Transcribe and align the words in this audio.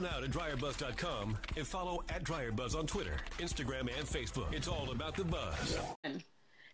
now 0.00 0.18
to 0.18 0.26
dryerbuzz.com 0.28 1.36
and 1.56 1.66
follow 1.66 2.02
at 2.08 2.24
dryerbuzz 2.24 2.74
on 2.74 2.86
Twitter, 2.86 3.16
Instagram, 3.38 3.80
and 3.80 4.06
Facebook. 4.06 4.50
It's 4.52 4.66
all 4.66 4.90
about 4.90 5.14
the 5.14 5.24
buzz. 5.24 5.78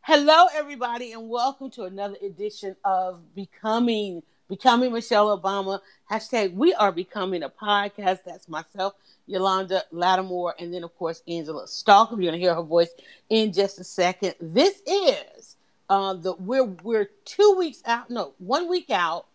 Hello, 0.02 0.46
everybody, 0.54 1.10
and 1.10 1.28
welcome 1.28 1.68
to 1.72 1.82
another 1.84 2.14
edition 2.22 2.76
of 2.84 3.34
Becoming 3.34 4.22
Becoming 4.48 4.92
Michelle 4.92 5.36
Obama. 5.36 5.80
Hashtag 6.08 6.54
We 6.54 6.72
Are 6.74 6.92
Becoming 6.92 7.42
a 7.42 7.48
podcast. 7.48 8.20
That's 8.24 8.48
myself, 8.48 8.94
Yolanda 9.27 9.82
Lattimore, 9.90 10.54
and 10.61 10.72
then 10.72 10.84
of 10.84 10.96
course 10.96 11.24
Angela 11.27 11.66
Stalker. 11.66 12.14
You're 12.14 12.30
gonna 12.30 12.38
hear 12.40 12.54
her 12.54 12.62
voice 12.62 12.90
in 13.29 13.52
just 13.52 13.80
a 13.80 13.84
second. 13.84 14.34
This 14.40 14.80
is 14.86 15.56
uh, 15.88 16.14
the 16.14 16.34
we're 16.34 16.66
we're 16.84 17.11
two 17.24 17.56
weeks 17.58 17.82
out, 17.86 18.08
no, 18.08 18.34
one 18.38 18.68
week 18.68 18.90
out 18.90 19.27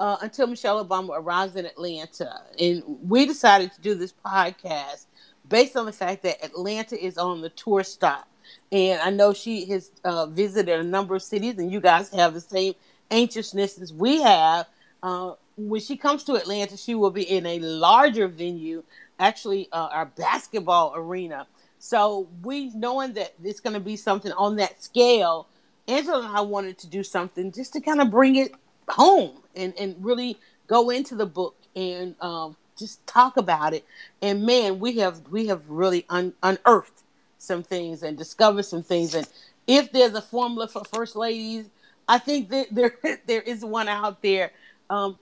uh, 0.00 0.16
until 0.20 0.46
Michelle 0.46 0.84
Obama 0.84 1.10
arrives 1.14 1.56
in 1.56 1.66
Atlanta. 1.66 2.42
And 2.58 2.82
we 2.86 3.26
decided 3.26 3.72
to 3.72 3.80
do 3.80 3.94
this 3.94 4.12
podcast 4.24 5.06
based 5.48 5.76
on 5.76 5.86
the 5.86 5.92
fact 5.92 6.22
that 6.22 6.44
Atlanta 6.44 7.02
is 7.02 7.18
on 7.18 7.40
the 7.40 7.50
tour 7.50 7.82
stop. 7.82 8.28
And 8.72 9.00
I 9.00 9.10
know 9.10 9.32
she 9.32 9.66
has 9.66 9.90
uh, 10.04 10.26
visited 10.26 10.80
a 10.80 10.84
number 10.84 11.14
of 11.14 11.22
cities, 11.22 11.58
and 11.58 11.70
you 11.70 11.80
guys 11.80 12.10
have 12.10 12.34
the 12.34 12.40
same 12.40 12.74
anxiousness 13.10 13.78
as 13.78 13.92
we 13.92 14.22
have. 14.22 14.66
Uh, 15.02 15.32
when 15.56 15.80
she 15.80 15.96
comes 15.96 16.24
to 16.24 16.34
Atlanta, 16.34 16.76
she 16.76 16.94
will 16.94 17.10
be 17.10 17.22
in 17.22 17.44
a 17.46 17.58
larger 17.58 18.28
venue, 18.28 18.82
actually, 19.18 19.68
uh, 19.72 19.88
our 19.92 20.06
basketball 20.06 20.94
arena. 20.94 21.46
So, 21.78 22.28
we 22.42 22.70
knowing 22.70 23.12
that 23.14 23.34
it's 23.42 23.60
going 23.60 23.74
to 23.74 23.80
be 23.80 23.96
something 23.96 24.32
on 24.32 24.56
that 24.56 24.82
scale, 24.82 25.46
Angela 25.86 26.26
and 26.26 26.36
I 26.36 26.40
wanted 26.40 26.78
to 26.78 26.86
do 26.86 27.02
something 27.02 27.52
just 27.52 27.72
to 27.74 27.80
kind 27.80 28.00
of 28.00 28.10
bring 28.10 28.36
it 28.36 28.52
home 28.90 29.38
and, 29.54 29.74
and 29.78 29.96
really 30.04 30.38
go 30.66 30.90
into 30.90 31.14
the 31.14 31.26
book 31.26 31.56
and 31.76 32.14
um, 32.20 32.56
just 32.76 33.04
talk 33.06 33.36
about 33.36 33.74
it. 33.74 33.84
And 34.22 34.44
man, 34.44 34.78
we 34.78 34.98
have 34.98 35.20
we 35.30 35.46
have 35.48 35.68
really 35.68 36.04
un- 36.08 36.34
unearthed 36.42 37.02
some 37.38 37.62
things 37.62 38.02
and 38.02 38.16
discovered 38.16 38.64
some 38.64 38.82
things. 38.82 39.14
And 39.14 39.28
if 39.66 39.92
there's 39.92 40.14
a 40.14 40.22
formula 40.22 40.68
for 40.68 40.84
first 40.84 41.16
ladies, 41.16 41.66
I 42.08 42.18
think 42.18 42.50
that 42.50 42.68
there 42.74 42.96
there 43.26 43.42
is 43.42 43.64
one 43.64 43.88
out 43.88 44.22
there. 44.22 44.52
Um, 44.90 45.18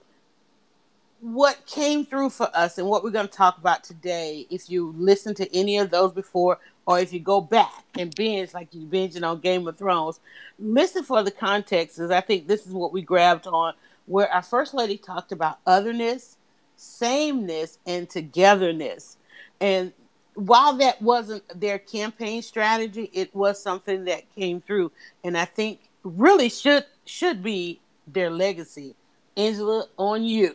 what 1.19 1.65
came 1.65 2.05
through 2.05 2.29
for 2.29 2.49
us 2.53 2.77
and 2.77 2.87
what 2.87 3.03
we're 3.03 3.09
going 3.09 3.27
to 3.27 3.33
talk 3.33 3.57
about 3.57 3.83
today, 3.83 4.45
if 4.51 4.69
you 4.69 4.93
listen 4.97 5.33
to 5.35 5.55
any 5.55 5.77
of 5.77 5.89
those 5.89 6.11
before, 6.13 6.59
or 6.87 6.99
if 6.99 7.13
you 7.13 7.19
go 7.19 7.41
back 7.41 7.83
and 7.99 8.15
binge 8.15 8.53
like 8.53 8.73
you 8.73 8.87
binging 8.87 9.29
on 9.29 9.41
Game 9.41 9.67
of 9.67 9.77
Thrones, 9.77 10.19
listen 10.57 11.03
for 11.03 11.21
the 11.21 11.29
context. 11.29 11.99
Is 11.99 12.09
I 12.09 12.21
think 12.21 12.47
this 12.47 12.65
is 12.65 12.71
what 12.73 12.93
we 12.93 13.01
grabbed 13.03 13.45
on, 13.45 13.73
where 14.07 14.31
our 14.31 14.41
first 14.41 14.73
lady 14.73 14.97
talked 14.97 15.31
about 15.31 15.59
otherness, 15.67 16.37
sameness, 16.77 17.77
and 17.85 18.09
togetherness. 18.09 19.17
And 19.59 19.91
while 20.33 20.77
that 20.77 21.01
wasn't 21.01 21.43
their 21.59 21.77
campaign 21.77 22.41
strategy, 22.41 23.09
it 23.13 23.35
was 23.35 23.61
something 23.61 24.05
that 24.05 24.23
came 24.33 24.61
through, 24.61 24.91
and 25.23 25.37
I 25.37 25.45
think 25.45 25.81
really 26.03 26.49
should 26.49 26.85
should 27.05 27.43
be 27.43 27.81
their 28.07 28.29
legacy. 28.29 28.95
Angela, 29.35 29.87
on 29.97 30.23
you. 30.23 30.53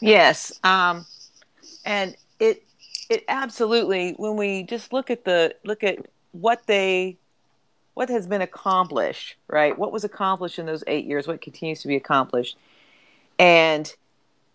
Yes. 0.00 0.58
Um, 0.64 1.06
and 1.84 2.16
it 2.40 2.64
it 3.08 3.24
absolutely 3.28 4.12
when 4.12 4.36
we 4.36 4.62
just 4.62 4.92
look 4.92 5.10
at 5.10 5.24
the 5.24 5.54
look 5.64 5.82
at 5.82 5.98
what 6.32 6.66
they 6.66 7.16
what 7.94 8.08
has 8.08 8.28
been 8.28 8.42
accomplished, 8.42 9.34
right? 9.48 9.76
What 9.76 9.90
was 9.90 10.04
accomplished 10.04 10.58
in 10.58 10.66
those 10.66 10.84
eight 10.86 11.04
years? 11.04 11.26
What 11.26 11.40
continues 11.40 11.82
to 11.82 11.88
be 11.88 11.96
accomplished? 11.96 12.56
And 13.38 13.92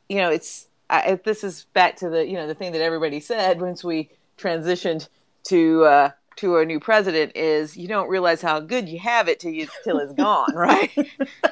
you 0.08 0.18
know, 0.18 0.30
it's 0.30 0.68
I, 0.90 1.20
this 1.24 1.44
is 1.44 1.66
back 1.74 1.98
to 1.98 2.10
the 2.10 2.26
you 2.26 2.34
know 2.34 2.48
the 2.48 2.56
thing 2.56 2.72
that 2.74 2.82
everybody 2.82 3.20
said 3.20 3.60
once 3.60 3.84
we 3.84 4.10
transitioned 4.38 5.08
to 5.46 5.84
uh, 5.84 6.10
to 6.38 6.58
a 6.58 6.66
new 6.66 6.80
president 6.80 7.36
is 7.36 7.76
you 7.76 7.88
don't 7.88 8.10
realize 8.10 8.42
how 8.42 8.60
good 8.60 8.88
you 8.88 9.00
have 9.00 9.28
it 9.28 9.40
till 9.40 9.52
you 9.52 9.68
till 9.84 9.98
it's 9.98 10.14
gone, 10.14 10.54
right? 10.54 10.92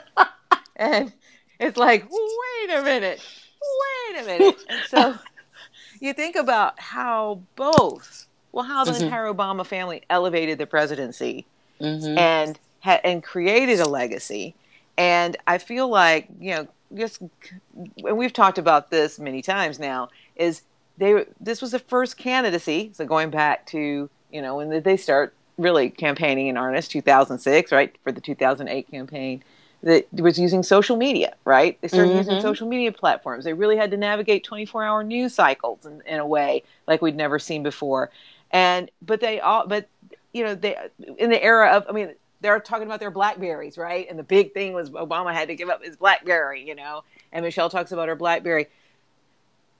and 0.75 1.11
it's 1.59 1.77
like, 1.77 2.07
wait 2.09 2.77
a 2.77 2.83
minute, 2.83 3.21
wait 4.13 4.21
a 4.21 4.25
minute. 4.25 4.55
And 4.69 4.81
so 4.87 5.15
you 6.01 6.13
think 6.13 6.35
about 6.35 6.77
how 6.79 7.41
both, 7.55 8.27
well, 8.51 8.65
how 8.65 8.83
the 8.83 8.91
mm-hmm. 8.91 9.05
entire 9.05 9.31
Obama 9.31 9.65
family 9.65 10.01
elevated 10.09 10.57
the 10.57 10.65
presidency 10.65 11.45
mm-hmm. 11.79 12.17
and 12.17 12.59
ha- 12.81 12.99
and 13.03 13.23
created 13.23 13.79
a 13.79 13.87
legacy. 13.87 14.53
And 14.97 15.37
I 15.47 15.57
feel 15.57 15.87
like, 15.87 16.27
you 16.39 16.55
know, 16.55 16.67
just 16.93 17.21
and 17.21 18.17
we've 18.17 18.33
talked 18.33 18.57
about 18.57 18.91
this 18.91 19.17
many 19.19 19.41
times 19.41 19.79
now, 19.79 20.09
is 20.35 20.63
they 20.97 21.25
this 21.39 21.61
was 21.61 21.71
the 21.71 21.79
first 21.79 22.17
candidacy. 22.17 22.91
So 22.93 23.05
going 23.05 23.29
back 23.29 23.65
to 23.67 24.09
you 24.31 24.41
know 24.41 24.57
when 24.57 24.81
they 24.81 24.97
start 24.97 25.33
really 25.57 25.89
campaigning 25.89 26.47
in 26.47 26.57
earnest, 26.57 26.91
2006, 26.91 27.71
right, 27.71 27.95
for 28.03 28.11
the 28.11 28.21
2008 28.21 28.89
campaign 28.89 29.43
that 29.83 30.07
was 30.13 30.37
using 30.37 30.61
social 30.61 30.95
media, 30.95 31.33
right? 31.43 31.77
They 31.81 31.87
started 31.87 32.09
mm-hmm. 32.09 32.17
using 32.19 32.41
social 32.41 32.67
media 32.67 32.91
platforms. 32.91 33.45
They 33.45 33.53
really 33.53 33.77
had 33.77 33.91
to 33.91 33.97
navigate 33.97 34.43
24 34.43 34.83
hour 34.83 35.03
news 35.03 35.33
cycles 35.33 35.85
in, 35.85 36.01
in, 36.05 36.19
a 36.19 36.25
way 36.25 36.63
like 36.87 37.01
we'd 37.01 37.15
never 37.15 37.39
seen 37.39 37.63
before. 37.63 38.11
And, 38.51 38.91
but 39.01 39.21
they 39.21 39.39
all, 39.39 39.65
but, 39.67 39.87
you 40.33 40.43
know, 40.43 40.53
they, 40.53 40.77
in 41.17 41.31
the 41.31 41.43
era 41.43 41.71
of, 41.71 41.85
I 41.89 41.93
mean, 41.93 42.13
they're 42.41 42.59
talking 42.59 42.85
about 42.85 42.99
their 42.99 43.11
Blackberries, 43.11 43.77
right? 43.77 44.07
And 44.09 44.19
the 44.19 44.23
big 44.23 44.53
thing 44.53 44.73
was 44.73 44.91
Obama 44.91 45.33
had 45.33 45.47
to 45.47 45.55
give 45.55 45.69
up 45.69 45.83
his 45.83 45.95
Blackberry, 45.95 46.67
you 46.67 46.75
know, 46.75 47.03
and 47.31 47.43
Michelle 47.43 47.69
talks 47.69 47.91
about 47.91 48.07
her 48.07 48.15
Blackberry. 48.15 48.67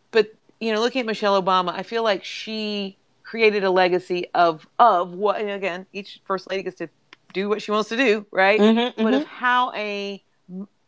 But, 0.09 0.33
you 0.59 0.73
know, 0.73 0.79
looking 0.79 1.01
at 1.01 1.06
Michelle 1.06 1.41
Obama, 1.41 1.73
I 1.73 1.83
feel 1.83 2.03
like 2.03 2.23
she 2.23 2.97
created 3.23 3.63
a 3.63 3.72
legacy 3.72 4.28
of, 4.33 4.68
of 4.79 5.13
what, 5.13 5.41
again, 5.41 5.85
each 5.94 6.22
first 6.25 6.50
lady 6.50 6.63
gets 6.63 6.78
to 6.78 6.89
do 7.34 7.50
what 7.50 7.62
she 7.62 7.72
wants 7.72 7.90
to 7.90 7.97
do, 7.97 8.25
right? 8.31 8.59
Mm-hmm, 8.59 9.02
but 9.03 9.14
mm-hmm. 9.14 9.22
of 9.22 9.28
how 9.28 9.72
a 9.74 10.24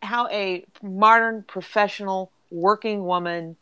how 0.02 0.28
a 0.30 0.66
modern 0.82 1.44
professional 1.44 2.32
working 2.52 3.06
woman 3.06 3.56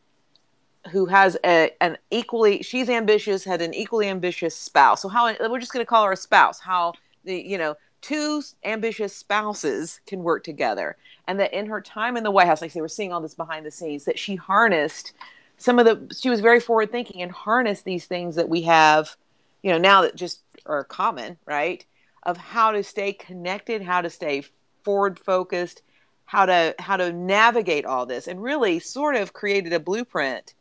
who 0.89 1.05
has 1.05 1.37
a, 1.45 1.71
an 1.79 1.97
equally 2.09 2.63
she's 2.63 2.89
ambitious 2.89 3.43
had 3.43 3.61
an 3.61 3.73
equally 3.73 4.07
ambitious 4.07 4.55
spouse 4.55 5.01
so 5.01 5.07
how 5.07 5.31
we're 5.49 5.59
just 5.59 5.71
going 5.71 5.83
to 5.85 5.89
call 5.89 6.03
her 6.03 6.11
a 6.11 6.17
spouse 6.17 6.59
how 6.59 6.91
the 7.23 7.39
you 7.39 7.57
know 7.57 7.75
two 8.01 8.41
ambitious 8.63 9.15
spouses 9.15 9.99
can 10.07 10.23
work 10.23 10.43
together 10.43 10.97
and 11.27 11.39
that 11.39 11.53
in 11.53 11.67
her 11.67 11.79
time 11.79 12.17
in 12.17 12.23
the 12.23 12.31
white 12.31 12.47
house 12.47 12.61
like 12.61 12.73
they 12.73 12.81
were 12.81 12.87
seeing 12.87 13.13
all 13.13 13.21
this 13.21 13.35
behind 13.35 13.65
the 13.65 13.71
scenes 13.71 14.05
that 14.05 14.17
she 14.17 14.35
harnessed 14.35 15.13
some 15.57 15.77
of 15.77 15.85
the 15.85 16.15
she 16.15 16.29
was 16.29 16.41
very 16.41 16.59
forward 16.59 16.91
thinking 16.91 17.21
and 17.21 17.31
harnessed 17.31 17.85
these 17.85 18.05
things 18.05 18.35
that 18.35 18.49
we 18.49 18.63
have 18.63 19.15
you 19.61 19.71
know 19.71 19.77
now 19.77 20.01
that 20.01 20.15
just 20.15 20.41
are 20.65 20.83
common 20.83 21.37
right 21.45 21.85
of 22.23 22.37
how 22.37 22.71
to 22.71 22.83
stay 22.83 23.13
connected, 23.13 23.81
how 23.81 24.01
to 24.01 24.09
stay 24.09 24.43
forward 24.83 25.19
focused, 25.19 25.81
how 26.25 26.45
to 26.45 26.75
how 26.79 26.97
to 26.97 27.11
navigate 27.11 27.85
all 27.85 28.05
this, 28.05 28.27
and 28.27 28.41
really 28.41 28.79
sort 28.79 29.15
of 29.15 29.33
created 29.33 29.73
a 29.73 29.79
blueprint 29.79 30.53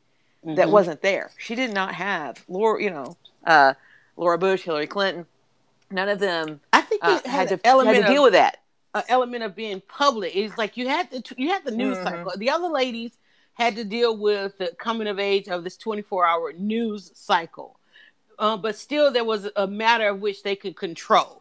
mm-hmm. 0.45 0.57
that 0.57 0.69
wasn't 0.69 1.01
there. 1.03 1.31
She 1.39 1.55
did 1.55 1.73
not 1.73 1.95
have 1.95 2.45
Laura, 2.49 2.83
you 2.83 2.91
know, 2.91 3.17
uh, 3.47 3.75
Laura 4.17 4.39
Bush, 4.39 4.63
Hillary 4.63 4.87
Clinton. 4.87 5.27
None 5.91 6.09
of 6.09 6.19
them. 6.19 6.61
I 6.73 6.83
think 6.83 7.05
uh, 7.05 7.21
had, 7.25 7.49
to, 7.49 7.61
had 7.63 7.95
to 7.95 8.03
deal 8.07 8.23
with 8.23 8.33
that. 8.35 8.59
An 8.95 9.03
element 9.09 9.45
of 9.45 9.55
being 9.55 9.81
public. 9.87 10.35
It's 10.35 10.57
like 10.59 10.77
you 10.77 10.89
had 10.89 11.11
to 11.11 11.35
you 11.37 11.51
had 11.51 11.65
the 11.65 11.71
news 11.71 11.97
mm-hmm. 11.97 12.07
cycle. 12.07 12.33
The 12.37 12.51
other 12.51 12.69
ladies 12.69 13.13
had 13.55 13.77
to 13.77 13.85
deal 13.85 14.17
with 14.17 14.59
the 14.59 14.73
coming 14.79 15.07
of 15.07 15.19
age 15.19 15.49
of 15.49 15.65
this 15.65 15.77
24 15.77 16.27
hour 16.27 16.53
news 16.53 17.13
cycle. 17.15 17.79
Uh, 18.39 18.57
but 18.57 18.75
still, 18.75 19.13
there 19.13 19.25
was 19.25 19.49
a 19.55 19.67
matter 19.67 20.09
of 20.09 20.21
which 20.21 20.43
they 20.43 20.57
could 20.57 20.75
control 20.75 21.40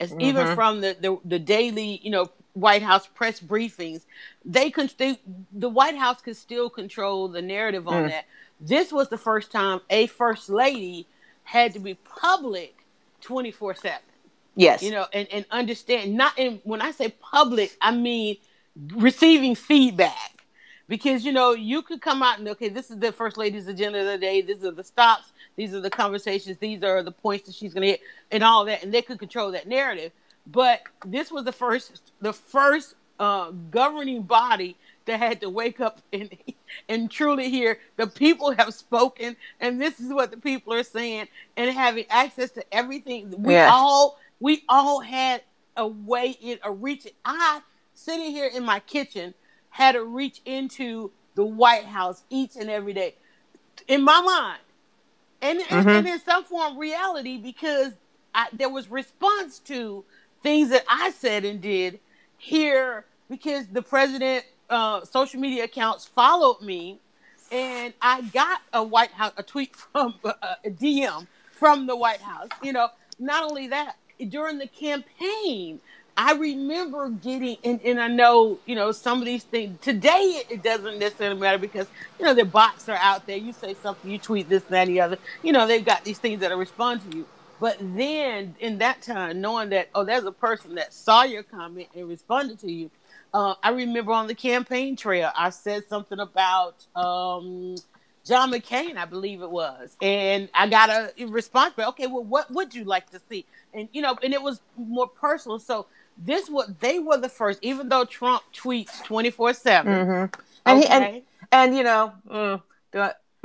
as 0.00 0.10
mm-hmm. 0.10 0.20
even 0.22 0.54
from 0.54 0.80
the, 0.80 0.96
the, 1.00 1.18
the 1.24 1.38
daily 1.38 2.00
you 2.02 2.10
know 2.10 2.30
White 2.54 2.82
House 2.82 3.06
press 3.06 3.40
briefings, 3.40 4.02
they 4.44 4.70
could 4.70 4.92
they, 4.98 5.20
the 5.52 5.68
White 5.68 5.96
House 5.96 6.20
could 6.20 6.36
still 6.36 6.68
control 6.68 7.28
the 7.28 7.42
narrative 7.42 7.86
on 7.86 8.04
mm. 8.04 8.08
that. 8.08 8.24
This 8.60 8.92
was 8.92 9.08
the 9.08 9.18
first 9.18 9.52
time 9.52 9.80
a 9.88 10.06
first 10.06 10.50
lady 10.50 11.06
had 11.44 11.72
to 11.74 11.78
be 11.78 11.94
public 11.94 12.84
twenty 13.20 13.50
four 13.50 13.74
seven. 13.74 14.00
Yes, 14.56 14.82
you 14.82 14.90
know, 14.90 15.06
and 15.12 15.28
and 15.32 15.46
understand 15.50 16.14
not. 16.14 16.38
And 16.38 16.60
when 16.64 16.82
I 16.82 16.90
say 16.90 17.14
public, 17.20 17.76
I 17.80 17.92
mean 17.92 18.36
receiving 18.94 19.54
feedback 19.54 20.44
because 20.88 21.24
you 21.24 21.32
know 21.32 21.52
you 21.52 21.82
could 21.82 22.00
come 22.00 22.22
out 22.22 22.38
and 22.38 22.48
okay 22.48 22.68
this 22.68 22.90
is 22.90 22.98
the 22.98 23.12
first 23.12 23.36
lady's 23.36 23.66
agenda 23.66 24.00
of 24.00 24.06
the 24.06 24.18
day 24.18 24.40
these 24.40 24.64
are 24.64 24.70
the 24.70 24.84
stops 24.84 25.32
these 25.60 25.74
are 25.74 25.80
the 25.80 25.90
conversations 25.90 26.56
these 26.58 26.82
are 26.82 27.02
the 27.02 27.12
points 27.12 27.46
that 27.46 27.54
she's 27.54 27.74
going 27.74 27.82
to 27.82 27.88
hit 27.88 28.00
and 28.30 28.42
all 28.42 28.64
that 28.64 28.82
and 28.82 28.94
they 28.94 29.02
could 29.02 29.18
control 29.18 29.50
that 29.52 29.68
narrative 29.68 30.10
but 30.46 30.80
this 31.04 31.30
was 31.30 31.44
the 31.44 31.52
first 31.52 32.12
the 32.20 32.32
first 32.32 32.94
uh, 33.18 33.50
governing 33.70 34.22
body 34.22 34.74
that 35.04 35.18
had 35.18 35.38
to 35.42 35.50
wake 35.50 35.78
up 35.80 36.00
and 36.14 36.34
and 36.88 37.10
truly 37.10 37.50
hear 37.50 37.78
the 37.96 38.06
people 38.06 38.52
have 38.52 38.72
spoken 38.72 39.36
and 39.60 39.78
this 39.78 40.00
is 40.00 40.10
what 40.10 40.30
the 40.30 40.38
people 40.38 40.72
are 40.72 40.82
saying 40.82 41.28
and 41.58 41.70
having 41.70 42.06
access 42.08 42.50
to 42.50 42.64
everything 42.72 43.30
we 43.42 43.52
yeah. 43.52 43.68
all 43.70 44.18
we 44.40 44.64
all 44.66 45.00
had 45.00 45.42
a 45.76 45.86
way 45.86 46.36
in 46.40 46.58
a 46.62 46.72
reach 46.72 47.06
i 47.26 47.60
sitting 47.94 48.30
here 48.30 48.50
in 48.54 48.64
my 48.64 48.80
kitchen 48.80 49.34
had 49.68 49.92
to 49.92 50.02
reach 50.02 50.40
into 50.46 51.10
the 51.34 51.44
White 51.44 51.84
House 51.84 52.22
each 52.30 52.56
and 52.56 52.70
every 52.70 52.92
day. 52.92 53.14
in 53.88 54.02
my 54.02 54.20
mind, 54.20 54.60
and 55.42 55.60
mm-hmm. 55.60 55.74
and, 55.74 55.88
and 55.88 56.06
in 56.06 56.20
some 56.20 56.44
form 56.44 56.78
reality 56.78 57.36
because 57.38 57.92
I, 58.34 58.48
there 58.52 58.68
was 58.68 58.90
response 58.90 59.58
to 59.60 60.04
things 60.42 60.70
that 60.70 60.84
I 60.88 61.10
said 61.10 61.44
and 61.44 61.60
did 61.60 62.00
here 62.38 63.04
because 63.28 63.66
the 63.68 63.82
president 63.82 64.44
uh, 64.68 65.04
social 65.04 65.40
media 65.40 65.64
accounts 65.64 66.06
followed 66.06 66.60
me, 66.60 67.00
and 67.50 67.92
I 68.00 68.22
got 68.22 68.60
a 68.72 68.82
White 68.82 69.12
House 69.12 69.32
a 69.36 69.42
tweet 69.42 69.74
from 69.92 70.14
uh, 70.24 70.32
a 70.64 70.70
DM 70.70 71.26
from 71.50 71.86
the 71.86 71.96
White 71.96 72.20
House. 72.20 72.48
You 72.62 72.72
know, 72.72 72.88
not 73.18 73.44
only 73.44 73.68
that 73.68 73.96
during 74.28 74.58
the 74.58 74.68
campaign. 74.68 75.80
I 76.16 76.34
remember 76.34 77.08
getting, 77.10 77.56
and, 77.64 77.80
and 77.82 78.00
I 78.00 78.08
know, 78.08 78.58
you 78.66 78.74
know, 78.74 78.92
some 78.92 79.18
of 79.20 79.24
these 79.24 79.44
things 79.44 79.78
today 79.80 80.42
it, 80.50 80.62
doesn't 80.62 80.98
necessarily 80.98 81.40
matter 81.40 81.58
because, 81.58 81.86
you 82.18 82.26
know, 82.26 82.34
the 82.34 82.44
bots 82.44 82.88
are 82.88 82.98
out 83.00 83.26
there. 83.26 83.36
You 83.36 83.52
say 83.52 83.74
something, 83.74 84.10
you 84.10 84.18
tweet 84.18 84.48
this, 84.48 84.64
that, 84.64 84.88
and 84.88 84.90
the 84.96 85.00
other. 85.00 85.18
You 85.42 85.52
know, 85.52 85.66
they've 85.66 85.84
got 85.84 86.04
these 86.04 86.18
things 86.18 86.40
that 86.40 86.56
respond 86.56 87.10
to 87.10 87.16
you. 87.16 87.26
But 87.60 87.78
then 87.80 88.54
in 88.60 88.78
that 88.78 89.02
time, 89.02 89.40
knowing 89.40 89.70
that, 89.70 89.90
oh, 89.94 90.04
there's 90.04 90.24
a 90.24 90.32
person 90.32 90.76
that 90.76 90.94
saw 90.94 91.24
your 91.24 91.42
comment 91.42 91.88
and 91.94 92.08
responded 92.08 92.58
to 92.60 92.70
you. 92.72 92.90
Uh, 93.32 93.54
I 93.62 93.70
remember 93.70 94.12
on 94.12 94.26
the 94.26 94.34
campaign 94.34 94.96
trail, 94.96 95.30
I 95.36 95.50
said 95.50 95.88
something 95.88 96.18
about 96.18 96.86
um, 96.96 97.76
John 98.30 98.52
McCain, 98.52 98.96
I 98.96 99.04
believe 99.04 99.42
it 99.42 99.50
was. 99.50 99.96
And 100.00 100.48
I 100.54 100.68
got 100.68 100.88
a 100.88 101.24
response, 101.26 101.74
but 101.76 101.88
okay, 101.88 102.06
well, 102.06 102.24
what 102.24 102.50
would 102.50 102.74
you 102.74 102.84
like 102.84 103.10
to 103.10 103.20
see? 103.28 103.44
And, 103.74 103.88
you 103.92 104.00
know, 104.00 104.16
and 104.22 104.32
it 104.32 104.40
was 104.40 104.60
more 104.76 105.08
personal. 105.08 105.58
So 105.58 105.86
this 106.16 106.48
was, 106.48 106.72
they 106.78 107.00
were 107.00 107.18
the 107.18 107.28
first, 107.28 107.58
even 107.62 107.88
though 107.88 108.04
Trump 108.04 108.42
tweets 108.54 109.04
24 109.04 109.54
7. 109.54 109.92
Mm-hmm. 109.92 110.40
And, 110.64 110.78
he 110.78 110.86
and, 110.86 111.22
and, 111.50 111.76
you 111.76 111.82
know, 111.82 112.12
mm, 112.30 112.62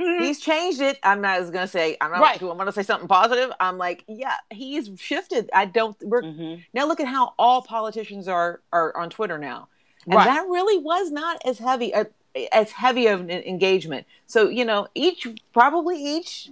Mm-hmm. 0.00 0.24
He's 0.24 0.40
changed 0.40 0.80
it. 0.82 0.98
I'm 1.02 1.22
not 1.22 1.40
going 1.40 1.52
to 1.52 1.68
say 1.68 1.96
I'm 2.02 2.10
not 2.10 2.20
right. 2.20 2.38
do 2.38 2.50
I 2.50 2.54
want 2.54 2.68
to 2.68 2.72
say 2.72 2.82
something 2.82 3.08
positive. 3.08 3.50
I'm 3.58 3.78
like, 3.78 4.04
yeah, 4.06 4.34
he's 4.50 4.90
shifted. 4.98 5.48
I 5.54 5.64
don't. 5.64 5.96
We're 6.02 6.22
mm-hmm. 6.22 6.60
now 6.74 6.86
look 6.86 7.00
at 7.00 7.06
how 7.06 7.32
all 7.38 7.62
politicians 7.62 8.28
are 8.28 8.60
are 8.74 8.94
on 8.94 9.08
Twitter 9.08 9.38
now, 9.38 9.68
and 10.04 10.16
right. 10.16 10.26
that 10.26 10.46
really 10.48 10.76
was 10.82 11.10
not 11.10 11.40
as 11.46 11.58
heavy 11.58 11.94
uh, 11.94 12.04
as 12.52 12.72
heavy 12.72 13.06
of 13.06 13.20
an 13.20 13.30
engagement. 13.30 14.06
So 14.26 14.48
you 14.48 14.64
know, 14.64 14.88
each 14.94 15.26
probably 15.52 16.02
each 16.02 16.50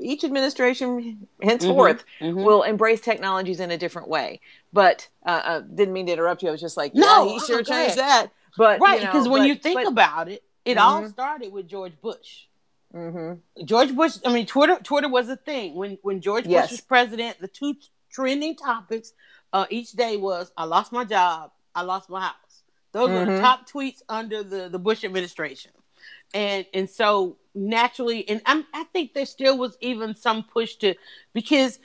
each 0.00 0.24
administration 0.24 1.26
henceforth 1.42 2.04
mm-hmm. 2.20 2.24
mm-hmm. 2.24 2.44
will 2.44 2.62
embrace 2.62 3.00
technologies 3.00 3.60
in 3.60 3.70
a 3.70 3.78
different 3.78 4.08
way. 4.08 4.40
But 4.72 5.08
uh, 5.24 5.42
uh, 5.44 5.60
didn't 5.60 5.94
mean 5.94 6.06
to 6.06 6.12
interrupt 6.12 6.42
you. 6.42 6.48
I 6.48 6.52
was 6.52 6.60
just 6.60 6.76
like, 6.76 6.94
no, 6.94 7.26
yeah, 7.26 7.32
he 7.32 7.40
sure 7.40 7.62
changed 7.62 7.96
that. 7.96 8.28
But 8.56 8.80
right, 8.80 9.00
because 9.00 9.14
you 9.14 9.24
know, 9.24 9.30
when 9.30 9.42
but, 9.42 9.48
you 9.48 9.54
think 9.56 9.80
but, 9.80 9.88
about 9.88 10.28
it, 10.28 10.42
it 10.64 10.78
all 10.78 11.00
mm-hmm. 11.00 11.10
started 11.10 11.52
with 11.52 11.68
George 11.68 11.92
Bush. 12.00 12.44
Mm-hmm. 12.94 13.64
George 13.64 13.94
Bush. 13.94 14.18
I 14.24 14.32
mean, 14.32 14.46
Twitter. 14.46 14.78
Twitter 14.82 15.08
was 15.08 15.28
a 15.28 15.36
thing 15.36 15.74
when 15.74 15.98
when 16.02 16.20
George 16.20 16.46
yes. 16.46 16.64
Bush 16.64 16.70
was 16.72 16.80
president. 16.80 17.40
The 17.40 17.48
two 17.48 17.74
trending 18.10 18.54
topics 18.54 19.12
uh, 19.52 19.66
each 19.70 19.92
day 19.92 20.16
was 20.16 20.52
I 20.56 20.64
lost 20.64 20.92
my 20.92 21.04
job, 21.04 21.50
I 21.74 21.82
lost 21.82 22.08
my 22.08 22.20
house. 22.20 22.34
Those 22.94 23.08
mm-hmm. 23.08 23.28
were 23.28 23.36
the 23.36 23.40
top 23.42 23.68
tweets 23.68 24.02
under 24.08 24.44
the 24.44 24.68
the 24.68 24.78
Bush 24.78 25.02
administration, 25.02 25.72
and 26.32 26.64
and 26.72 26.88
so 26.88 27.36
naturally, 27.52 28.26
and 28.28 28.40
I'm, 28.46 28.64
I 28.72 28.84
think 28.84 29.14
there 29.14 29.26
still 29.26 29.58
was 29.58 29.76
even 29.80 30.14
some 30.14 30.44
push 30.44 30.76
to 30.76 30.94
because 31.32 31.80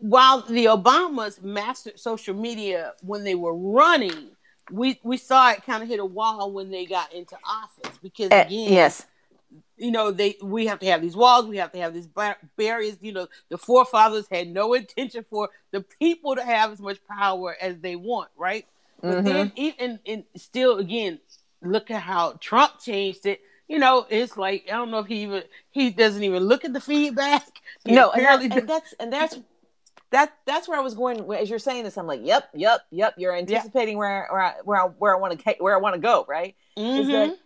while 0.00 0.40
the 0.40 0.64
Obamas 0.64 1.40
mastered 1.40 2.00
social 2.00 2.34
media 2.34 2.94
when 3.02 3.22
they 3.22 3.36
were 3.36 3.54
running, 3.54 4.30
we 4.72 4.98
we 5.04 5.16
saw 5.16 5.52
it 5.52 5.64
kind 5.64 5.84
of 5.84 5.88
hit 5.88 6.00
a 6.00 6.04
wall 6.04 6.50
when 6.50 6.68
they 6.68 6.84
got 6.84 7.12
into 7.12 7.36
office 7.48 7.96
because 8.02 8.32
eh, 8.32 8.42
again, 8.42 8.72
yes. 8.72 9.06
you 9.76 9.92
know 9.92 10.10
they 10.10 10.34
we 10.42 10.66
have 10.66 10.80
to 10.80 10.86
have 10.86 11.00
these 11.00 11.14
walls 11.14 11.46
we 11.46 11.58
have 11.58 11.70
to 11.70 11.78
have 11.78 11.94
these 11.94 12.08
barriers 12.56 12.96
you 13.00 13.12
know 13.12 13.28
the 13.50 13.58
forefathers 13.58 14.26
had 14.28 14.48
no 14.48 14.74
intention 14.74 15.24
for 15.30 15.48
the 15.70 15.80
people 16.00 16.34
to 16.34 16.42
have 16.42 16.72
as 16.72 16.80
much 16.80 16.98
power 17.06 17.56
as 17.60 17.78
they 17.78 17.94
want 17.94 18.28
right 18.36 18.66
mm-hmm. 19.02 19.14
but 19.14 19.24
then 19.24 19.52
even 19.56 19.98
and 20.06 20.24
still 20.36 20.78
again 20.78 21.18
look 21.62 21.90
at 21.90 22.02
how 22.02 22.32
trump 22.40 22.80
changed 22.80 23.26
it 23.26 23.40
you 23.68 23.78
know 23.78 24.06
it's 24.10 24.36
like 24.36 24.64
i 24.68 24.72
don't 24.72 24.90
know 24.90 24.98
if 24.98 25.06
he 25.06 25.22
even 25.22 25.42
he 25.70 25.90
doesn't 25.90 26.22
even 26.22 26.42
look 26.42 26.64
at 26.64 26.72
the 26.72 26.80
feedback 26.80 27.46
he 27.84 27.94
no 27.94 28.10
and, 28.10 28.24
that, 28.24 28.58
and 28.58 28.68
that's 28.68 28.94
and 29.00 29.12
that's 29.12 29.38
that 30.10 30.30
that's 30.44 30.68
where 30.68 30.78
I 30.78 30.82
was 30.82 30.94
going 30.94 31.20
as 31.32 31.48
you're 31.48 31.58
saying 31.58 31.84
this. 31.84 31.96
I'm 31.96 32.06
like, 32.06 32.20
yep, 32.22 32.50
yep, 32.52 32.82
yep. 32.90 33.14
You're 33.16 33.34
anticipating 33.34 33.94
yep. 33.94 33.98
where 33.98 34.28
where 34.30 34.40
I, 34.42 34.52
where 34.62 34.78
I, 34.78 34.84
where 34.84 35.16
I 35.16 35.18
want 35.18 35.40
to 35.40 35.54
where 35.58 35.74
I 35.74 35.78
want 35.78 35.94
to 35.94 36.00
go, 36.00 36.26
right? 36.28 36.54
Mm-hmm. 36.76 37.00
Is 37.00 37.08
that 37.08 37.38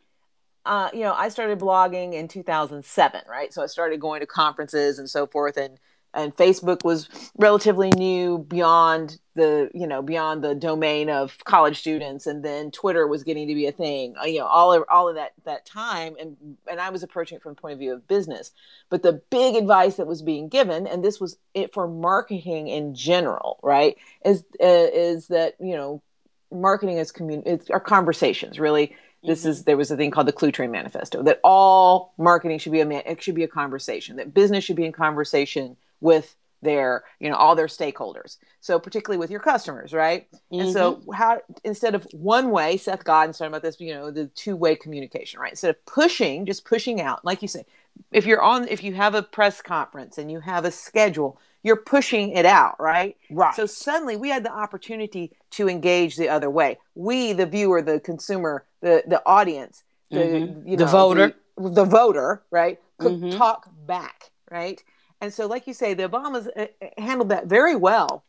uh, 0.67 0.91
you 0.93 1.01
know, 1.01 1.15
I 1.15 1.29
started 1.29 1.61
blogging 1.61 2.15
in 2.15 2.27
2007, 2.27 3.23
right? 3.29 3.55
So 3.55 3.63
I 3.63 3.67
started 3.67 4.01
going 4.01 4.21
to 4.21 4.27
conferences 4.27 4.99
and 4.99 5.09
so 5.09 5.27
forth, 5.27 5.57
and 5.57 5.79
and 6.17 6.35
Facebook 6.35 6.85
was 6.85 7.09
relatively 7.37 7.91
new 7.91 8.39
beyond 8.39 9.19
the 9.35 9.71
you 9.75 9.87
know 9.87 10.03
beyond 10.03 10.43
the 10.43 10.55
domain 10.55 11.09
of 11.09 11.37
college 11.45 11.79
students, 11.79 12.27
and 12.27 12.45
then 12.45 12.71
Twitter 12.71 13.07
was 13.07 13.23
getting 13.23 13.47
to 13.47 13.55
be 13.55 13.67
a 13.67 13.73
thing. 13.73 14.15
Uh, 14.21 14.25
you 14.25 14.41
know, 14.41 14.47
all 14.47 14.73
of, 14.73 14.85
all 14.89 15.09
of 15.09 15.15
that 15.15 15.35
that 15.45 15.65
time, 15.65 16.17
and 16.19 16.37
and 16.69 16.81
I 16.81 16.91
was 16.91 17.03
approaching 17.03 17.37
it 17.37 17.43
from 17.43 17.55
the 17.55 17.61
point 17.61 17.75
of 17.75 17.79
view 17.79 17.93
of 17.93 18.09
business. 18.09 18.51
But 18.89 19.03
the 19.03 19.21
big 19.31 19.55
advice 19.55 19.97
that 19.97 20.07
was 20.07 20.23
being 20.23 20.49
given, 20.49 20.87
and 20.87 21.05
this 21.05 21.21
was 21.21 21.37
it 21.55 21.73
for 21.73 21.87
marketing 21.87 22.69
in 22.69 22.95
general, 22.95 23.61
right? 23.63 23.97
Is 24.25 24.43
uh, 24.61 24.67
is 24.93 25.29
that 25.29 25.55
you 25.61 25.77
know 25.77 26.03
marketing 26.51 26.99
is 26.99 27.13
commun- 27.13 27.43
it's 27.47 27.71
our 27.71 27.81
conversations 27.81 28.59
really 28.59 28.95
this 29.25 29.41
mm-hmm. 29.41 29.49
is 29.49 29.65
there 29.65 29.77
was 29.77 29.91
a 29.91 29.97
thing 29.97 30.13
called 30.13 30.29
the 30.29 30.33
Cluetrain 30.33 30.71
Manifesto 30.71 31.23
that 31.25 31.41
all 31.43 32.15
marketing 32.19 32.59
should 32.59 32.73
be 32.73 32.81
a 32.81 32.87
man 32.87 33.03
it 33.05 33.23
should 33.23 33.35
be 33.35 33.43
a 33.43 33.49
conversation 33.49 34.17
that 34.17 34.33
business 34.33 34.63
should 34.65 34.77
be 34.77 34.85
in 34.85 34.93
conversation 34.93 35.77
with 36.01 36.37
their 36.63 37.05
you 37.21 37.29
know 37.29 37.37
all 37.37 37.55
their 37.55 37.67
stakeholders 37.67 38.39
so 38.61 38.79
particularly 38.79 39.19
with 39.19 39.31
your 39.31 39.41
customers 39.41 39.93
right 39.93 40.27
mm-hmm. 40.33 40.61
and 40.61 40.73
so 40.73 40.95
mm-hmm. 40.95 41.13
how 41.13 41.39
instead 41.65 41.95
of 41.95 42.07
one 42.13 42.51
way 42.51 42.79
seth 42.79 43.05
godin's 43.05 43.37
talking 43.37 43.51
about 43.51 43.63
this 43.63 43.79
you 43.79 43.95
know 43.95 44.11
the 44.11 44.27
two 44.29 44.57
way 44.57 44.75
communication 44.75 45.39
right 45.39 45.53
instead 45.53 45.71
of 45.71 45.87
pushing 45.87 46.47
just 46.47 46.65
pushing 46.65 47.01
out 47.01 47.23
like 47.25 47.43
you 47.43 47.49
say 47.49 47.65
if 48.11 48.25
you're 48.25 48.43
on 48.43 48.67
if 48.69 48.83
you 48.83 48.95
have 48.95 49.15
a 49.15 49.23
press 49.23 49.61
conference 49.61 50.17
and 50.17 50.33
you 50.33 50.41
have 50.41 50.65
a 50.65 50.71
schedule 50.71 51.39
you're 51.67 51.75
pushing 51.75 52.31
it 52.31 52.47
out, 52.47 52.77
right? 52.79 53.17
Right. 53.29 53.53
So 53.53 53.67
suddenly 53.67 54.17
we 54.17 54.29
had 54.29 54.45
the 54.45 54.53
opportunity 54.53 55.33
to 55.51 55.69
engage 55.69 56.15
the 56.15 56.29
other 56.29 56.49
way. 56.49 56.79
We, 56.95 57.33
the 57.33 57.45
viewer, 57.45 57.83
the 57.83 57.99
consumer, 57.99 58.65
the 58.83 59.03
the 59.09 59.21
audience, 59.27 59.83
the 60.13 60.19
mm-hmm. 60.19 60.69
you 60.69 60.77
know, 60.77 60.85
the 60.85 60.91
voter, 60.91 61.35
the, 61.57 61.71
the 61.71 61.85
voter, 61.85 62.45
right, 62.53 62.79
could 62.99 63.15
mm-hmm. 63.15 63.37
talk 63.37 63.69
back, 63.85 64.31
right? 64.49 64.81
And 65.21 65.33
so, 65.33 65.47
like 65.47 65.67
you 65.67 65.75
say, 65.75 65.95
the 65.95 66.09
Obamas 66.09 66.49
uh, 66.57 66.67
uh, 66.83 66.87
handled 66.99 67.31
that 67.31 67.47
very 67.47 67.75
well 67.75 68.25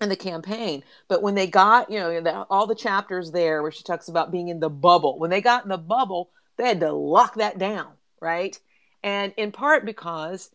in 0.00 0.08
the 0.08 0.16
campaign. 0.16 0.82
But 1.08 1.22
when 1.22 1.34
they 1.34 1.46
got, 1.46 1.90
you 1.90 1.98
know, 1.98 2.20
the, 2.20 2.46
all 2.50 2.66
the 2.66 2.74
chapters 2.74 3.30
there 3.30 3.62
where 3.62 3.72
she 3.72 3.82
talks 3.82 4.08
about 4.08 4.30
being 4.30 4.48
in 4.48 4.60
the 4.60 4.70
bubble, 4.70 5.18
when 5.18 5.30
they 5.30 5.40
got 5.40 5.64
in 5.64 5.70
the 5.70 5.78
bubble, 5.78 6.30
they 6.56 6.68
had 6.68 6.80
to 6.80 6.92
lock 6.92 7.36
that 7.36 7.58
down, 7.58 7.92
right? 8.20 8.58
And 9.02 9.32
in 9.36 9.50
part 9.50 9.84
because 9.84 10.50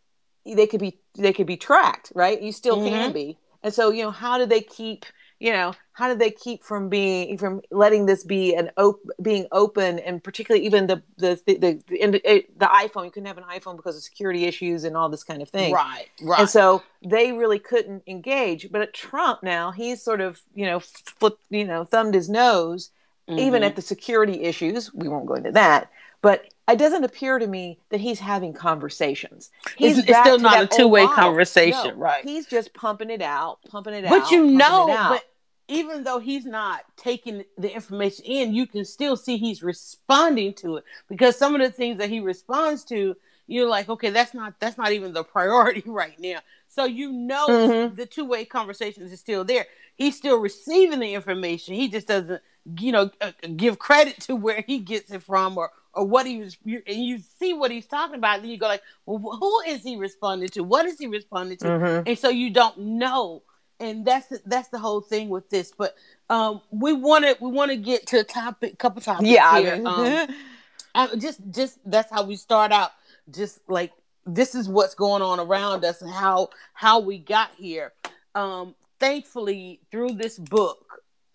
they 0.46 0.68
could 0.68 0.80
be 0.80 1.00
they 1.18 1.34
could 1.34 1.48
be 1.48 1.58
tracked, 1.58 2.12
right? 2.14 2.42
You 2.42 2.52
still 2.52 2.78
mm-hmm. 2.78 2.90
can 2.90 3.12
be. 3.12 3.38
And 3.64 3.74
so, 3.74 3.90
you 3.90 4.04
know, 4.04 4.12
how 4.12 4.38
do 4.38 4.46
they 4.46 4.62
keep, 4.62 5.06
you 5.40 5.52
know, 5.52 5.74
how 5.94 6.08
do 6.08 6.18
they 6.18 6.32
keep 6.32 6.64
from 6.64 6.90
being 6.90 7.38
from 7.38 7.62
letting 7.72 8.06
this 8.06 8.24
be 8.24 8.56
an 8.56 8.72
op- 8.78 9.02
being 9.22 9.48
open 9.52 10.00
and 10.00 10.24
particularly 10.24 10.66
even 10.66 10.88
the 10.88 11.04
the 11.18 11.40
the 11.46 11.56
the, 11.56 11.82
the, 11.90 12.46
the 12.58 12.66
iPhone 12.66 13.06
you 13.06 13.12
couldn't 13.12 13.28
have 13.28 13.38
an 13.38 13.44
iPhone 13.44 13.76
because 13.76 13.98
of 13.98 14.04
security 14.04 14.46
issues 14.46 14.84
and 14.84 14.96
all 14.96 15.10
this 15.10 15.24
kind 15.24 15.42
of 15.42 15.50
thing. 15.50 15.74
Right. 15.74 16.08
Right. 16.22 16.40
And 16.40 16.50
so 16.50 16.84
they 17.06 17.34
really 17.34 17.60
couldn't 17.60 18.04
engage. 18.08 18.72
But 18.72 18.82
at 18.82 18.94
Trump 18.94 19.44
now, 19.44 19.72
he's 19.72 20.02
sort 20.02 20.22
of, 20.22 20.42
you 20.54 20.66
know, 20.66 20.80
flipped, 20.80 21.44
you 21.50 21.66
know, 21.66 21.84
thumbed 21.84 22.14
his 22.14 22.30
nose 22.30 22.92
mm-hmm. 23.28 23.40
even 23.40 23.64
at 23.64 23.76
the 23.76 23.82
security 23.82 24.44
issues. 24.44 24.94
We 24.94 25.08
won't 25.08 25.26
go 25.26 25.36
into 25.36 25.52
that. 25.52 25.92
But 26.22 26.46
it 26.68 26.78
doesn't 26.78 27.04
appear 27.04 27.38
to 27.38 27.48
me 27.48 27.80
that 27.90 28.00
he's 28.00 28.20
having 28.20 28.54
conversations. 28.54 29.52
He's 29.78 30.00
it's, 30.00 30.10
it's 30.10 30.20
still 30.20 30.40
not 30.40 30.64
a 30.64 30.68
two 30.68 30.88
way 30.88 31.06
conversation, 31.06 31.90
no, 31.90 31.94
right? 31.96 32.24
He's 32.24 32.48
just 32.48 32.74
pumping 32.74 33.10
it 33.10 33.22
out, 33.22 33.60
pumping 33.70 33.94
it 33.94 34.04
but 34.04 34.14
out. 34.14 34.22
But 34.24 34.32
you 34.32 34.46
know, 34.46 34.88
but 34.88 35.24
even 35.68 36.04
though 36.04 36.20
he's 36.20 36.46
not 36.46 36.82
taking 36.96 37.44
the 37.58 37.74
information 37.74 38.26
in, 38.26 38.54
you 38.54 38.68
can 38.68 38.86
still 38.86 39.16
see 39.16 39.38
he's 39.38 39.64
responding 39.64 40.54
to 40.56 40.78
it 40.78 40.84
because 41.08 41.38
some 41.38 41.56
of 41.56 41.62
the 41.62 41.72
things 41.72 41.98
that 41.98 42.10
he 42.10 42.20
responds 42.20 42.84
to, 42.86 43.16
you're 43.48 43.70
like, 43.70 43.90
okay, 43.90 44.10
that's 44.10 44.34
not 44.34 44.60
that's 44.60 44.78
not 44.78 44.92
even 44.92 45.14
the 45.14 45.24
priority 45.24 45.84
right 45.86 46.20
now. 46.20 46.40
So 46.76 46.84
you 46.84 47.14
know 47.14 47.48
mm-hmm. 47.48 47.96
the 47.96 48.06
two 48.06 48.26
way 48.26 48.44
conversations 48.44 49.10
is 49.14 49.22
still 49.22 49.46
there. 49.46 49.66
He's 49.96 50.18
still 50.18 50.38
receiving 50.40 51.00
the 51.00 51.14
information. 51.14 51.74
He 51.74 51.88
just 51.88 52.08
doesn't, 52.08 52.42
you 52.78 52.92
know, 52.92 53.12
uh, 53.22 53.32
give 53.56 53.80
credit 53.80 54.20
to 54.22 54.36
where 54.36 54.62
he 54.68 54.80
gets 54.80 55.10
it 55.10 55.24
from 55.24 55.58
or 55.58 55.72
or 55.94 56.04
what 56.04 56.26
he 56.26 56.40
was, 56.40 56.58
you, 56.66 56.82
and 56.86 56.98
you 56.98 57.20
see 57.40 57.54
what 57.54 57.72
he's 57.72 57.86
talking 57.86 58.16
about, 58.16 58.42
then 58.42 58.52
you 58.52 58.58
go 58.58 58.68
like, 58.68 58.84
well, 59.06 59.38
who 59.38 59.62
is 59.62 59.82
he 59.82 59.96
responding 59.96 60.50
to? 60.50 60.62
What 60.62 60.86
is 60.86 61.00
he 61.00 61.08
responding 61.08 61.58
to? 61.60 61.66
Mm-hmm. 61.66 62.10
And 62.10 62.20
so 62.20 62.28
you 62.28 62.50
don't 62.50 62.78
know, 62.78 63.44
and 63.80 64.04
that's 64.04 64.28
the, 64.28 64.42
that's 64.46 64.68
the 64.68 64.78
whole 64.78 65.00
thing 65.00 65.30
with 65.30 65.50
this. 65.50 65.72
But 65.72 65.96
um, 66.30 66.60
we 66.70 66.92
want 66.92 67.24
to 67.24 67.38
we 67.40 67.50
want 67.50 67.72
to 67.72 67.78
get 67.78 68.08
to 68.08 68.20
a 68.20 68.24
topic, 68.26 68.78
couple 68.78 69.02
topics 69.02 69.30
yeah, 69.30 69.58
here. 69.58 69.72
I 69.72 69.78
mean, 69.78 69.88
um, 69.88 70.36
I, 70.96 71.16
just 71.16 71.40
just 71.52 71.80
that's 71.86 72.12
how 72.12 72.26
we 72.26 72.36
start 72.36 72.74
out. 72.74 72.92
just 73.32 73.62
like 73.70 73.94
this 74.26 74.56
is 74.56 74.68
what's 74.68 74.96
going 74.96 75.22
on 75.22 75.40
around 75.40 75.86
us 75.86 76.02
and 76.02 76.12
how 76.12 76.50
how 76.74 77.00
we 77.00 77.18
got 77.18 77.52
here. 77.58 77.94
Um, 78.34 78.76
thankfully, 79.00 79.82
through 79.92 80.14
this 80.14 80.38
book, 80.40 80.86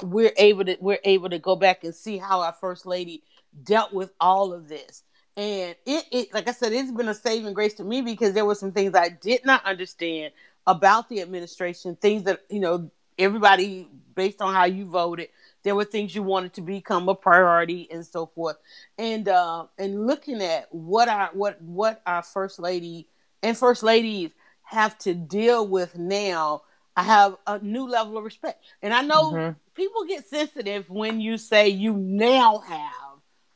we're 0.02 0.32
able 0.36 0.64
to 0.64 0.76
we're 0.80 0.98
able 1.04 1.30
to 1.30 1.38
go 1.38 1.56
back 1.56 1.84
and 1.84 1.94
see 1.94 2.18
how 2.18 2.40
our 2.40 2.52
first 2.52 2.86
lady 2.86 3.22
dealt 3.64 3.92
with 3.92 4.12
all 4.20 4.52
of 4.52 4.68
this. 4.68 5.02
And 5.36 5.76
it, 5.86 6.04
it 6.10 6.34
like 6.34 6.48
I 6.48 6.52
said, 6.52 6.72
it's 6.72 6.90
been 6.90 7.08
a 7.08 7.14
saving 7.14 7.54
grace 7.54 7.74
to 7.74 7.84
me 7.84 8.02
because 8.02 8.34
there 8.34 8.44
were 8.44 8.54
some 8.54 8.72
things 8.72 8.94
I 8.94 9.08
did 9.08 9.44
not 9.44 9.64
understand 9.64 10.32
about 10.66 11.08
the 11.08 11.20
administration, 11.20 11.96
things 11.96 12.24
that 12.24 12.40
you 12.50 12.60
know 12.60 12.90
everybody 13.18 13.88
based 14.14 14.42
on 14.42 14.54
how 14.54 14.64
you 14.64 14.86
voted 14.86 15.28
there 15.62 15.74
were 15.74 15.84
things 15.84 16.14
you 16.14 16.22
wanted 16.22 16.52
to 16.54 16.60
become 16.60 17.08
a 17.08 17.14
priority 17.14 17.88
and 17.90 18.04
so 18.04 18.26
forth 18.26 18.56
and 18.98 19.28
uh, 19.28 19.66
and 19.78 20.06
looking 20.06 20.42
at 20.42 20.66
what 20.70 21.08
our 21.08 21.30
what 21.32 21.60
what 21.62 22.02
our 22.06 22.22
first 22.22 22.58
lady 22.58 23.08
and 23.42 23.56
first 23.56 23.82
ladies 23.82 24.30
have 24.62 24.96
to 24.98 25.14
deal 25.14 25.66
with 25.66 25.96
now 25.98 26.62
i 26.96 27.02
have 27.02 27.36
a 27.46 27.58
new 27.58 27.88
level 27.88 28.16
of 28.16 28.24
respect 28.24 28.62
and 28.82 28.94
i 28.94 29.02
know 29.02 29.32
mm-hmm. 29.32 29.52
people 29.74 30.04
get 30.04 30.26
sensitive 30.26 30.88
when 30.88 31.20
you 31.20 31.36
say 31.36 31.68
you 31.68 31.94
now 31.94 32.58
have 32.58 32.80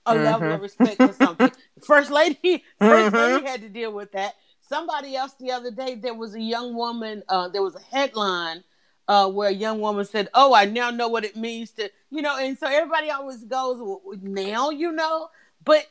a 0.07 0.15
mm-hmm. 0.15 0.25
level 0.25 0.53
of 0.53 0.61
respect 0.61 0.97
for 0.97 1.13
something 1.13 1.51
first 1.87 2.11
lady 2.11 2.65
1st 2.81 3.11
mm-hmm. 3.11 3.17
lady 3.17 3.47
had 3.47 3.61
to 3.61 3.69
deal 3.69 3.93
with 3.93 4.11
that 4.13 4.35
somebody 4.61 5.15
else 5.15 5.35
the 5.39 5.51
other 5.51 5.71
day 5.71 5.95
there 5.95 6.15
was 6.15 6.35
a 6.35 6.41
young 6.41 6.75
woman 6.75 7.23
uh, 7.29 7.49
there 7.49 7.63
was 7.63 7.77
a 7.77 7.95
headline 7.95 8.63
uh, 9.09 9.29
where 9.29 9.51
a 9.51 9.55
young 9.55 9.81
woman 9.81 10.05
said, 10.05 10.29
"Oh, 10.35 10.55
I 10.55 10.65
now 10.65 10.91
know 10.91 11.09
what 11.09 11.25
it 11.25 11.37
means 11.37 11.71
to," 11.73 11.91
you 12.11 12.23
know, 12.23 12.37
and 12.39 12.59
so 12.59 12.67
everybody 12.67 13.11
always 13.11 13.45
goes, 13.45 13.79
well, 13.79 14.01
"Now 14.23 14.71
you 14.71 14.93
know," 14.93 15.29
but 15.65 15.87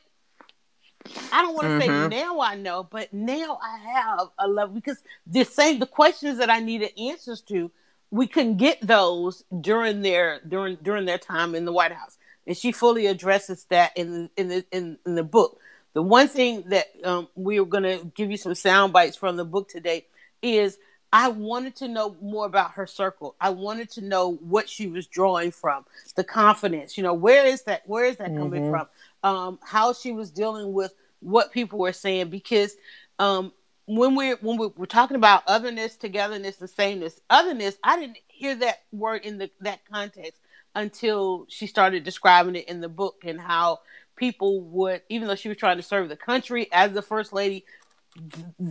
I 1.32 1.42
don't 1.42 1.54
want 1.54 1.68
to 1.68 1.88
mm-hmm. 1.88 2.12
say 2.12 2.22
now 2.24 2.40
I 2.40 2.56
know, 2.56 2.84
but 2.84 3.14
now 3.14 3.60
I 3.62 3.78
have 3.78 4.30
a 4.40 4.48
love 4.48 4.74
because 4.74 5.04
the 5.28 5.44
same 5.44 5.80
the 5.80 5.86
questions 5.86 6.38
that 6.38 6.50
I 6.50 6.60
needed 6.60 6.92
answers 6.98 7.42
to, 7.42 7.72
we 8.10 8.28
couldn't 8.28 8.58
get 8.58 8.80
those 8.82 9.44
during 9.62 10.02
their 10.02 10.40
during 10.48 10.78
during 10.82 11.06
their 11.06 11.18
time 11.18 11.56
in 11.56 11.66
the 11.66 11.74
White 11.74 11.92
House, 11.92 12.18
and 12.48 12.56
she 12.58 12.72
fully 12.72 13.08
addresses 13.08 13.66
that 13.70 13.92
in 13.96 14.30
in 14.38 14.48
the 14.48 14.66
in, 14.72 14.98
in 15.06 15.16
the 15.16 15.24
book. 15.24 15.60
The 15.94 16.02
one 16.02 16.28
thing 16.28 16.64
that 16.70 16.88
um, 17.04 17.28
we 17.36 17.60
are 17.60 17.66
going 17.66 17.84
to 17.84 18.12
give 18.16 18.32
you 18.32 18.38
some 18.38 18.56
sound 18.56 18.94
bites 18.94 19.16
from 19.16 19.38
the 19.38 19.46
book 19.46 19.70
today 19.70 20.08
is 20.42 20.80
I 21.14 21.28
wanted 21.28 21.76
to 21.76 21.88
know 21.88 22.18
more 22.24 22.48
about 22.48 22.72
her 22.72 22.88
circle. 22.88 23.36
I 23.40 23.52
wanted 23.52 23.92
to 23.92 24.02
know 24.02 24.34
what 24.42 24.68
she 24.68 24.88
was 24.88 25.06
drawing 25.06 25.52
from, 25.52 25.86
the 26.16 26.24
confidence. 26.24 26.98
You 26.98 27.04
know, 27.04 27.14
where 27.14 27.46
is 27.46 27.62
that? 27.64 27.84
Where 27.86 28.06
is 28.06 28.18
that 28.18 28.30
mm-hmm. 28.30 28.40
coming 28.40 28.72
from? 28.72 28.88
Um, 29.24 29.60
how 29.64 29.94
she 29.94 30.12
was 30.12 30.32
dealing 30.32 30.74
with 30.74 30.92
what 31.20 31.52
people 31.52 31.78
were 31.78 31.94
saying. 31.94 32.32
Because 32.32 32.76
um, 33.20 33.54
when 33.86 34.16
we 34.16 34.32
when 34.32 34.58
we 34.58 34.72
were 34.76 34.88
talking 34.88 35.16
about 35.16 35.44
otherness, 35.46 35.96
togetherness, 35.96 36.60
and 36.60 36.70
sameness, 36.70 37.22
otherness, 37.30 37.78
I 37.84 38.00
didn't 38.00 38.18
hear 38.28 38.56
that 38.56 38.82
word 38.92 39.24
in 39.24 39.38
the 39.38 39.52
that 39.62 39.82
context 39.92 40.42
until 40.74 41.46
she 41.48 41.68
started 41.68 42.04
describing 42.04 42.56
it 42.56 42.68
in 42.68 42.82
the 42.82 42.90
book 42.90 43.22
and 43.24 43.40
how 43.40 43.82
people 44.16 44.62
would, 44.62 45.04
even 45.10 45.28
though 45.28 45.36
she 45.36 45.50
was 45.50 45.60
trying 45.60 45.78
to 45.78 45.84
serve 45.84 46.10
the 46.10 46.18
country 46.18 46.70
as 46.72 46.92
the 46.92 47.04
first 47.04 47.34
lady, 47.34 47.66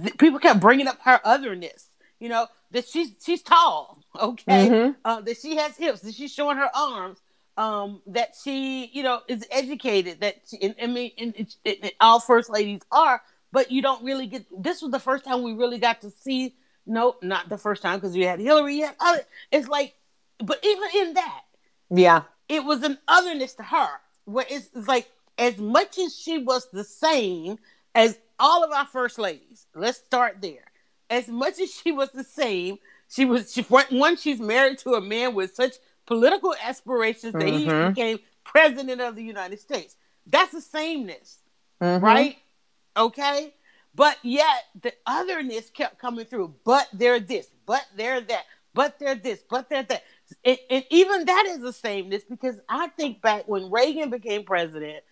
th- 0.02 0.18
people 0.18 0.40
kept 0.40 0.58
bringing 0.58 0.88
up 0.88 0.98
her 1.02 1.20
otherness 1.24 1.86
you 2.22 2.28
know 2.28 2.46
that 2.70 2.86
she's 2.86 3.12
she's 3.22 3.42
tall 3.42 3.98
okay? 4.20 4.68
Mm-hmm. 4.68 4.90
uh, 5.04 5.20
that 5.22 5.36
she 5.36 5.56
has 5.56 5.76
hips 5.76 6.00
that 6.02 6.14
she's 6.14 6.32
showing 6.32 6.56
her 6.56 6.70
arms 6.74 7.18
um, 7.56 8.00
that 8.06 8.34
she 8.42 8.86
you 8.92 9.02
know 9.02 9.20
is 9.28 9.44
educated 9.50 10.20
that 10.20 10.36
she, 10.48 10.62
and, 10.62 10.74
I 10.80 10.86
mean 10.86 11.10
and, 11.18 11.34
and, 11.36 11.56
and 11.66 11.92
all 12.00 12.20
first 12.20 12.48
ladies 12.48 12.80
are 12.92 13.20
but 13.50 13.72
you 13.72 13.82
don't 13.82 14.04
really 14.04 14.26
get 14.28 14.46
this 14.56 14.80
was 14.80 14.92
the 14.92 15.00
first 15.00 15.24
time 15.24 15.42
we 15.42 15.52
really 15.52 15.78
got 15.78 16.00
to 16.02 16.10
see 16.10 16.54
no 16.86 17.16
not 17.22 17.48
the 17.48 17.58
first 17.58 17.82
time 17.82 17.98
because 17.98 18.14
we 18.14 18.22
had 18.22 18.38
Hillary 18.38 18.76
yet 18.76 18.96
it's 19.50 19.68
like 19.68 19.94
but 20.38 20.64
even 20.64 20.88
in 20.94 21.14
that 21.14 21.42
yeah. 21.90 22.22
it 22.48 22.64
was 22.64 22.84
an 22.84 22.98
otherness 23.08 23.54
to 23.54 23.64
her 23.64 23.88
where 24.26 24.46
it's, 24.48 24.70
it's 24.74 24.86
like 24.86 25.10
as 25.38 25.58
much 25.58 25.98
as 25.98 26.16
she 26.16 26.38
was 26.38 26.68
the 26.72 26.84
same 26.84 27.58
as 27.96 28.16
all 28.38 28.62
of 28.64 28.70
our 28.70 28.86
first 28.86 29.18
ladies 29.18 29.66
let's 29.74 29.98
start 29.98 30.40
there 30.40 30.71
as 31.12 31.28
much 31.28 31.60
as 31.60 31.70
she 31.70 31.92
was 31.92 32.10
the 32.10 32.24
same, 32.24 32.78
she 33.08 33.26
was 33.26 33.52
she 33.52 33.62
one. 33.62 34.16
She's 34.16 34.40
married 34.40 34.78
to 34.78 34.94
a 34.94 35.00
man 35.00 35.34
with 35.34 35.54
such 35.54 35.74
political 36.06 36.54
aspirations 36.64 37.34
that 37.34 37.42
mm-hmm. 37.42 37.82
he 37.84 37.88
became 37.90 38.18
president 38.44 39.00
of 39.02 39.14
the 39.14 39.22
United 39.22 39.60
States. 39.60 39.96
That's 40.26 40.52
the 40.52 40.62
sameness, 40.62 41.38
mm-hmm. 41.80 42.02
right? 42.02 42.38
Okay, 42.96 43.54
but 43.94 44.16
yet 44.22 44.64
the 44.80 44.94
otherness 45.06 45.68
kept 45.68 45.98
coming 45.98 46.24
through. 46.24 46.54
But 46.64 46.88
they're 46.94 47.20
this, 47.20 47.48
but 47.66 47.84
they're 47.94 48.22
that, 48.22 48.44
but 48.72 48.98
they're 48.98 49.14
this, 49.14 49.44
but 49.48 49.68
they're 49.68 49.82
that. 49.82 50.02
And, 50.46 50.58
and 50.70 50.84
even 50.88 51.26
that 51.26 51.44
is 51.50 51.60
the 51.60 51.74
sameness 51.74 52.22
because 52.24 52.58
I 52.70 52.88
think 52.88 53.20
back 53.20 53.46
when 53.46 53.70
Reagan 53.70 54.08
became 54.08 54.44
president 54.44 55.04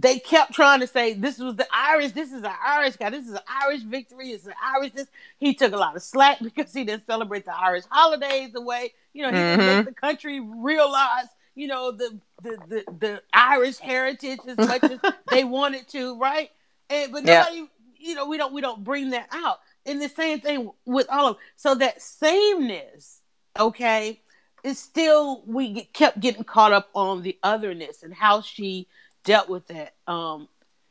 they 0.00 0.20
kept 0.20 0.52
trying 0.52 0.78
to 0.78 0.86
say 0.86 1.14
this 1.14 1.38
was 1.38 1.56
the 1.56 1.66
Irish, 1.74 2.12
this 2.12 2.32
is 2.32 2.44
an 2.44 2.52
Irish 2.64 2.94
guy, 2.96 3.10
this 3.10 3.26
is 3.26 3.32
an 3.32 3.40
Irish 3.64 3.82
victory, 3.82 4.30
it's 4.30 4.46
an 4.46 4.54
Irish 4.62 4.92
this. 4.92 5.08
He 5.38 5.54
took 5.54 5.72
a 5.72 5.76
lot 5.76 5.96
of 5.96 6.02
slack 6.02 6.38
because 6.42 6.72
he 6.72 6.84
didn't 6.84 7.06
celebrate 7.06 7.44
the 7.44 7.56
Irish 7.56 7.84
holidays 7.90 8.52
the 8.52 8.60
way, 8.60 8.92
you 9.12 9.22
know, 9.22 9.30
he 9.30 9.34
mm-hmm. 9.34 9.60
didn't 9.60 9.76
make 9.76 9.86
the 9.86 10.00
country 10.00 10.38
realize, 10.38 11.26
you 11.56 11.66
know, 11.66 11.90
the 11.90 12.16
the 12.42 12.58
the, 12.68 12.84
the 13.00 13.22
Irish 13.32 13.78
heritage 13.78 14.38
as 14.46 14.56
much 14.56 14.84
as 14.84 15.00
they 15.30 15.42
wanted 15.42 15.88
to, 15.88 16.16
right? 16.18 16.50
And 16.88 17.10
but 17.10 17.24
nobody, 17.24 17.56
yeah. 17.56 17.64
you 17.98 18.14
know, 18.14 18.26
we 18.26 18.36
don't 18.36 18.52
we 18.52 18.60
don't 18.60 18.84
bring 18.84 19.10
that 19.10 19.28
out. 19.32 19.58
And 19.84 20.00
the 20.00 20.08
same 20.08 20.38
thing 20.40 20.70
with 20.84 21.08
all 21.10 21.26
of 21.30 21.36
so 21.56 21.74
that 21.74 22.00
sameness, 22.00 23.20
okay, 23.58 24.20
is 24.62 24.78
still 24.78 25.42
we 25.44 25.72
get, 25.72 25.92
kept 25.92 26.20
getting 26.20 26.44
caught 26.44 26.72
up 26.72 26.88
on 26.94 27.22
the 27.22 27.36
otherness 27.42 28.04
and 28.04 28.14
how 28.14 28.42
she 28.42 28.86
dealt 29.28 29.50
with 29.50 29.66
that. 29.66 29.94
Um, 30.06 30.48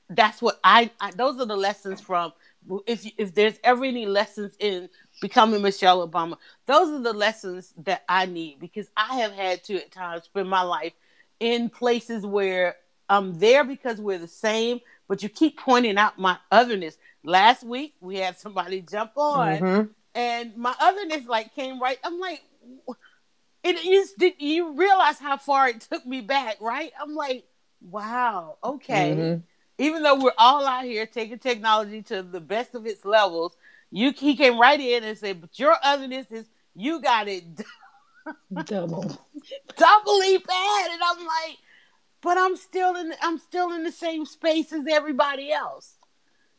that's 0.10 0.42
what 0.44 0.60
I, 0.64 0.92
I, 1.02 1.12
Those 1.12 1.40
are 1.42 1.46
the 1.46 1.58
lessons 1.58 2.00
from. 2.00 2.32
If 2.86 3.06
if 3.18 3.34
there's 3.34 3.58
ever 3.64 3.84
any 3.86 4.06
lessons 4.06 4.56
in 4.60 4.90
becoming 5.22 5.62
Michelle 5.62 6.08
Obama, 6.08 6.38
those 6.66 6.90
are 6.90 7.02
the 7.02 7.14
lessons 7.14 7.74
that 7.86 8.04
I 8.08 8.26
need 8.26 8.60
because 8.60 8.90
I 8.96 9.20
have 9.20 9.32
had 9.32 9.64
to 9.66 9.78
at 9.78 9.92
times 9.92 10.26
spend 10.26 10.50
my 10.50 10.62
life 10.62 10.94
in 11.40 11.70
places 11.70 12.26
where 12.26 12.76
I'm 13.10 13.40
there 13.40 13.64
because 13.64 14.00
we're 14.00 14.18
the 14.20 14.28
same, 14.28 14.82
but 15.08 15.24
you 15.24 15.30
keep 15.30 15.58
pointing 15.58 15.98
out 15.98 16.20
my 16.20 16.38
otherness. 16.52 16.98
Last 17.24 17.64
week 17.64 17.96
we 18.02 18.18
had 18.18 18.38
somebody 18.38 18.82
jump 18.82 19.12
on, 19.16 19.58
mm-hmm. 19.58 19.92
and 20.14 20.58
my 20.58 20.76
otherness 20.80 21.26
like 21.26 21.56
came 21.56 21.82
right. 21.82 21.98
I'm 22.04 22.20
like, 22.20 22.44
it 23.64 23.86
is. 23.86 24.14
Did 24.14 24.34
you 24.40 24.74
realize 24.74 25.20
how 25.20 25.38
far 25.38 25.70
it 25.70 25.82
took 25.82 26.06
me 26.06 26.22
back? 26.22 26.62
Right? 26.62 26.92
I'm 27.02 27.16
like, 27.16 27.46
Wow. 27.82 28.58
Okay. 28.64 29.16
Mm-hmm. 29.16 29.42
Even 29.80 30.04
though 30.04 30.16
we're 30.16 30.32
all 30.38 30.66
out 30.66 30.86
here 30.86 31.06
taking 31.06 31.38
technology 31.38 32.02
to 32.04 32.24
the 32.24 32.40
best 32.40 32.74
of 32.74 32.86
its 32.86 33.06
levels, 33.06 33.56
you 33.92 34.12
he 34.12 34.36
came 34.36 34.60
right 34.60 34.80
in 34.80 35.04
and 35.04 35.18
said, 35.18 35.40
"But 35.40 35.58
your 35.60 35.76
otherness 35.84 36.32
is 36.32 36.50
you 36.76 37.00
got 37.00 37.28
it 37.28 37.44
double, 38.66 39.04
doubly 39.78 40.38
bad." 40.38 40.92
And 40.92 41.02
I'm 41.04 41.26
like, 41.26 41.58
"But 42.22 42.38
I'm 42.38 42.56
still 42.56 42.96
in 42.96 43.14
I'm 43.22 43.38
still 43.38 43.72
in 43.74 43.84
the 43.84 43.92
same 43.92 44.26
space 44.26 44.74
as 44.74 44.86
everybody 44.90 45.52
else, 45.52 45.98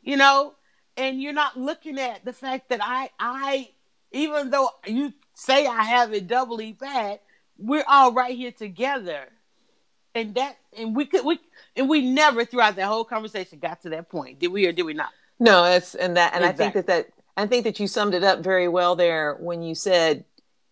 you 0.03 0.17
know." 0.17 0.55
And 0.97 1.23
you're 1.23 1.33
not 1.33 1.57
looking 1.57 1.99
at 1.99 2.25
the 2.25 2.33
fact 2.33 2.71
that 2.71 2.81
I 2.83 3.11
I 3.19 3.71
even 4.13 4.51
though 4.51 4.71
you 4.87 5.13
say 5.35 5.67
I 5.67 5.83
have 5.85 6.13
it 6.13 6.27
doubly 6.27 6.73
bad, 6.73 7.21
we're 7.57 7.85
all 7.87 8.13
right 8.13 8.37
here 8.37 8.53
together 8.53 9.29
and 10.15 10.35
that 10.35 10.57
and 10.77 10.95
we 10.95 11.05
could 11.05 11.25
we 11.25 11.39
and 11.77 11.89
we 11.89 12.03
never 12.03 12.45
throughout 12.45 12.77
that 12.77 12.87
whole 12.87 13.05
conversation 13.05 13.59
got 13.59 13.81
to 13.83 13.91
that 13.91 14.09
point 14.09 14.39
did 14.39 14.49
we 14.49 14.67
or 14.67 14.73
did 14.73 14.83
we 14.83 14.95
not 14.95 15.11
no 15.39 15.65
it's 15.65 15.95
and 15.95 16.17
that 16.17 16.35
and 16.35 16.45
exactly. 16.45 16.67
i 16.67 16.71
think 16.71 16.75
that 16.75 16.87
that 16.87 17.09
i 17.37 17.47
think 17.47 17.65
that 17.65 17.81
you 17.81 17.87
summed 17.87 18.15
it 18.15 18.25
up 18.25 18.41
very 18.41 18.69
well 18.69 18.97
there 18.97 19.35
when 19.41 19.63
you 19.63 19.75
said 19.75 20.25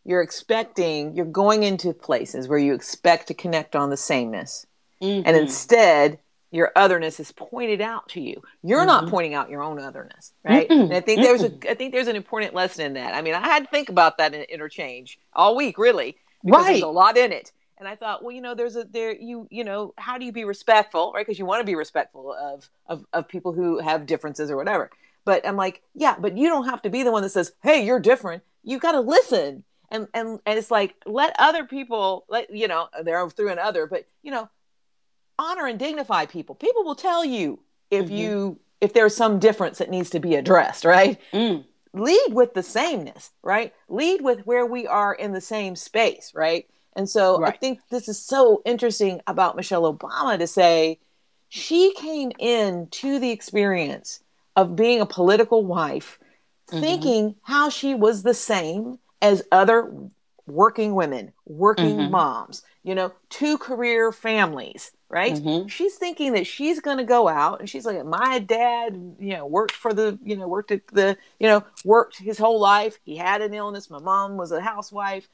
you're 0.04 0.22
expecting 0.22 1.14
you're 1.14 1.26
going 1.26 1.62
into 1.62 1.92
places 1.92 2.48
where 2.48 2.58
you 2.58 2.74
expect 2.74 3.28
to 3.28 3.34
connect 3.34 3.76
on 3.76 3.90
the 3.90 3.96
sameness 3.96 4.66
mm-hmm. 5.02 5.26
and 5.26 5.36
instead 5.36 6.18
your 6.52 6.70
otherness 6.76 7.18
is 7.20 7.32
pointed 7.32 7.80
out 7.80 8.08
to 8.08 8.20
you 8.20 8.40
you're 8.62 8.78
mm-hmm. 8.78 8.86
not 8.86 9.08
pointing 9.08 9.34
out 9.34 9.50
your 9.50 9.62
own 9.62 9.78
otherness 9.78 10.32
right 10.44 10.68
mm-hmm. 10.68 10.82
and 10.82 10.94
i 10.94 11.00
think 11.00 11.22
there's 11.22 11.42
a 11.42 11.52
i 11.68 11.74
think 11.74 11.92
there's 11.92 12.08
an 12.08 12.16
important 12.16 12.54
lesson 12.54 12.86
in 12.86 12.94
that 12.94 13.14
i 13.14 13.22
mean 13.22 13.34
i 13.34 13.40
had 13.40 13.64
to 13.64 13.70
think 13.70 13.88
about 13.88 14.18
that 14.18 14.32
in 14.32 14.42
interchange 14.42 15.18
all 15.32 15.56
week 15.56 15.76
really 15.78 16.16
right 16.44 16.66
there's 16.66 16.82
a 16.82 16.88
lot 16.88 17.16
in 17.16 17.32
it 17.32 17.52
and 17.78 17.88
I 17.88 17.96
thought, 17.96 18.22
well, 18.22 18.34
you 18.34 18.40
know, 18.40 18.54
there's 18.54 18.76
a 18.76 18.84
there 18.84 19.14
you 19.14 19.46
you 19.50 19.64
know, 19.64 19.94
how 19.98 20.18
do 20.18 20.24
you 20.24 20.32
be 20.32 20.44
respectful, 20.44 21.12
right? 21.14 21.26
Because 21.26 21.38
you 21.38 21.46
want 21.46 21.60
to 21.60 21.66
be 21.66 21.74
respectful 21.74 22.32
of, 22.32 22.68
of 22.86 23.04
of 23.12 23.28
people 23.28 23.52
who 23.52 23.78
have 23.78 24.06
differences 24.06 24.50
or 24.50 24.56
whatever. 24.56 24.90
But 25.24 25.46
I'm 25.46 25.56
like, 25.56 25.82
yeah, 25.94 26.16
but 26.18 26.36
you 26.38 26.48
don't 26.48 26.66
have 26.66 26.82
to 26.82 26.90
be 26.90 27.02
the 27.02 27.12
one 27.12 27.22
that 27.22 27.30
says, 27.30 27.52
"Hey, 27.62 27.84
you're 27.84 28.00
different." 28.00 28.42
You 28.62 28.78
got 28.78 28.92
to 28.92 29.00
listen, 29.00 29.64
and 29.90 30.08
and 30.14 30.40
and 30.46 30.58
it's 30.58 30.70
like 30.70 30.94
let 31.04 31.34
other 31.38 31.64
people, 31.64 32.24
let 32.28 32.54
you 32.54 32.68
know, 32.68 32.88
they're 33.02 33.28
through 33.30 33.50
and 33.50 33.60
other, 33.60 33.86
but 33.86 34.06
you 34.22 34.30
know, 34.30 34.48
honor 35.38 35.66
and 35.66 35.78
dignify 35.78 36.26
people. 36.26 36.54
People 36.54 36.84
will 36.84 36.94
tell 36.94 37.24
you 37.24 37.60
if 37.90 38.06
mm-hmm. 38.06 38.14
you 38.14 38.60
if 38.80 38.92
there's 38.92 39.16
some 39.16 39.38
difference 39.38 39.78
that 39.78 39.90
needs 39.90 40.10
to 40.10 40.20
be 40.20 40.34
addressed, 40.34 40.84
right? 40.84 41.20
Mm. 41.32 41.64
Lead 41.92 42.28
with 42.32 42.54
the 42.54 42.62
sameness, 42.62 43.30
right? 43.42 43.72
Lead 43.88 44.20
with 44.20 44.46
where 44.46 44.66
we 44.66 44.86
are 44.86 45.14
in 45.14 45.32
the 45.32 45.40
same 45.40 45.74
space, 45.76 46.32
right? 46.34 46.68
And 46.96 47.08
so 47.08 47.44
I 47.44 47.50
think 47.52 47.80
this 47.90 48.08
is 48.08 48.18
so 48.18 48.62
interesting 48.64 49.20
about 49.26 49.54
Michelle 49.54 49.92
Obama 49.92 50.38
to 50.38 50.46
say 50.46 50.98
she 51.48 51.92
came 51.94 52.32
in 52.38 52.88
to 52.88 53.18
the 53.18 53.30
experience 53.30 54.20
of 54.56 54.74
being 54.74 55.00
a 55.00 55.06
political 55.06 55.64
wife 55.64 56.18
Mhm. 56.72 56.80
thinking 56.80 57.34
how 57.42 57.68
she 57.68 57.94
was 57.94 58.22
the 58.22 58.34
same 58.34 58.98
as 59.22 59.44
other 59.52 59.92
working 60.48 60.94
women, 60.94 61.32
working 61.44 61.96
Mhm. 61.96 62.10
moms, 62.10 62.62
you 62.82 62.94
know, 62.94 63.12
two 63.28 63.58
career 63.58 64.10
families, 64.10 64.92
right? 65.08 65.34
Mhm. 65.34 65.68
She's 65.68 65.96
thinking 65.96 66.32
that 66.32 66.46
she's 66.46 66.80
going 66.80 66.98
to 66.98 67.04
go 67.04 67.28
out 67.28 67.60
and 67.60 67.68
she's 67.68 67.84
like, 67.84 68.04
my 68.04 68.38
dad, 68.38 68.94
you 69.18 69.34
know, 69.36 69.44
worked 69.46 69.72
for 69.72 69.92
the, 69.92 70.18
you 70.24 70.36
know, 70.36 70.48
worked 70.48 70.70
at 70.70 70.86
the, 70.88 71.16
you 71.38 71.46
know, 71.48 71.62
worked 71.84 72.18
his 72.18 72.38
whole 72.38 72.58
life. 72.58 72.98
He 73.04 73.16
had 73.16 73.42
an 73.42 73.52
illness. 73.54 73.90
My 73.90 74.00
mom 74.00 74.36
was 74.36 74.50
a 74.50 74.60
housewife, 74.60 75.28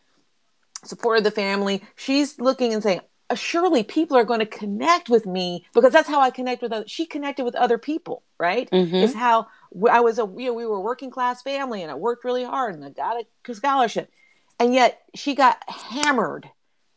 supported 0.84 1.24
the 1.24 1.30
family. 1.30 1.82
She's 1.96 2.38
looking 2.40 2.72
and 2.72 2.82
saying, 2.82 3.00
"Uh, 3.30 3.34
surely 3.34 3.82
people 3.82 4.16
are 4.16 4.24
going 4.24 4.40
to 4.40 4.46
connect 4.46 5.08
with 5.08 5.26
me 5.26 5.64
because 5.74 5.92
that's 5.92 6.08
how 6.08 6.20
I 6.20 6.30
connect 6.30 6.62
with 6.62 6.72
other. 6.72 6.86
She 6.88 7.06
connected 7.06 7.44
with 7.44 7.54
other 7.54 7.78
people, 7.78 8.22
right? 8.38 8.70
Mhm. 8.70 9.02
It's 9.02 9.14
how 9.14 9.46
I 9.90 10.00
was 10.00 10.18
a, 10.18 10.22
you 10.36 10.46
know, 10.46 10.52
we 10.54 10.66
were 10.66 10.76
a 10.76 10.80
working 10.80 11.10
class 11.10 11.42
family 11.42 11.82
and 11.82 11.90
I 11.90 11.94
worked 11.94 12.24
really 12.24 12.44
hard 12.44 12.74
and 12.74 12.84
I 12.84 12.90
got 12.90 13.16
a 13.48 13.54
scholarship. 13.54 14.10
And 14.58 14.74
yet 14.74 15.02
she 15.14 15.34
got 15.34 15.62
hammered, 15.68 16.44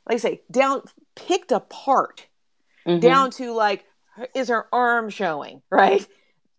like 0.07 0.15
I 0.15 0.17
say, 0.17 0.41
down, 0.51 0.81
picked 1.15 1.51
apart 1.51 2.27
Mhm. 2.85 2.99
down 3.01 3.31
to 3.31 3.53
like, 3.53 3.85
is 4.33 4.49
her 4.49 4.67
arm 4.73 5.09
showing, 5.09 5.61
right? 5.69 6.05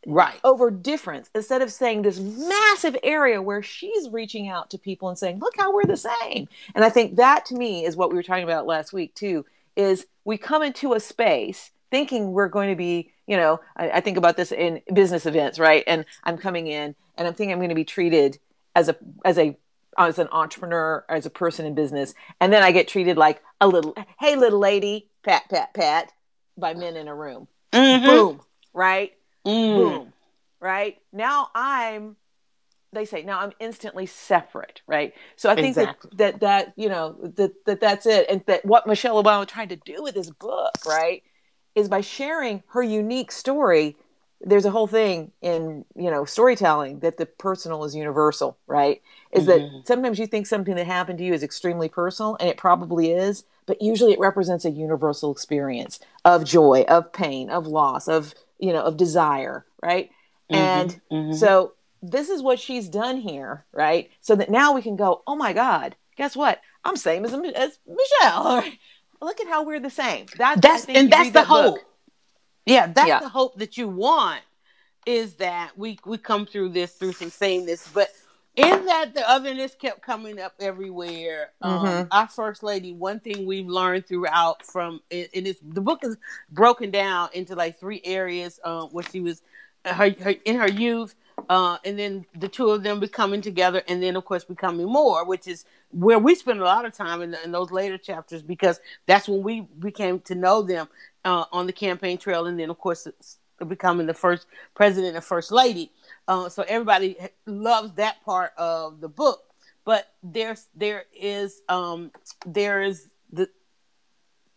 Right. 0.07 0.39
over 0.45 0.71
difference 0.71 1.29
instead 1.35 1.61
of 1.61 1.71
saying 1.71 2.03
this 2.03 2.19
massive 2.19 2.97
area 3.03 3.43
where 3.43 3.63
she's 3.63 4.09
reaching 4.09 4.49
out 4.49 4.71
to 4.71 4.79
people 4.79 5.09
and 5.09 5.19
saying 5.19 5.39
look 5.41 5.55
how 5.59 5.75
we're 5.75 5.85
the 5.85 5.97
same. 5.97 6.49
And 6.75 6.85
i 6.85 6.89
think 6.89 7.17
that 7.17 7.45
to 7.47 7.55
me 7.55 7.85
is 7.85 7.97
what 7.97 8.11
we 8.11 8.17
were 8.17 8.23
talking 8.23 8.45
about 8.45 8.67
last 8.67 8.93
week 8.93 9.15
too 9.15 9.45
is 9.75 10.07
we 10.25 10.39
come 10.39 10.63
into 10.63 10.95
a 10.95 11.01
space 11.01 11.71
thinking 11.91 12.33
we're 12.33 12.49
going 12.49 12.71
to 12.71 12.77
be 12.77 13.13
you 13.27 13.37
know 13.37 13.61
i, 13.77 13.91
I 13.91 14.01
think 14.01 14.17
about 14.17 14.37
this 14.37 14.53
in 14.53 14.81
business 14.93 15.27
events 15.27 15.59
right? 15.59 15.85
And 15.87 16.05
i'm 16.25 16.39
coming 16.39 16.67
in 16.69 16.95
and 17.19 17.27
i'm 17.29 17.35
thinking 17.35 17.53
i'm 17.53 17.59
going 17.59 17.69
to 17.71 17.75
be 17.75 17.85
treated 17.85 18.39
as 18.75 18.89
a 18.89 18.97
as 19.25 19.39
a 19.39 19.57
as 19.99 20.19
an 20.19 20.29
entrepreneur 20.31 21.05
as 21.09 21.25
a 21.25 21.31
person 21.31 21.65
in 21.67 21.75
business. 21.75 22.15
And 22.41 22.53
then 22.53 22.63
i 22.63 22.71
get 22.71 22.87
treated 22.89 23.17
like 23.17 23.43
a 23.61 23.67
little 23.67 23.95
hey 24.21 24.37
little 24.37 24.59
lady 24.59 25.09
pat 25.25 25.49
pat 25.51 25.75
pat 25.75 26.13
by 26.57 26.75
men 26.75 26.97
in 26.97 27.09
a 27.09 27.15
room. 27.15 27.49
Mhm. 27.73 28.05
boom 28.05 28.41
right 28.73 29.13
Mm. 29.47 29.77
boom 29.77 30.13
right 30.61 30.99
now 31.13 31.49
i'm 31.55 32.17
they 32.93 33.05
say 33.05 33.23
now 33.23 33.41
i'm 33.41 33.53
instantly 33.61 34.07
separate 34.07 34.81
right 34.87 35.15
so 35.37 35.51
i 35.51 35.55
think 35.55 35.77
Exactly. 35.77 36.11
that, 36.15 36.41
that 36.41 36.41
that 36.41 36.73
you 36.77 36.89
know 36.89 37.17
that, 37.37 37.65
that 37.67 37.81
that's 37.81 38.07
it 38.07 38.27
and 38.29 38.43
that 38.47 38.65
what 38.65 38.87
michelle 38.87 39.23
obama 39.23 39.47
tried 39.47 39.69
to 39.69 39.77
do 39.77 40.03
with 40.03 40.15
this 40.15 40.31
book 40.31 40.73
right 40.87 41.23
is 41.75 41.89
by 41.89 42.01
sharing 42.01 42.63
her 42.69 42.83
unique 42.83 43.31
story 43.31 43.97
there's 44.41 44.65
a 44.65 44.71
whole 44.71 44.87
thing 44.87 45.33
in 45.43 45.85
you 45.95 46.11
know 46.11 46.25
storytelling 46.25 47.01
that 47.01 47.17
the 47.19 47.27
personal 47.27 47.85
is 47.85 47.95
universal 47.95 48.57
right 48.67 49.03
is 49.33 49.45
Mhm. 49.45 49.47
that 49.47 49.87
sometimes 49.87 50.19
you 50.19 50.27
think 50.27 50.47
something 50.47 50.75
that 50.75 50.87
happened 50.87 51.19
to 51.19 51.25
you 51.25 51.35
is 51.35 51.43
extremely 51.43 51.89
personal 51.89 52.37
and 52.41 52.49
it 52.49 52.57
probably 52.57 53.13
is 53.13 53.45
but 53.67 53.81
usually 53.83 54.13
it 54.13 54.19
represents 54.19 54.65
a 54.65 54.71
universal 54.71 55.31
experience 55.33 56.01
of 56.25 56.45
joy 56.45 56.85
of 56.89 57.13
pain 57.13 57.51
of 57.51 57.67
loss 57.67 58.09
of 58.09 58.35
you 58.59 58.73
know 58.73 58.83
of 58.83 58.97
desire 58.97 59.65
right 59.83 60.11
and 60.51 61.01
Mhm. 61.11 61.35
so 61.35 61.73
this 62.03 62.29
is 62.29 62.43
what 62.43 62.59
she's 62.61 62.89
done 62.89 63.17
here 63.17 63.65
right 63.73 64.11
so 64.21 64.37
that 64.37 64.51
now 64.51 64.73
we 64.73 64.83
can 64.83 64.97
go 64.97 65.23
oh 65.27 65.37
my 65.37 65.53
god 65.53 65.97
guess 66.17 66.37
what 66.37 66.61
i'm 66.85 66.97
same 66.97 67.25
as, 67.25 67.33
as 67.33 67.79
michelle 67.87 68.63
look 69.21 69.41
at 69.41 69.49
how 69.49 69.65
we're 69.65 69.81
the 69.81 69.91
same 69.91 70.27
that's, 70.37 70.61
that's 70.61 70.85
and 70.87 71.11
that's 71.11 71.29
the 71.29 71.41
that 71.41 71.49
book. 71.49 71.79
hope. 71.79 71.79
Yeah, 72.67 72.89
that's 72.89 73.07
Yeah. 73.09 73.21
the 73.21 73.29
hope 73.29 73.59
that 73.59 73.77
you 73.79 73.87
want 73.89 74.41
is 75.07 75.35
that 75.37 75.79
we 75.79 75.99
we 76.05 76.19
come 76.19 76.47
through 76.47 76.71
this 76.71 76.93
through 76.95 77.13
some 77.13 77.31
sameness, 77.31 77.89
but 77.95 78.09
in 78.57 78.87
that 78.87 79.15
the 79.15 79.29
otherness 79.31 79.75
kept 79.77 80.03
coming 80.03 80.41
up 80.41 80.55
everywhere. 80.61 81.53
Um, 81.63 81.83
Mhm. 81.83 82.09
Our 82.13 82.29
first 82.29 82.63
lady, 82.63 82.93
one 82.93 83.21
thing 83.21 83.47
we've 83.47 83.69
learned 83.69 84.07
throughout 84.09 84.65
from 84.65 85.03
in 85.11 85.45
this, 85.45 85.59
the 85.63 85.83
book 85.83 86.05
is 86.05 86.17
broken 86.51 86.91
down 86.93 87.31
into 87.35 87.57
like 87.57 87.81
three 87.81 88.03
areas. 88.05 88.61
Um, 88.65 88.91
where 88.91 89.05
she 89.05 89.21
was 89.21 89.43
uh, 89.87 89.95
her, 89.95 90.11
her 90.23 90.35
in 90.47 90.57
her 90.57 90.69
youth, 90.69 91.17
uh, 91.51 91.79
and 91.85 91.99
then 91.99 92.27
the 92.39 92.49
two 92.49 92.71
of 92.71 92.85
them 92.85 93.01
becoming 93.01 93.43
together, 93.43 93.83
and 93.89 94.03
then 94.03 94.17
of 94.17 94.25
course 94.25 94.45
becoming 94.45 94.87
more, 94.87 95.25
which 95.27 95.49
is 95.49 95.65
where 95.93 96.19
we 96.21 96.35
spend 96.37 96.61
a 96.61 96.65
lot 96.65 96.85
of 96.87 96.95
time 96.95 97.23
in, 97.23 97.37
in 97.45 97.53
those 97.53 97.73
later 97.73 97.99
chapters 97.99 98.43
because 98.43 98.81
that's 99.07 99.29
when 99.29 99.43
we 99.43 99.63
became 99.81 100.21
to 100.21 100.35
know 100.37 100.63
them 100.63 100.89
uh, 101.25 101.47
on 101.53 101.67
the 101.67 101.75
campaign 101.75 102.19
trail, 102.19 102.47
and 102.47 102.59
then 102.61 102.71
of 102.71 102.79
course 102.79 103.07
it's 103.07 103.39
becoming 103.69 104.07
the 104.07 104.15
first 104.15 104.47
president 104.75 105.17
and 105.17 105.25
first 105.25 105.53
lady. 105.53 105.93
Uh, 106.29 106.49
so 106.49 106.65
everybody 106.67 107.17
loves 107.47 107.93
that 107.95 108.25
part 108.25 108.53
of 108.57 109.01
the 109.01 109.09
book, 109.09 109.43
but 109.85 110.13
there's 110.23 110.67
there 110.75 111.05
is 111.15 111.63
um, 111.69 112.11
there 112.45 112.83
is 112.83 113.09
the 113.33 113.49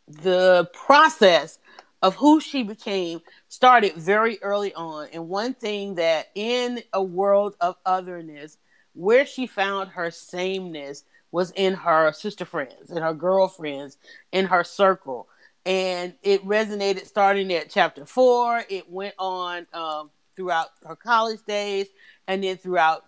the 0.08 0.70
process 0.74 1.60
of 2.02 2.16
who 2.16 2.40
she 2.40 2.64
became 2.64 3.22
started 3.50 3.94
very 3.96 4.42
early 4.42 4.74
on. 4.74 5.08
And 5.14 5.28
one 5.28 5.54
thing 5.54 5.96
that 5.96 6.30
in 6.34 6.82
a 6.94 7.04
world 7.04 7.56
of 7.60 7.76
otherness, 7.86 8.58
where 8.94 9.26
she 9.26 9.48
found 9.48 9.92
her 9.92 10.10
sameness 10.10 11.04
was 11.32 11.52
in 11.52 11.76
her 11.76 12.12
sister 12.14 12.46
friends, 12.46 12.90
and 12.90 13.00
her 13.00 13.14
girlfriends, 13.14 13.98
in 14.32 14.46
her 14.46 14.64
circle. 14.64 15.28
And 15.66 16.16
it 16.24 16.44
resonated 16.46 17.06
starting 17.06 17.54
at 17.54 17.70
chapter 17.70 18.06
four. 18.06 18.64
It 18.70 18.90
went 18.90 19.14
on 19.20 19.68
um, 19.74 20.10
throughout 20.40 20.70
her 20.88 20.96
college 20.96 21.42
days 21.46 21.88
and 22.30 22.42
then 22.42 22.56
throughout 22.56 23.04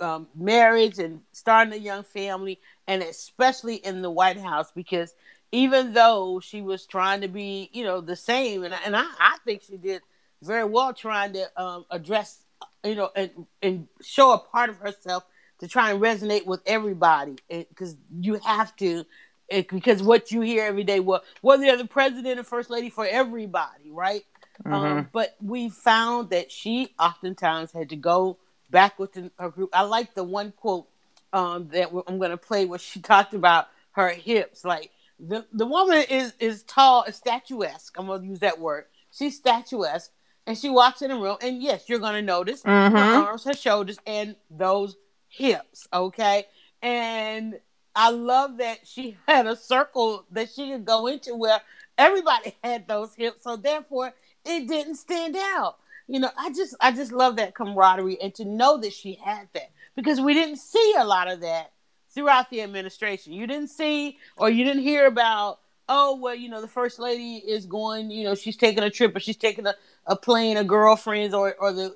um, 0.00 0.26
marriage 0.34 0.98
and 0.98 1.20
starting 1.30 1.74
a 1.74 1.76
young 1.76 2.02
family, 2.02 2.58
and 2.86 3.02
especially 3.02 3.74
in 3.74 4.00
the 4.00 4.10
White 4.10 4.38
House 4.38 4.72
because 4.74 5.14
even 5.52 5.92
though 5.92 6.40
she 6.40 6.62
was 6.62 6.86
trying 6.86 7.20
to 7.20 7.28
be, 7.28 7.68
you 7.74 7.84
know, 7.84 8.00
the 8.00 8.16
same, 8.16 8.64
and, 8.64 8.74
and 8.86 8.96
I, 8.96 9.04
I 9.18 9.36
think 9.44 9.60
she 9.60 9.76
did 9.76 10.00
very 10.42 10.64
well 10.64 10.94
trying 10.94 11.34
to 11.34 11.62
um, 11.62 11.84
address, 11.90 12.38
you 12.82 12.94
know, 12.94 13.10
and, 13.14 13.30
and 13.60 13.86
show 14.00 14.32
a 14.32 14.38
part 14.38 14.70
of 14.70 14.78
herself 14.78 15.24
to 15.58 15.68
try 15.68 15.90
and 15.90 16.00
resonate 16.00 16.46
with 16.46 16.62
everybody, 16.64 17.36
because 17.50 17.94
you 18.18 18.36
have 18.36 18.74
to, 18.76 19.04
it, 19.48 19.68
because 19.68 20.02
what 20.02 20.30
you 20.30 20.40
hear 20.40 20.64
every 20.64 20.84
day, 20.84 21.00
well, 21.00 21.22
well, 21.42 21.58
they're 21.58 21.76
the 21.76 21.84
president 21.84 22.38
and 22.38 22.46
first 22.46 22.70
lady 22.70 22.88
for 22.88 23.06
everybody, 23.06 23.90
right? 23.90 24.22
Um, 24.66 25.08
but 25.12 25.36
we 25.40 25.68
found 25.68 26.30
that 26.30 26.52
she 26.52 26.94
oftentimes 26.98 27.72
had 27.72 27.90
to 27.90 27.96
go 27.96 28.38
back 28.70 28.98
within 28.98 29.30
her 29.38 29.50
group. 29.50 29.70
I 29.72 29.82
like 29.82 30.14
the 30.14 30.24
one 30.24 30.52
quote 30.52 30.88
um, 31.32 31.68
that 31.72 31.90
I'm 32.06 32.18
going 32.18 32.30
to 32.30 32.36
play 32.36 32.66
where 32.66 32.78
she 32.78 33.00
talked 33.02 33.34
about 33.34 33.68
her 33.92 34.10
hips, 34.10 34.64
like 34.64 34.90
the 35.18 35.46
the 35.52 35.66
woman 35.66 36.04
is 36.08 36.34
is 36.38 36.62
tall, 36.64 37.04
is 37.04 37.16
statuesque. 37.16 37.94
I'm 37.98 38.06
gonna 38.06 38.26
use 38.26 38.40
that 38.40 38.58
word. 38.58 38.84
She's 39.12 39.36
statuesque, 39.36 40.10
and 40.46 40.56
she 40.56 40.70
walks 40.70 41.02
in 41.02 41.10
the 41.10 41.16
room, 41.16 41.36
and 41.42 41.62
yes, 41.62 41.88
you're 41.88 41.98
gonna 41.98 42.22
notice 42.22 42.62
her 42.64 42.70
Mhm. 42.70 43.14
arms, 43.14 43.44
her 43.44 43.54
shoulders, 43.54 43.98
and 44.06 44.36
those 44.50 44.96
hips. 45.28 45.88
Okay, 45.92 46.46
and 46.82 47.60
I 47.94 48.10
love 48.10 48.58
that 48.58 48.86
she 48.86 49.16
had 49.28 49.46
a 49.46 49.56
circle 49.56 50.24
that 50.30 50.50
she 50.50 50.70
could 50.70 50.84
go 50.84 51.06
into 51.06 51.34
where 51.34 51.60
everybody 51.98 52.56
had 52.64 52.88
those 52.88 53.14
hips, 53.14 53.42
so 53.44 53.56
therefore 53.56 54.14
it 54.44 54.66
didn't 54.68 54.96
stand 54.96 55.36
out. 55.36 55.76
You 56.08 56.20
know, 56.20 56.30
I 56.36 56.50
just 56.52 56.74
I 56.80 56.92
just 56.92 57.12
love 57.12 57.36
that 57.36 57.54
camaraderie 57.54 58.20
and 58.20 58.34
to 58.34 58.44
know 58.44 58.78
that 58.78 58.92
she 58.92 59.14
had 59.14 59.48
that 59.54 59.70
because 59.94 60.20
we 60.20 60.34
didn't 60.34 60.56
see 60.56 60.94
a 60.98 61.04
lot 61.04 61.30
of 61.30 61.40
that 61.42 61.72
throughout 62.12 62.50
the 62.50 62.62
administration. 62.62 63.32
You 63.32 63.46
didn't 63.46 63.68
see 63.68 64.18
or 64.36 64.50
you 64.50 64.64
didn't 64.64 64.82
hear 64.82 65.06
about, 65.06 65.60
oh, 65.88 66.16
well, 66.16 66.34
you 66.34 66.48
know, 66.48 66.60
the 66.60 66.66
first 66.68 66.98
lady 66.98 67.36
is 67.36 67.66
going, 67.66 68.10
you 68.10 68.24
know, 68.24 68.34
she's 68.34 68.56
taking 68.56 68.82
a 68.82 68.90
trip 68.90 69.14
or 69.14 69.20
she's 69.20 69.36
taking 69.36 69.66
a, 69.66 69.74
a 70.06 70.16
plane 70.16 70.56
of 70.56 70.66
girlfriends 70.66 71.32
or, 71.32 71.54
or 71.60 71.72
the 71.72 71.94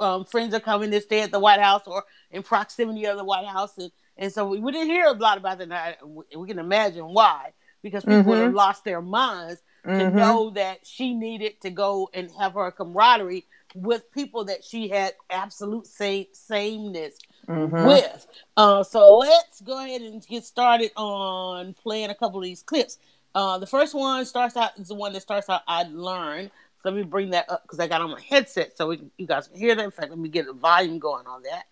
um, 0.00 0.24
friends 0.26 0.52
are 0.52 0.60
coming 0.60 0.90
to 0.90 1.00
stay 1.00 1.20
at 1.22 1.30
the 1.30 1.40
White 1.40 1.60
House 1.60 1.82
or 1.86 2.04
in 2.30 2.42
proximity 2.42 3.06
of 3.06 3.16
the 3.16 3.24
White 3.24 3.46
House. 3.46 3.78
And, 3.78 3.90
and 4.18 4.30
so 4.30 4.46
we, 4.46 4.60
we 4.60 4.72
didn't 4.72 4.88
hear 4.88 5.06
a 5.06 5.12
lot 5.12 5.38
about 5.38 5.58
that. 5.58 6.06
We- 6.06 6.24
we 6.36 6.46
can 6.48 6.58
imagine 6.58 7.04
why, 7.06 7.52
because 7.82 8.04
people 8.04 8.24
would 8.24 8.38
have 8.40 8.54
lost 8.54 8.84
their 8.84 9.00
minds 9.00 9.62
to 9.84 10.04
Mhm. 10.04 10.14
know 10.16 10.50
that 10.50 10.86
she 10.86 11.14
needed 11.14 11.60
to 11.62 11.70
go 11.70 12.08
and 12.14 12.30
have 12.38 12.54
her 12.54 12.70
camaraderie 12.70 13.46
with 13.74 14.10
people 14.12 14.44
that 14.44 14.64
she 14.64 14.88
had 14.88 15.14
absolute 15.30 15.86
same 15.86 16.26
sameness 16.32 17.18
Mhm. 17.48 17.84
with. 17.84 18.26
Uh, 18.56 18.82
so 18.82 19.18
let's 19.18 19.60
go 19.60 19.78
ahead 19.84 20.00
and 20.02 20.26
get 20.26 20.44
started 20.44 20.92
on 20.96 21.74
playing 21.74 22.10
a 22.10 22.14
couple 22.14 22.38
of 22.38 22.44
these 22.44 22.62
clips. 22.62 22.98
Uh, 23.34 23.58
the 23.58 23.66
first 23.66 23.94
one 23.94 24.24
starts 24.24 24.56
out 24.56 24.78
is 24.78 24.88
the 24.88 24.94
one 24.94 25.12
that 25.12 25.22
starts 25.22 25.48
out. 25.48 25.62
I 25.66 25.84
learned 25.84 26.50
So 26.82 26.90
let 26.90 26.96
me 26.96 27.02
bring 27.02 27.30
that 27.30 27.50
up 27.50 27.62
because 27.62 27.80
I 27.80 27.86
got 27.88 28.00
on 28.02 28.10
my 28.10 28.20
headset 28.20 28.76
so 28.76 28.88
we, 28.88 29.00
you 29.16 29.26
guys 29.26 29.48
can 29.48 29.58
hear 29.58 29.74
that. 29.74 29.84
In 29.84 29.90
fact, 29.90 30.10
let 30.10 30.18
me 30.18 30.28
get 30.28 30.46
the 30.46 30.52
volume 30.52 30.98
going 30.98 31.26
on 31.26 31.42
that. 31.44 31.64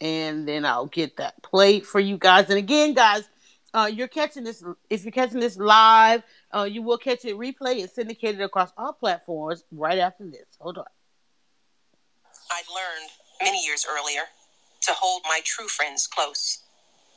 And 0.00 0.48
then 0.48 0.64
I'll 0.64 0.86
get 0.86 1.16
that 1.18 1.40
played 1.42 1.86
for 1.86 2.00
you 2.00 2.18
guys. 2.18 2.48
And 2.48 2.58
again, 2.58 2.94
guys, 2.94 3.28
uh, 3.74 3.90
you're 3.92 4.08
catching 4.08 4.44
this 4.44 4.62
if 4.90 5.04
you're 5.04 5.12
catching 5.12 5.40
this 5.40 5.56
live, 5.56 6.22
uh, 6.54 6.64
you 6.64 6.82
will 6.82 6.98
catch 6.98 7.24
it 7.24 7.36
replay 7.36 7.80
and 7.80 7.90
syndicated 7.90 8.40
across 8.40 8.72
all 8.76 8.92
platforms 8.92 9.64
right 9.72 9.98
after 9.98 10.24
this. 10.24 10.46
Hold 10.60 10.78
on. 10.78 10.84
I'd 12.50 12.64
learned 12.68 13.10
many 13.42 13.64
years 13.64 13.86
earlier 13.88 14.22
to 14.82 14.92
hold 14.92 15.22
my 15.24 15.40
true 15.44 15.68
friends 15.68 16.06
close. 16.06 16.58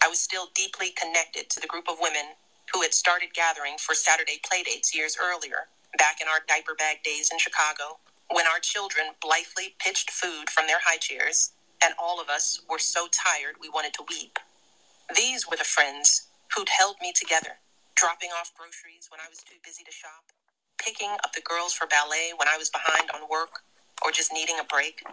I 0.01 0.07
was 0.07 0.19
still 0.19 0.47
deeply 0.55 0.91
connected 0.95 1.49
to 1.49 1.59
the 1.59 1.67
group 1.67 1.89
of 1.89 1.97
women 1.99 2.35
who 2.73 2.81
had 2.81 2.93
started 2.93 3.33
gathering 3.33 3.75
for 3.77 3.93
Saturday 3.93 4.39
playdates 4.45 4.93
years 4.93 5.17
earlier, 5.21 5.67
back 5.97 6.21
in 6.21 6.27
our 6.27 6.39
diaper 6.47 6.75
bag 6.77 7.03
days 7.03 7.29
in 7.31 7.39
Chicago, 7.39 7.97
when 8.31 8.45
our 8.47 8.59
children 8.59 9.07
blithely 9.21 9.75
pitched 9.79 10.09
food 10.11 10.49
from 10.49 10.67
their 10.67 10.79
high 10.83 10.97
chairs, 10.97 11.51
and 11.83 11.93
all 11.99 12.21
of 12.21 12.29
us 12.29 12.61
were 12.69 12.79
so 12.79 13.07
tired 13.11 13.55
we 13.61 13.69
wanted 13.69 13.93
to 13.93 14.05
weep. 14.09 14.39
These 15.15 15.47
were 15.49 15.57
the 15.57 15.63
friends 15.63 16.27
who'd 16.55 16.69
held 16.69 16.97
me 17.01 17.13
together, 17.13 17.59
dropping 17.95 18.31
off 18.31 18.53
groceries 18.57 19.07
when 19.11 19.19
I 19.19 19.29
was 19.29 19.39
too 19.39 19.57
busy 19.63 19.83
to 19.83 19.91
shop, 19.91 20.31
picking 20.79 21.11
up 21.23 21.33
the 21.33 21.41
girls 21.41 21.73
for 21.73 21.87
ballet 21.87 22.33
when 22.35 22.47
I 22.47 22.57
was 22.57 22.69
behind 22.71 23.11
on 23.11 23.29
work 23.29 23.61
or 24.03 24.11
just 24.11 24.33
needing 24.33 24.59
a 24.59 24.65
break. 24.65 25.03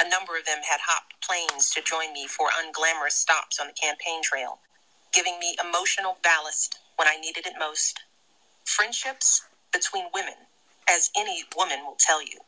A 0.00 0.08
number 0.08 0.36
of 0.38 0.46
them 0.46 0.60
had 0.68 0.80
hopped 0.86 1.20
planes 1.22 1.70
to 1.74 1.82
join 1.82 2.12
me 2.12 2.26
for 2.26 2.48
unglamorous 2.58 3.16
stops 3.16 3.60
on 3.60 3.68
the 3.68 3.74
campaign 3.74 4.22
trail, 4.22 4.60
giving 5.12 5.38
me 5.38 5.56
emotional 5.62 6.18
ballast 6.22 6.78
when 6.96 7.08
I 7.08 7.16
needed 7.20 7.46
it 7.46 7.54
most. 7.58 8.00
Friendships 8.64 9.42
between 9.72 10.06
women, 10.14 10.48
as 10.88 11.10
any 11.16 11.44
woman 11.56 11.80
will 11.86 11.98
tell 11.98 12.22
you, 12.22 12.40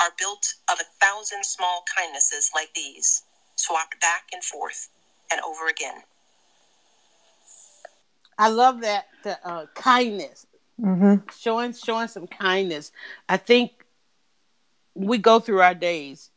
are 0.00 0.12
built 0.18 0.54
of 0.70 0.80
a 0.80 1.04
thousand 1.04 1.44
small 1.44 1.84
kindnesses 1.96 2.50
like 2.54 2.74
these, 2.74 3.22
swapped 3.56 4.00
back 4.00 4.24
and 4.32 4.44
forth 4.44 4.88
and 5.30 5.40
over 5.42 5.68
again. 5.68 6.02
I 8.38 8.48
love 8.48 8.80
that 8.82 9.06
the 9.22 9.38
uh, 9.46 9.66
kindness, 9.74 10.46
Mm-hmm. 10.80 11.28
showing 11.38 11.72
showing 11.74 12.08
some 12.08 12.26
kindness. 12.26 12.90
I 13.28 13.36
think 13.36 13.70
we 14.94 15.18
go 15.18 15.38
through 15.38 15.60
our 15.60 15.74
days, 15.74 16.30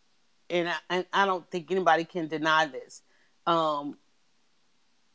and 0.49 0.69
I, 0.69 0.75
and 0.89 1.05
I 1.12 1.25
don't 1.25 1.49
think 1.49 1.71
anybody 1.71 2.03
can 2.03 2.27
deny 2.27 2.65
this. 2.67 3.01
Um, 3.47 3.97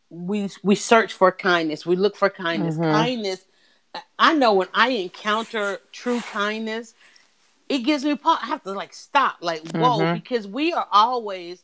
we 0.09 0.49
we 0.63 0.75
search 0.75 1.13
for 1.13 1.31
kindness. 1.31 1.87
We 1.87 1.97
look 1.97 2.17
for 2.17 2.31
kindness. 2.31 2.77
Mhm. 2.77 2.91
Kindness. 2.91 3.45
I 4.19 4.35
know 4.35 4.53
when 4.55 4.69
I 4.75 4.89
encounter 4.91 5.81
true 5.93 6.21
kindness, 6.21 6.95
it 7.69 7.79
gives 7.81 8.05
me 8.05 8.15
pause. 8.15 8.39
I 8.43 8.47
have 8.47 8.63
to 8.65 8.73
like 8.73 8.95
stop, 8.95 9.37
like 9.41 9.61
whoa, 9.73 9.99
Mhm. 9.99 10.13
because 10.13 10.47
we 10.47 10.73
are 10.73 10.89
always 10.91 11.63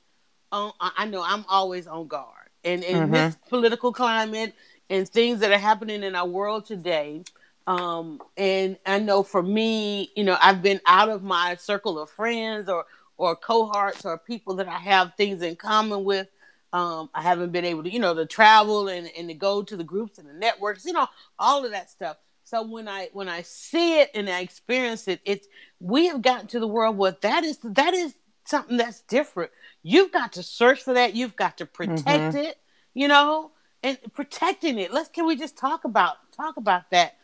on. 0.53 0.73
I 0.81 0.93
I 0.99 1.05
know 1.07 1.23
I'm 1.23 1.45
always 1.49 1.87
on 1.87 2.07
guard, 2.07 2.51
and 2.65 2.83
in 2.85 3.11
this 3.11 3.37
political 3.49 3.93
climate 3.93 4.55
and 4.91 5.09
things 5.09 5.41
that 5.41 5.51
are 5.51 5.59
happening 5.59 6.03
in 6.03 6.15
our 6.15 6.27
world 6.27 6.67
today. 6.67 7.25
Um, 7.67 8.21
and 8.37 8.79
I 8.87 8.99
know 9.01 9.23
for 9.23 9.43
me, 9.43 10.11
you 10.15 10.25
know, 10.25 10.37
I've 10.41 10.63
been 10.63 10.81
out 10.87 11.09
of 11.09 11.23
my 11.23 11.57
circle 11.57 11.99
of 11.99 12.11
friends 12.11 12.69
or 12.69 12.85
or 13.19 13.35
cohorts 13.35 14.05
or 14.05 14.19
people 14.19 14.57
that 14.57 14.69
I 14.69 14.79
have 14.79 15.15
things 15.17 15.43
in 15.43 15.57
common 15.57 16.05
with. 16.05 16.29
Um, 16.73 17.09
I 17.15 17.23
haven't 17.23 17.53
been 17.53 17.65
able 17.65 17.85
to, 17.85 17.91
you 17.91 17.99
know, 17.99 18.15
to 18.15 18.27
travel 18.27 18.89
and, 18.89 19.11
and 19.17 19.29
to 19.29 19.35
go 19.35 19.63
to 19.63 19.77
the 19.77 19.85
groups 19.85 20.19
and 20.19 20.29
the 20.29 20.35
networks, 20.35 20.85
you 20.85 20.93
know, 20.93 21.09
all 21.39 21.65
of 21.65 21.71
that 21.71 21.91
stuff. 21.91 22.19
So 22.45 22.63
when 22.63 22.87
I 22.87 23.09
when 23.13 23.29
I 23.29 23.43
see 23.43 24.01
it 24.01 24.11
and 24.15 24.29
I 24.29 24.41
experience 24.41 25.09
it, 25.09 25.21
it's 25.25 25.49
we 25.81 26.07
have 26.07 26.23
gotten 26.23 26.47
to 26.49 26.61
the 26.61 26.69
world 26.69 26.97
where 26.97 27.17
that 27.23 27.43
is 27.43 27.59
that 27.65 27.95
is 27.95 28.15
something 28.45 28.77
that's 28.77 29.01
different. 29.03 29.51
You've 29.83 30.13
got 30.13 30.35
to 30.35 30.43
search 30.43 30.83
for 30.83 30.95
that. 30.95 31.15
You've 31.15 31.35
got 31.35 31.59
to 31.59 31.67
protect 31.67 32.35
it, 32.37 32.59
you 32.95 33.09
know, 33.09 33.51
and 33.83 33.99
protecting 34.13 34.79
it. 34.79 34.93
Let's 34.93 35.09
can 35.09 35.27
we 35.27 35.37
just 35.37 35.57
talk 35.57 35.85
about 35.85 36.17
talk 36.37 36.57
about 36.57 36.91
that 36.91 37.17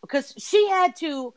because 0.00 0.34
she 0.38 0.68
had 0.68 0.96
to. 0.96 1.34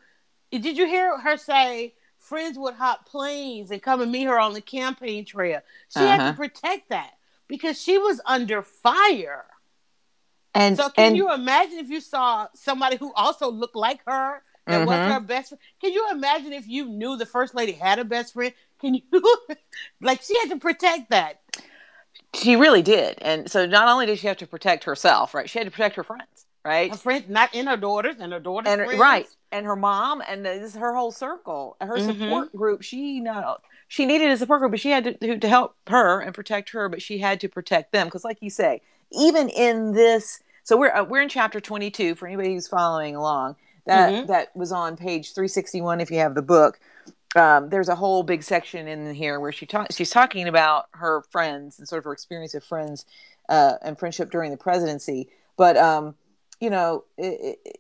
Did 0.51 0.77
you 0.77 0.85
hear 0.85 1.17
her 1.19 1.37
say? 1.37 1.95
Friends 2.19 2.57
would 2.57 2.75
hop 2.75 3.05
planes 3.05 3.69
and 3.69 3.81
come 3.81 3.99
and 3.99 4.09
meet 4.11 4.23
her 4.23 4.39
on 4.39 4.53
the 4.53 4.61
campaign 4.61 5.25
trail. 5.25 5.59
She 5.89 5.99
had 5.99 6.19
Uh-huh. 6.21 6.31
to 6.31 6.37
protect 6.37 6.87
that 6.89 7.11
because 7.49 7.81
she 7.81 7.97
was 7.97 8.21
under 8.25 8.61
fire. 8.61 9.45
And 10.53 10.77
So 10.77 10.89
can 10.89 11.07
and 11.07 11.17
you 11.17 11.33
imagine 11.33 11.79
if 11.79 11.89
you 11.89 11.99
saw 11.99 12.47
somebody 12.53 12.95
who 12.97 13.11
also 13.13 13.51
looked 13.51 13.75
like 13.75 14.01
her 14.07 14.41
that 14.67 14.85
was 14.85 14.99
Mhm. 14.99 15.11
her 15.13 15.19
best 15.19 15.49
friend? 15.49 15.61
Can 15.81 15.91
you 15.91 16.09
imagine 16.11 16.53
if 16.53 16.67
you 16.67 16.85
knew 16.85 17.17
the 17.17 17.25
first 17.25 17.53
lady 17.55 17.73
had 17.73 17.99
a 17.99 18.05
best 18.05 18.33
friend? 18.33 18.53
Can 18.79 18.93
you 18.93 19.01
like 20.01 20.21
she 20.21 20.37
had 20.39 20.49
to 20.51 20.57
protect 20.59 21.09
that? 21.09 21.41
She 22.33 22.55
really 22.55 22.81
did. 22.81 23.17
And 23.21 23.49
so 23.49 23.65
not 23.65 23.87
only 23.87 24.05
did 24.05 24.19
she 24.19 24.27
have 24.27 24.37
to 24.37 24.47
protect 24.47 24.83
herself, 24.85 25.33
right? 25.33 25.49
She 25.49 25.59
had 25.59 25.65
to 25.65 25.71
protect 25.71 25.95
her 25.95 26.03
friends, 26.03 26.45
right? 26.65 26.91
Her 26.91 26.97
friends, 26.97 27.25
not 27.29 27.53
in 27.53 27.67
her 27.67 27.77
daughters, 27.77 28.15
and 28.19 28.33
her 28.33 28.39
daughters. 28.39 28.71
and 28.71 28.81
friends. 28.83 28.99
right 28.99 29.27
and 29.51 29.67
her 29.67 29.75
mom 29.75 30.23
and 30.27 30.43
this 30.43 30.63
is 30.63 30.75
her 30.75 30.95
whole 30.95 31.11
circle 31.11 31.77
her 31.79 31.99
Mhm. 31.99 32.05
support 32.05 32.55
group 32.55 32.81
she 32.81 33.19
not 33.19 33.61
she 33.87 34.07
needed 34.07 34.31
a 34.31 34.37
support 34.37 34.59
group 34.61 34.71
but 34.71 34.79
she 34.79 34.89
had 34.89 35.03
to, 35.03 35.13
to, 35.13 35.37
to 35.37 35.47
help 35.47 35.75
her 35.87 36.21
and 36.21 36.33
protect 36.33 36.71
her 36.71 36.89
but 36.89 37.03
she 37.03 37.19
had 37.19 37.39
to 37.39 37.47
protect 37.47 37.91
them 37.91 38.07
because 38.07 38.23
like 38.23 38.39
you 38.41 38.49
say 38.49 38.81
even 39.11 39.49
in 39.49 39.91
this 39.93 40.39
so 40.63 40.75
we're 40.75 40.91
uh, 40.91 41.03
we're 41.03 41.21
in 41.21 41.29
chapter 41.29 41.59
22 41.61 42.15
for 42.15 42.25
anybody 42.27 42.55
who's 42.55 42.67
following 42.67 43.15
along 43.15 43.55
that 43.85 44.11
Mhm. 44.11 44.25
that 44.27 44.55
was 44.55 44.71
on 44.71 44.97
page 44.97 45.35
361 45.35 46.01
if 46.01 46.09
you 46.09 46.17
have 46.17 46.33
the 46.33 46.41
book 46.41 46.79
um, 47.35 47.69
there's 47.69 47.89
a 47.89 47.95
whole 47.95 48.23
big 48.23 48.43
section 48.43 48.87
in 48.87 49.13
here 49.13 49.39
where 49.39 49.51
she 49.51 49.65
talks 49.65 49.95
she's 49.95 50.09
talking 50.09 50.47
about 50.47 50.85
her 50.91 51.21
friends 51.31 51.79
and 51.79 51.87
sort 51.87 51.97
of 51.99 52.05
her 52.05 52.13
experience 52.13 52.53
of 52.53 52.63
friends 52.63 53.05
uh, 53.49 53.73
and 53.81 53.97
friendship 53.99 54.29
during 54.31 54.51
the 54.51 54.57
presidency 54.57 55.27
but 55.57 55.75
um, 55.77 56.15
you 56.59 56.69
know 56.69 57.03
it, 57.17 57.57
it, 57.65 57.77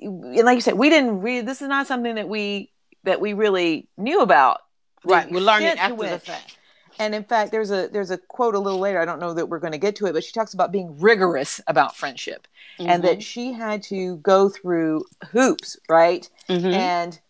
and 0.00 0.44
like 0.44 0.56
you 0.56 0.60
said 0.60 0.74
we 0.74 0.88
didn't 0.90 1.20
read 1.20 1.46
this 1.46 1.62
is 1.62 1.68
not 1.68 1.86
something 1.86 2.14
that 2.16 2.28
we 2.28 2.70
that 3.04 3.20
we 3.20 3.32
really 3.34 3.86
knew 3.96 4.20
about 4.22 4.60
right. 5.04 5.30
Learning 5.30 5.68
extent 5.68 5.78
to 5.78 5.82
after 6.04 6.08
the 6.08 6.18
fact. 6.18 6.58
and 6.98 7.14
in 7.14 7.24
fact 7.24 7.52
there's 7.52 7.70
a 7.70 7.88
there's 7.92 8.10
a 8.10 8.18
quote 8.18 8.54
a 8.54 8.58
little 8.58 8.80
later 8.80 8.98
i 9.00 9.04
don't 9.04 9.20
know 9.20 9.34
that 9.34 9.48
we're 9.48 9.58
going 9.60 9.72
to 9.72 9.78
get 9.78 9.94
to 9.96 10.06
it 10.06 10.12
but 10.14 10.24
she 10.24 10.32
talks 10.32 10.54
about 10.54 10.72
being 10.72 10.98
rigorous 10.98 11.60
about 11.66 11.94
friendship 11.96 12.48
and 12.78 13.04
that 13.04 13.22
she 13.22 13.52
had 13.52 13.82
to 13.84 14.16
go 14.16 14.48
through 14.48 15.04
hoops 15.30 15.76
right 15.88 16.28
Mhm. 16.48 16.72
and 16.72 17.20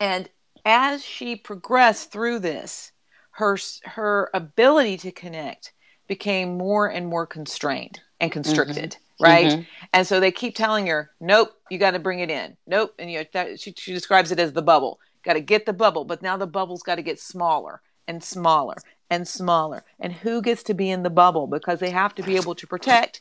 and 0.00 0.30
as 0.64 1.04
she 1.04 1.36
progressed 1.36 2.10
through 2.12 2.38
this 2.38 2.92
her 3.32 3.56
her 3.84 4.30
ability 4.32 4.96
to 4.96 5.10
connect 5.12 5.72
became 6.08 6.56
more 6.56 6.86
and 6.86 7.06
more 7.06 7.26
constrained 7.26 8.00
and 8.20 8.30
constricted 8.32 8.96
right 9.20 9.48
Mhm. 9.48 9.66
and 9.92 10.06
so 10.06 10.20
they 10.20 10.30
keep 10.32 10.54
telling 10.56 10.86
her 10.86 11.10
nope 11.20 11.52
you 11.70 11.78
got 11.78 11.92
to 11.92 11.98
bring 11.98 12.20
it 12.20 12.30
in 12.30 12.56
nope 12.66 12.94
and 12.98 13.10
you 13.10 13.18
know, 13.18 13.24
that, 13.32 13.60
she, 13.60 13.72
she 13.76 13.92
describes 13.92 14.30
it 14.32 14.38
as 14.38 14.52
the 14.52 14.62
bubble 14.62 14.98
got 15.24 15.34
to 15.34 15.40
get 15.40 15.66
the 15.66 15.72
bubble 15.72 16.04
but 16.04 16.22
now 16.22 16.36
the 16.36 16.46
bubble's 16.46 16.82
got 16.82 16.96
to 16.96 17.02
get 17.02 17.18
smaller 17.20 17.80
and 18.06 18.22
smaller 18.22 18.76
and 19.10 19.26
smaller 19.26 19.84
and 20.00 20.12
who 20.12 20.40
gets 20.42 20.62
to 20.62 20.74
be 20.74 20.90
in 20.90 21.02
the 21.02 21.10
bubble 21.10 21.46
because 21.46 21.80
they 21.80 21.90
have 21.90 22.14
to 22.14 22.22
be 22.22 22.36
able 22.36 22.54
to 22.54 22.66
protect 22.66 23.20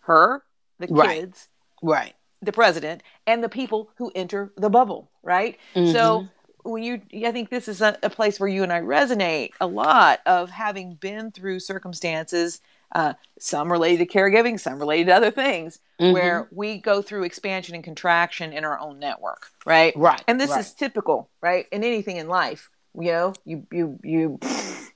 her 0.00 0.44
the 0.78 0.86
Right. 0.90 1.20
kids 1.20 1.48
right. 1.82 2.14
the 2.42 2.52
president 2.52 3.02
and 3.26 3.42
the 3.42 3.48
people 3.48 3.90
who 3.96 4.12
enter 4.14 4.52
the 4.56 4.68
bubble, 4.68 5.10
right? 5.22 5.58
So 5.74 5.80
Mhm. 5.80 6.30
When 6.64 6.82
you, 6.82 7.02
I 7.26 7.30
think 7.32 7.50
this 7.50 7.68
is 7.68 7.80
a, 7.80 7.96
a 8.02 8.10
place 8.10 8.40
where 8.40 8.48
you 8.48 8.62
and 8.62 8.72
I 8.72 8.80
resonate 8.80 9.50
a 9.60 9.66
lot 9.66 10.20
of 10.26 10.50
having 10.50 10.94
been 10.94 11.30
through 11.30 11.60
circumstances, 11.60 12.60
uh, 12.94 13.14
some 13.38 13.70
related 13.70 14.08
to 14.08 14.18
caregiving, 14.18 14.58
some 14.58 14.78
related 14.78 15.06
to 15.06 15.14
other 15.14 15.30
things, 15.30 15.78
Mhm. 16.00 16.12
where 16.12 16.48
we 16.50 16.78
go 16.78 17.02
through 17.02 17.24
expansion 17.24 17.74
and 17.74 17.84
contraction 17.84 18.52
in 18.52 18.64
our 18.64 18.78
own 18.80 18.98
network, 18.98 19.46
right? 19.64 19.94
Right, 19.96 20.22
And 20.26 20.40
this 20.40 20.50
right. 20.50 20.60
is 20.60 20.72
typical, 20.72 21.28
right? 21.40 21.66
In 21.70 21.84
anything 21.84 22.16
in 22.16 22.28
life, 22.28 22.70
you 22.98 23.12
know, 23.12 23.34
you 23.44 23.66
you 23.70 23.98
you 24.02 24.38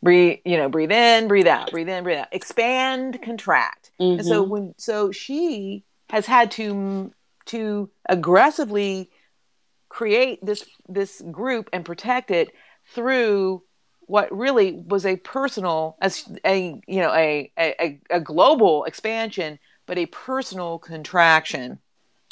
breathe, 0.02 0.38
you 0.44 0.56
know, 0.56 0.68
breathe 0.68 0.92
in, 0.92 1.28
breathe 1.28 1.46
out, 1.46 1.70
breathe 1.70 1.88
in, 1.88 2.04
breathe 2.04 2.18
out, 2.18 2.28
expand, 2.32 3.20
contract. 3.22 3.90
And 3.98 4.24
so 4.24 4.44
Mhm. 4.44 4.48
when 4.48 4.74
so 4.78 5.12
she 5.12 5.84
has 6.10 6.26
had 6.26 6.50
to 6.52 7.12
to 7.46 7.90
aggressively 8.08 9.10
create 9.98 10.38
this 10.46 10.64
this 10.88 11.20
group 11.32 11.68
and 11.72 11.84
protect 11.84 12.30
it 12.30 12.54
through 12.94 13.60
what 14.02 14.30
really 14.30 14.84
was 14.86 15.04
a 15.04 15.16
personal 15.16 15.96
as 16.00 16.24
a 16.46 16.80
you 16.86 17.00
know 17.00 17.12
a 17.12 17.50
a, 17.58 18.00
a 18.08 18.20
global 18.20 18.84
expansion 18.84 19.58
but 19.86 19.98
a 19.98 20.06
personal 20.06 20.78
contraction. 20.78 21.80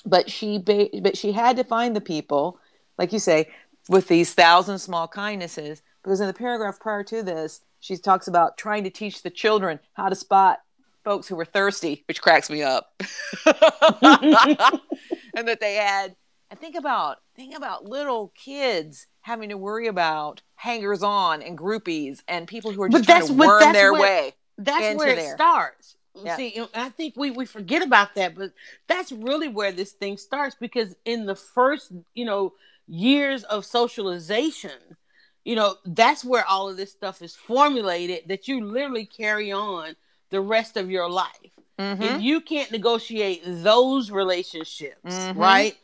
But 0.04 0.30
she 0.30 0.58
ba- 0.58 0.90
but 1.02 1.16
she 1.16 1.32
had 1.32 1.56
to 1.56 1.64
find 1.64 1.96
the 1.96 2.00
people 2.00 2.60
like 2.98 3.12
you 3.12 3.18
say 3.18 3.50
with 3.88 4.06
these 4.06 4.32
thousand 4.32 4.78
small 4.78 5.08
kindnesses 5.08 5.82
because 6.04 6.20
in 6.20 6.28
the 6.28 6.32
paragraph 6.44 6.78
prior 6.78 7.02
to 7.02 7.20
this 7.20 7.62
she 7.80 7.96
talks 7.96 8.28
about 8.28 8.56
trying 8.56 8.84
to 8.84 8.90
teach 8.90 9.24
the 9.24 9.30
children 9.42 9.80
how 9.94 10.08
to 10.08 10.14
spot 10.14 10.60
folks 11.02 11.26
who 11.26 11.34
were 11.34 11.44
thirsty 11.44 12.04
which 12.06 12.22
cracks 12.22 12.48
me 12.48 12.62
up. 12.62 13.02
And 15.36 15.46
that 15.48 15.60
they 15.60 15.74
had 15.74 16.16
And 16.50 16.58
think 16.60 16.76
about 16.76 17.18
think 17.34 17.56
about 17.56 17.84
little 17.88 18.32
kids 18.36 19.06
having 19.22 19.48
to 19.48 19.56
worry 19.56 19.86
about 19.88 20.42
hangers 20.54 21.02
on 21.02 21.42
and 21.42 21.58
groupies 21.58 22.22
and 22.28 22.46
people 22.46 22.70
who 22.72 22.82
are 22.82 22.88
just 22.88 23.06
But 23.06 23.12
trying 23.12 23.26
to 23.26 23.32
worm 23.34 23.72
their 23.72 23.92
where- 23.92 24.02
way. 24.02 24.34
that's 24.58 24.96
where 24.96 25.08
it 25.08 25.16
there. 25.16 25.34
starts. 25.34 25.96
Yeah. 26.14 26.36
See, 26.36 26.64
I 26.74 26.88
think 26.88 27.14
we, 27.16 27.30
we 27.30 27.44
forget 27.44 27.82
about 27.82 28.14
that, 28.14 28.34
but 28.36 28.52
that's 28.86 29.12
really 29.12 29.48
where 29.48 29.70
this 29.70 29.92
thing 29.92 30.16
starts 30.16 30.56
because 30.58 30.94
in 31.04 31.26
the 31.26 31.34
first, 31.34 31.92
you 32.14 32.24
know, 32.24 32.54
years 32.86 33.44
of 33.44 33.66
socialization, 33.66 34.96
you 35.44 35.56
know, 35.56 35.76
that's 35.84 36.24
where 36.24 36.46
all 36.46 36.70
of 36.70 36.78
this 36.78 36.90
stuff 36.92 37.20
is 37.20 37.36
formulated 37.36 38.28
that 38.28 38.48
you 38.48 38.64
literally 38.64 39.04
carry 39.04 39.52
on 39.52 39.94
the 40.30 40.40
rest 40.40 40.78
of 40.78 40.90
your 40.90 41.10
life. 41.10 41.52
Mhm. 41.78 42.00
If 42.16 42.22
you 42.22 42.40
can't 42.40 42.70
negotiate 42.72 43.42
those 43.44 44.10
relationships, 44.10 45.14
Mhm. 45.14 45.36
right? 45.36 45.76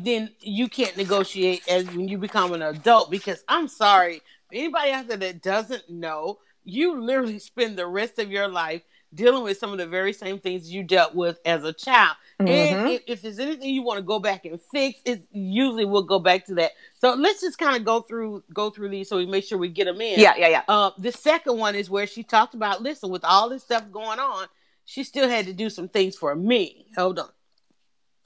Then 0.00 0.30
you 0.40 0.68
can't 0.68 0.96
negotiate 0.96 1.62
as 1.68 1.86
when 1.86 2.08
you 2.08 2.18
become 2.18 2.52
an 2.52 2.62
adult 2.62 3.10
because 3.10 3.44
I'm 3.48 3.68
sorry, 3.68 4.22
anybody 4.52 4.92
out 4.92 5.08
there 5.08 5.16
that 5.18 5.42
doesn't 5.42 5.90
know, 5.90 6.38
you 6.64 7.00
literally 7.00 7.38
spend 7.38 7.76
the 7.76 7.86
rest 7.86 8.18
of 8.18 8.30
your 8.30 8.48
life 8.48 8.82
dealing 9.14 9.42
with 9.42 9.58
some 9.58 9.72
of 9.72 9.78
the 9.78 9.86
very 9.86 10.12
same 10.12 10.38
things 10.38 10.72
you 10.72 10.82
dealt 10.82 11.14
with 11.14 11.38
as 11.44 11.64
a 11.64 11.72
child. 11.72 12.16
And 12.38 12.48
Mhm. 12.48 12.94
if, 12.94 13.02
if 13.06 13.22
there's 13.22 13.38
anything 13.38 13.68
you 13.70 13.82
want 13.82 13.98
to 13.98 14.02
go 14.02 14.18
back 14.18 14.46
and 14.46 14.58
fix, 14.72 15.00
it 15.04 15.24
usually 15.32 15.84
we'll 15.84 16.02
go 16.02 16.18
back 16.18 16.46
to 16.46 16.54
that. 16.54 16.72
So 16.98 17.12
let's 17.14 17.40
just 17.42 17.58
kind 17.58 17.76
of 17.76 17.84
go 17.84 18.00
through 18.00 18.42
go 18.54 18.70
through 18.70 18.88
these 18.88 19.08
so 19.08 19.18
we 19.18 19.26
make 19.26 19.44
sure 19.44 19.58
we 19.58 19.68
get 19.68 19.84
them 19.84 20.00
in. 20.00 20.18
Yeah, 20.18 20.34
yeah, 20.36 20.48
yeah. 20.48 20.62
Uh, 20.66 20.90
the 20.98 21.12
second 21.12 21.58
one 21.58 21.74
is 21.74 21.90
where 21.90 22.06
she 22.06 22.22
talked 22.22 22.54
about, 22.54 22.82
listen, 22.82 23.10
with 23.10 23.24
all 23.24 23.48
this 23.50 23.62
stuff 23.64 23.84
going 23.92 24.18
on, 24.18 24.48
she 24.86 25.04
still 25.04 25.28
had 25.28 25.46
to 25.46 25.52
do 25.52 25.68
some 25.70 25.88
things 25.88 26.16
for 26.16 26.34
me. 26.34 26.86
Hold 26.96 27.18
on. 27.18 27.28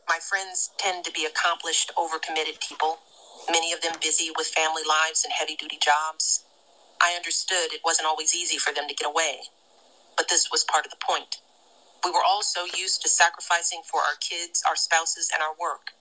My 0.08 0.18
friends 0.20 0.70
tend 0.78 1.04
to 1.06 1.12
be 1.12 1.24
accomplished, 1.26 1.92
overcommitted 1.96 2.60
people, 2.60 2.98
many 3.50 3.72
of 3.72 3.82
them 3.82 3.94
busy 4.02 4.30
with 4.36 4.48
family 4.48 4.82
lives 4.88 5.24
and 5.24 5.32
heavy 5.32 5.56
duty 5.56 5.78
jobs. 5.82 6.44
I 7.00 7.14
understood 7.16 7.72
it 7.72 7.82
wasn't 7.84 8.08
always 8.08 8.34
easy 8.34 8.58
for 8.58 8.72
them 8.74 8.88
to 8.88 8.94
get 8.94 9.08
away, 9.08 9.40
but 10.16 10.28
this 10.30 10.50
was 10.52 10.64
part 10.64 10.86
of 10.86 10.92
the 10.92 10.98
point. 11.04 11.38
We 12.04 12.10
were 12.12 12.24
all 12.26 12.42
so 12.42 12.66
used 12.76 13.02
to 13.02 13.10
sacrificing 13.10 13.82
for 13.90 14.00
our 14.00 14.16
kids, 14.20 14.62
our 14.68 14.76
spouses, 14.76 15.30
and 15.34 15.42
our 15.42 15.54
work. 15.60 15.92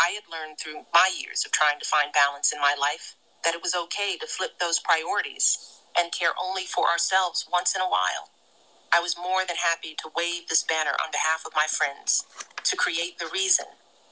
I 0.00 0.10
had 0.10 0.24
learned 0.30 0.58
through 0.58 0.86
my 0.94 1.10
years 1.18 1.44
of 1.46 1.52
trying 1.52 1.78
to 1.80 1.86
find 1.86 2.12
balance 2.12 2.52
in 2.52 2.60
my 2.60 2.76
life 2.80 3.16
that 3.44 3.54
it 3.54 3.62
was 3.62 3.74
okay 3.74 4.16
to 4.20 4.26
flip 4.28 4.58
those 4.60 4.80
priorities 4.80 5.80
and 5.98 6.12
care 6.12 6.32
only 6.42 6.64
for 6.64 6.88
ourselves 6.88 7.46
once 7.52 7.74
in 7.76 7.82
a 7.82 7.88
while. 7.90 8.30
I 8.92 9.00
was 9.00 9.16
more 9.16 9.42
than 9.46 9.56
happy 9.56 9.94
to 10.02 10.10
wave 10.16 10.48
this 10.48 10.62
banner 10.64 10.90
on 10.92 11.10
behalf 11.12 11.44
of 11.46 11.52
my 11.54 11.66
friends 11.68 12.24
to 12.64 12.76
create 12.76 13.18
the 13.18 13.28
reason 13.32 13.66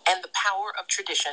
and 0.09 0.23
the 0.23 0.29
power 0.35 0.73
of 0.79 0.87
tradition 0.87 1.33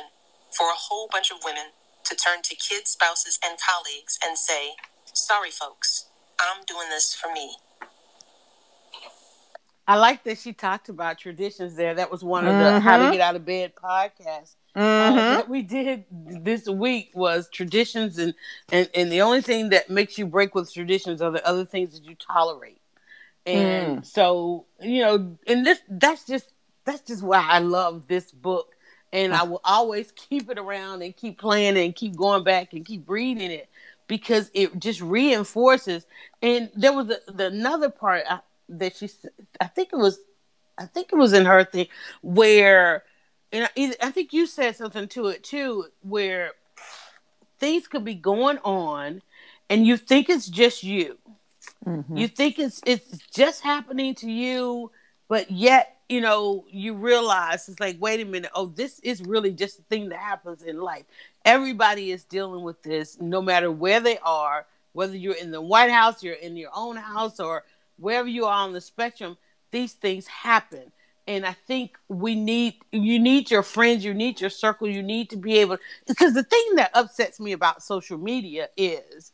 for 0.50 0.66
a 0.66 0.74
whole 0.76 1.08
bunch 1.10 1.30
of 1.30 1.38
women 1.44 1.66
to 2.04 2.14
turn 2.16 2.42
to 2.42 2.54
kids, 2.56 2.90
spouses, 2.90 3.38
and 3.44 3.58
colleagues 3.60 4.18
and 4.24 4.36
say, 4.36 4.70
Sorry, 5.12 5.50
folks, 5.50 6.06
I'm 6.40 6.64
doing 6.66 6.88
this 6.90 7.14
for 7.14 7.32
me. 7.32 7.56
I 9.88 9.96
like 9.96 10.24
that 10.24 10.38
she 10.38 10.52
talked 10.52 10.88
about 10.88 11.18
traditions 11.18 11.76
there. 11.76 11.94
That 11.94 12.10
was 12.10 12.24
one 12.24 12.46
of 12.46 12.58
the 12.58 12.80
How 12.80 12.96
to 12.96 13.04
Mhm. 13.04 13.12
Get 13.12 13.20
Out 13.20 13.36
of 13.36 13.44
Bed 13.44 13.74
podcasts. 13.76 14.56
uh, 14.74 15.10
Mhm. 15.10 15.30
that 15.36 15.48
we 15.48 15.62
did 15.62 16.04
this 16.10 16.68
week 16.68 17.10
was 17.14 17.48
traditions 17.48 18.18
and, 18.18 18.34
and 18.70 18.90
and 18.94 19.10
the 19.10 19.22
only 19.22 19.40
thing 19.40 19.70
that 19.70 19.88
makes 19.88 20.18
you 20.18 20.26
break 20.26 20.54
with 20.54 20.70
traditions 20.70 21.22
are 21.22 21.30
the 21.30 21.42
other 21.46 21.64
things 21.64 21.92
that 21.94 22.04
you 22.04 22.14
tolerate 22.16 22.82
and 23.46 23.98
mm. 23.98 24.06
so 24.06 24.66
you 24.80 25.02
know 25.02 25.36
and 25.46 25.64
this 25.64 25.80
that's 25.88 26.26
just 26.26 26.52
that's 26.84 27.02
just 27.02 27.22
why 27.22 27.46
i 27.48 27.58
love 27.58 28.06
this 28.08 28.32
book. 28.32 28.72
And 29.12 29.34
i 29.34 29.44
will 29.44 29.60
always 29.64 30.12
keep 30.16 30.50
it 30.50 30.58
around 30.58 31.02
and 31.02 31.16
keep 31.16 31.38
playing 31.38 31.76
it 31.76 31.84
and 31.84 31.94
keep 31.94 32.16
going 32.16 32.44
back 32.44 32.72
and 32.72 32.84
keep 32.84 33.08
reading 33.08 33.50
it 33.50 33.68
because 34.08 34.50
it 34.54 34.78
just 34.78 35.00
reinforces. 35.00 36.06
And 36.40 36.70
there 36.76 36.92
was 36.92 37.10
a, 37.10 37.32
the 37.32 37.46
another 37.46 37.90
part 37.90 38.24
I, 38.28 38.40
that 38.68 38.96
she, 38.96 39.08
I 39.60 39.66
think 39.66 39.90
it 39.92 39.96
was 39.96 40.18
i 40.78 40.84
think 40.84 41.08
it 41.12 41.16
was 41.16 41.32
in 41.32 41.46
her 41.46 41.64
thing 41.64 41.86
where 42.20 43.04
and 43.52 43.68
I, 43.76 43.94
I 44.02 44.10
think 44.10 44.32
you 44.32 44.46
said 44.46 44.76
something 44.76 45.08
to 45.08 45.28
it 45.28 45.42
too, 45.44 45.86
where 46.02 46.52
things 47.58 47.86
could 47.86 48.04
be 48.04 48.14
going 48.14 48.58
on, 48.58 49.22
and 49.70 49.86
you 49.86 49.96
think 49.96 50.28
it's 50.28 50.48
just 50.48 50.82
you. 50.82 51.18
Mhm. 51.86 52.18
You 52.18 52.28
think 52.28 52.58
it's 52.58 52.80
it's 52.86 53.18
just 53.34 53.62
happening 53.62 54.14
to 54.16 54.30
you, 54.30 54.90
but 55.28 55.50
yet 55.50 55.96
you 56.08 56.20
know 56.20 56.64
you 56.70 56.94
realize 56.94 57.68
it's 57.68 57.80
like, 57.80 57.96
wait 58.00 58.20
a 58.20 58.24
minute, 58.24 58.50
oh, 58.54 58.66
this 58.66 58.98
is 59.00 59.22
really 59.22 59.52
just 59.52 59.78
a 59.78 59.82
thing 59.82 60.08
that 60.10 60.18
happens 60.18 60.62
in 60.62 60.80
life. 60.80 61.04
Everybody 61.44 62.10
is 62.10 62.24
dealing 62.24 62.62
with 62.62 62.82
this, 62.82 63.20
no 63.20 63.40
matter 63.42 63.70
where 63.70 64.00
they 64.00 64.18
are, 64.18 64.66
whether 64.92 65.16
you're 65.16 65.34
in 65.34 65.50
the 65.50 65.60
White 65.60 65.90
House, 65.90 66.22
you're 66.22 66.34
in 66.34 66.56
your 66.56 66.70
own 66.74 66.96
house, 66.96 67.40
or 67.40 67.64
wherever 67.98 68.28
you 68.28 68.46
are 68.46 68.64
on 68.64 68.72
the 68.72 68.80
spectrum. 68.80 69.36
These 69.70 69.94
things 69.94 70.26
happen 70.26 70.92
and 71.26 71.44
I 71.44 71.52
think 71.66 71.98
we 72.08 72.34
need 72.34 72.76
you 72.92 73.18
need 73.18 73.50
your 73.50 73.62
friends, 73.62 74.04
you 74.04 74.14
need 74.14 74.40
your 74.40 74.50
circle, 74.50 74.88
you 74.88 75.02
need 75.02 75.30
to 75.30 75.36
be 75.36 75.58
able 75.58 75.78
because 76.06 76.34
the 76.34 76.42
thing 76.44 76.76
that 76.76 76.90
upsets 76.94 77.40
me 77.40 77.52
about 77.52 77.82
social 77.82 78.18
media 78.18 78.68
is 78.76 79.32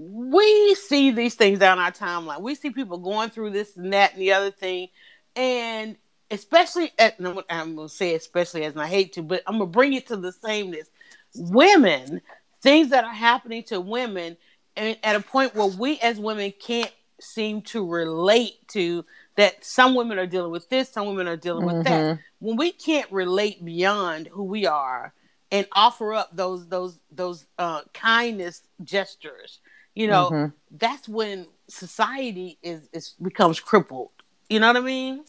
we 0.00 0.74
see 0.76 1.10
these 1.10 1.34
things 1.34 1.60
on 1.62 1.78
our 1.78 1.92
timeline. 1.92 2.40
We 2.40 2.54
see 2.54 2.70
people 2.70 2.98
going 2.98 3.30
through 3.30 3.50
this 3.50 3.76
and 3.76 3.92
that 3.92 4.12
and 4.14 4.22
the 4.22 4.32
other 4.32 4.50
thing, 4.50 4.88
and 5.36 5.96
especially 6.30 6.92
at 6.98 7.18
and 7.18 7.28
I'm 7.50 7.76
gonna- 7.76 7.88
say 7.88 8.14
especially 8.14 8.64
as 8.64 8.76
I 8.76 8.86
hate 8.86 9.12
to, 9.14 9.22
but 9.22 9.42
I'm 9.46 9.54
gonna 9.58 9.66
bring 9.66 9.92
it 9.92 10.06
to 10.08 10.16
the 10.16 10.32
sameness. 10.32 10.88
Women, 11.34 12.22
things 12.62 12.90
that 12.90 13.04
are 13.04 13.12
happening 13.12 13.62
to 13.64 13.80
women, 13.80 14.36
and 14.76 14.96
at 15.02 15.16
a 15.16 15.20
point 15.20 15.54
where 15.54 15.66
we 15.66 15.98
as 16.00 16.18
women 16.18 16.52
can't 16.58 16.92
seem 17.20 17.60
to 17.62 17.86
relate 17.86 18.66
to 18.68 19.04
that 19.36 19.64
some 19.64 19.94
women 19.94 20.18
are 20.18 20.26
dealing 20.26 20.50
with 20.50 20.68
this, 20.70 20.88
some 20.88 21.06
women 21.08 21.28
are 21.28 21.36
dealing 21.36 21.64
with 21.66 21.82
that. 21.84 22.18
When 22.38 22.56
we 22.56 22.72
can't 22.72 23.10
relate 23.12 23.62
beyond 23.64 24.28
who 24.28 24.44
we 24.44 24.66
are 24.66 25.12
and 25.52 25.66
offer 25.72 26.14
up 26.14 26.34
those 26.34 26.66
those 26.68 26.98
those 27.10 27.46
uh, 27.58 27.82
kindness 27.92 28.62
gestures, 28.82 29.60
you 29.94 30.08
know, 30.08 30.30
Mhm. 30.30 30.54
that's 30.70 31.08
when 31.08 31.48
society 31.68 32.58
is 32.62 32.88
is 32.92 33.14
becomes 33.22 33.60
crippled. 33.60 34.10
You 34.48 34.60
know 34.60 34.68
what 34.68 34.76
I 34.76 34.80
mean? 34.80 35.24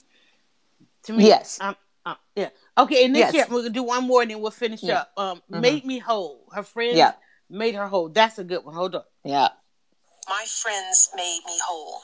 To 1.04 1.13
me, 1.13 1.28
Yes. 1.28 1.60
um, 1.62 1.76
uh, 2.06 2.15
yeah. 2.36 2.50
Okay, 2.78 3.06
and 3.06 3.15
this 3.15 3.21
Yes. 3.21 3.34
year 3.34 3.45
we're 3.50 3.62
gonna 3.62 3.69
do 3.71 3.84
one 3.84 4.06
more, 4.06 4.21
and 4.21 4.32
then 4.32 4.41
we'll 4.41 4.52
finish 4.52 4.84
Yeah. 4.84 5.02
up. 5.02 5.13
Um, 5.17 5.41
Mhm. 5.50 5.62
made 5.62 5.86
me 5.86 6.00
whole. 6.00 6.50
Her 6.54 6.63
friends 6.63 6.97
Yeah. 6.97 7.13
made 7.50 7.76
her 7.76 7.88
whole. 7.88 8.10
That's 8.10 8.38
a 8.38 8.43
good 8.43 8.63
one. 8.65 8.76
Hold 8.76 8.95
on. 8.95 9.06
Yeah. 9.24 9.50
My 10.28 10.45
friends 10.45 11.10
made 11.15 11.41
me 11.45 11.58
whole, 11.60 12.04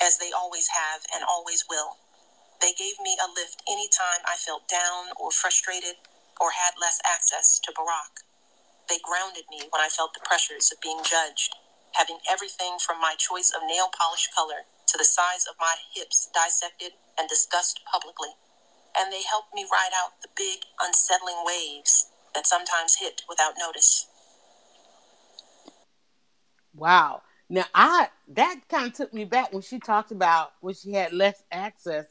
as 0.00 0.18
they 0.18 0.30
always 0.32 0.68
have 0.68 1.06
and 1.14 1.24
always 1.24 1.64
will. 1.68 1.96
They 2.60 2.72
gave 2.72 2.98
me 3.00 3.18
a 3.20 3.28
lift 3.28 3.62
anytime 3.68 4.20
I 4.24 4.36
felt 4.36 4.68
down 4.68 5.08
or 5.16 5.30
frustrated 5.30 5.96
or 6.40 6.50
had 6.50 6.74
less 6.78 7.00
access 7.04 7.58
to 7.60 7.72
Barack. 7.72 8.22
They 8.88 8.98
grounded 8.98 9.44
me 9.50 9.66
when 9.70 9.80
I 9.82 9.88
felt 9.88 10.14
the 10.14 10.20
pressures 10.20 10.70
of 10.70 10.80
being 10.80 11.02
judged, 11.02 11.54
having 11.98 12.18
everything 12.30 12.78
from 12.78 13.00
my 13.00 13.14
choice 13.18 13.52
of 13.54 13.62
nail 13.66 13.88
polish 13.88 14.28
color 14.34 14.68
to 14.88 14.98
the 14.98 15.04
size 15.04 15.46
of 15.48 15.56
my 15.60 15.76
hips 15.94 16.28
dissected 16.34 16.92
and 17.18 17.28
discussed 17.28 17.80
publicly. 17.90 18.30
And 18.98 19.12
they 19.12 19.22
helped 19.28 19.54
me 19.54 19.66
ride 19.70 19.92
out 19.96 20.20
the 20.22 20.28
big, 20.36 20.60
unsettling 20.80 21.44
waves 21.44 22.08
that 22.34 22.46
sometimes 22.46 22.96
hit 23.00 23.22
without 23.28 23.54
notice. 23.58 24.06
Wow. 26.74 27.22
Now 27.48 27.64
I 27.74 28.08
that 28.28 28.60
kind 28.68 28.86
of 28.88 28.92
took 28.94 29.14
me 29.14 29.24
back 29.24 29.52
when 29.52 29.62
she 29.62 29.78
talked 29.78 30.10
about 30.12 30.52
when 30.60 30.74
she 30.74 30.92
had 30.92 31.12
less 31.12 31.42
access 31.52 32.06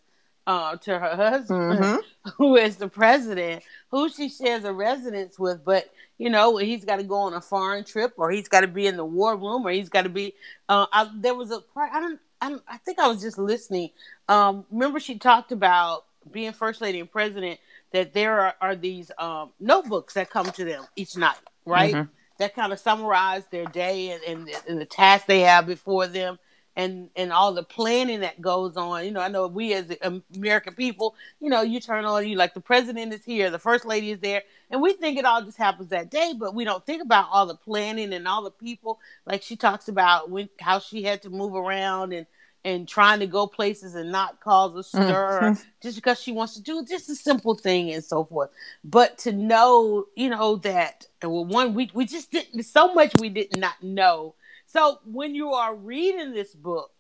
uh, 0.47 0.77
to 0.77 0.99
her 0.99 1.15
husband, 1.15 1.79
Mhm. 1.79 2.01
who 2.37 2.55
is 2.55 2.77
the 2.77 2.87
president, 2.87 3.63
who 3.89 4.09
she 4.09 4.29
shares 4.29 4.63
a 4.63 4.73
residence 4.73 5.39
with, 5.39 5.65
but 5.65 5.89
you 6.17 6.29
know 6.29 6.57
he's 6.57 6.85
got 6.85 6.97
to 6.97 7.03
go 7.03 7.15
on 7.15 7.33
a 7.33 7.41
foreign 7.41 7.83
trip, 7.83 8.13
or 8.17 8.31
he's 8.31 8.47
got 8.47 8.61
to 8.61 8.67
be 8.67 8.87
in 8.87 8.97
the 8.97 9.05
war 9.05 9.35
room, 9.37 9.65
or 9.65 9.71
he's 9.71 9.89
got 9.89 10.03
to 10.03 10.09
be. 10.09 10.33
Uh, 10.69 10.85
I, 10.91 11.09
there 11.15 11.35
was 11.35 11.51
a 11.51 11.59
part 11.61 11.91
I 11.93 11.99
don't, 11.99 12.19
I 12.41 12.49
don't. 12.49 12.63
I 12.67 12.77
think 12.77 12.99
I 12.99 13.07
was 13.07 13.21
just 13.21 13.37
listening. 13.37 13.91
Um, 14.29 14.65
remember 14.71 14.99
she 14.99 15.17
talked 15.19 15.51
about 15.51 16.05
being 16.31 16.53
first 16.53 16.81
lady 16.81 16.99
and 16.99 17.11
president 17.11 17.59
that 17.91 18.13
there 18.13 18.39
are, 18.39 18.55
are 18.61 18.75
these 18.75 19.11
um, 19.19 19.51
notebooks 19.59 20.15
that 20.15 20.29
come 20.29 20.51
to 20.53 20.65
them 20.65 20.85
each 20.95 21.17
night, 21.17 21.37
right? 21.65 21.93
Mhm. 21.95 22.09
that 22.39 22.55
kind 22.55 22.73
of 22.73 22.79
summarize 22.79 23.43
their 23.51 23.65
day 23.65 24.11
and, 24.11 24.23
and, 24.23 24.49
and 24.67 24.81
the 24.81 24.85
tasks 24.85 25.27
they 25.27 25.41
have 25.41 25.67
before 25.67 26.07
them 26.07 26.37
and 26.75 27.09
and 27.15 27.33
all 27.33 27.53
the 27.53 27.63
planning 27.63 28.21
that 28.21 28.41
goes 28.41 28.77
on. 28.77 29.05
You 29.05 29.11
know, 29.11 29.21
I 29.21 29.29
know 29.29 29.47
we 29.47 29.73
as 29.75 29.91
American 30.35 30.75
people, 30.75 31.15
you 31.41 31.49
know, 31.49 31.63
you 31.63 31.79
turn 31.81 32.05
on 32.05 32.27
you 32.27 32.37
like 32.37 32.55
the 32.55 32.61
president 32.61 33.13
is 33.13 33.25
here, 33.25 33.51
the 33.51 33.59
first 33.59 33.85
lady 33.85 34.11
is 34.11 34.19
there, 34.21 34.43
and 34.71 34.81
we 34.81 34.93
think 34.93 35.19
it 35.19 35.25
all 35.25 35.43
just 35.43 35.57
happens 35.59 35.89
that 35.89 36.11
day, 36.11 36.33
but 36.37 36.55
we 36.55 36.65
don't 36.65 36.85
think 36.85 37.03
about 37.03 37.27
all 37.31 37.47
the 37.47 37.55
planning 37.55 38.13
and 38.13 38.27
all 38.27 38.43
the 38.43 38.51
people. 38.51 38.99
Like 39.27 39.43
she 39.43 39.57
talks 39.57 39.89
about 39.89 40.31
when 40.31 40.49
how 40.61 40.79
she 40.79 41.03
had 41.03 41.23
to 41.23 41.31
move 41.31 41.55
around 41.55 42.13
and 42.13 42.27
and 42.65 42.87
trying 42.87 43.19
to 43.19 43.27
go 43.27 43.47
places 43.47 43.95
and 43.95 44.11
not 44.11 44.39
cause 44.41 44.75
a 44.77 44.83
stir 44.83 45.53
Mhm. 45.53 45.63
just 45.81 45.97
because 45.97 46.21
she 46.21 46.31
wants 46.31 46.55
to 46.55 46.61
do 46.63 46.85
just 46.85 47.09
a 47.09 47.15
simple 47.15 47.55
thing 47.55 47.91
and 47.93 48.03
so 48.03 48.25
forth. 48.25 48.51
But 48.83 49.17
to 49.19 49.33
know, 49.33 50.05
you 50.15 50.29
know, 50.29 50.57
that 50.57 51.07
well, 51.23 51.45
one 51.45 51.73
we 51.75 51.91
we 51.93 52.05
just 52.05 52.31
didn't 52.31 52.63
so 52.63 52.93
much 52.93 53.15
we 53.15 53.29
did 53.29 53.57
not 53.57 53.81
know. 53.83 54.35
So 54.75 54.99
when 55.05 55.33
you 55.33 55.53
are 55.53 55.73
reading 55.73 56.33
this 56.33 56.53
book, 56.53 56.91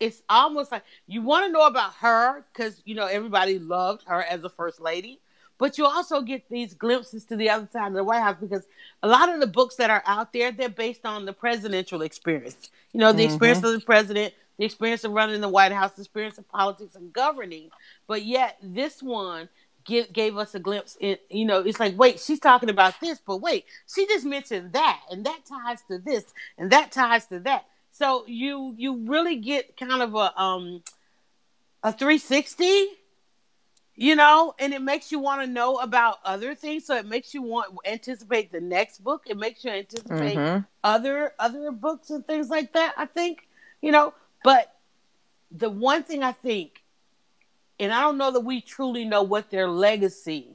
it's 0.00 0.22
almost 0.30 0.72
like 0.72 0.82
you 1.06 1.20
want 1.20 1.44
to 1.44 1.52
know 1.52 1.66
about 1.66 1.92
her 1.96 2.46
because 2.50 2.80
you 2.86 2.94
know 2.94 3.04
everybody 3.04 3.58
loved 3.58 4.04
her 4.06 4.22
as 4.22 4.42
a 4.44 4.48
first 4.48 4.80
lady. 4.80 5.20
But 5.58 5.76
you 5.76 5.84
also 5.84 6.22
get 6.22 6.48
these 6.48 6.72
glimpses 6.72 7.26
to 7.26 7.36
the 7.36 7.50
other 7.50 7.68
side 7.70 7.88
of 7.88 7.92
the 7.92 8.02
White 8.02 8.22
House 8.22 8.38
because 8.40 8.66
a 9.02 9.08
lot 9.08 9.28
of 9.28 9.40
the 9.40 9.46
books 9.46 9.76
that 9.76 9.90
are 9.90 10.02
out 10.06 10.32
there, 10.32 10.52
they're 10.52 10.70
based 10.70 11.04
on 11.04 11.26
the 11.26 11.34
presidential 11.34 12.00
experience. 12.00 12.70
You 12.94 13.00
know, 13.00 13.12
the 13.12 13.24
experience 13.24 13.58
mm-hmm. 13.58 13.74
of 13.74 13.80
the 13.80 13.84
president, 13.84 14.32
the 14.56 14.64
experience 14.64 15.04
of 15.04 15.12
running 15.12 15.42
the 15.42 15.50
White 15.50 15.70
House, 15.70 15.92
the 15.92 16.00
experience 16.00 16.38
of 16.38 16.48
politics 16.48 16.94
and 16.94 17.12
governing. 17.12 17.70
But 18.06 18.24
yet, 18.24 18.56
this 18.62 19.02
one 19.02 19.50
give, 19.84 20.12
gave 20.12 20.36
us 20.36 20.54
a 20.54 20.60
glimpse. 20.60 20.96
In 21.00 21.18
you 21.30 21.44
know, 21.44 21.60
it's 21.60 21.80
like, 21.80 21.98
wait, 21.98 22.20
she's 22.20 22.40
talking 22.40 22.70
about 22.70 23.00
this, 23.00 23.20
but 23.24 23.38
wait, 23.38 23.64
she 23.92 24.06
just 24.06 24.24
mentioned 24.24 24.72
that, 24.72 25.00
and 25.10 25.24
that 25.26 25.40
ties 25.46 25.82
to 25.88 25.98
this, 25.98 26.24
and 26.58 26.70
that 26.70 26.92
ties 26.92 27.26
to 27.26 27.40
that. 27.40 27.66
So 27.90 28.24
you 28.26 28.74
you 28.76 28.96
really 29.06 29.36
get 29.36 29.76
kind 29.76 30.02
of 30.02 30.14
a 30.14 30.40
um 30.40 30.82
a 31.82 31.92
360 31.92 32.86
you 33.94 34.16
know 34.16 34.54
and 34.58 34.72
it 34.72 34.80
makes 34.80 35.12
you 35.12 35.18
want 35.18 35.42
to 35.42 35.46
know 35.46 35.76
about 35.78 36.18
other 36.24 36.54
things 36.54 36.86
so 36.86 36.96
it 36.96 37.06
makes 37.06 37.34
you 37.34 37.42
want 37.42 37.74
anticipate 37.86 38.50
the 38.52 38.60
next 38.60 39.02
book 39.04 39.22
it 39.26 39.36
makes 39.36 39.64
you 39.64 39.70
anticipate 39.70 40.36
Mhm. 40.36 40.66
other 40.82 41.32
other 41.38 41.70
books 41.72 42.10
and 42.10 42.26
things 42.26 42.48
like 42.48 42.72
that 42.72 42.94
i 42.96 43.04
think 43.04 43.48
you 43.82 43.92
know 43.92 44.14
but 44.44 44.74
the 45.50 45.68
one 45.68 46.02
thing 46.02 46.22
i 46.22 46.32
think 46.32 46.81
and 47.82 47.92
i 47.92 48.00
don't 48.00 48.18
know 48.18 48.30
that 48.30 48.40
we 48.40 48.60
truly 48.60 49.04
know 49.04 49.22
what 49.22 49.50
their 49.50 49.68
legacy 49.68 50.48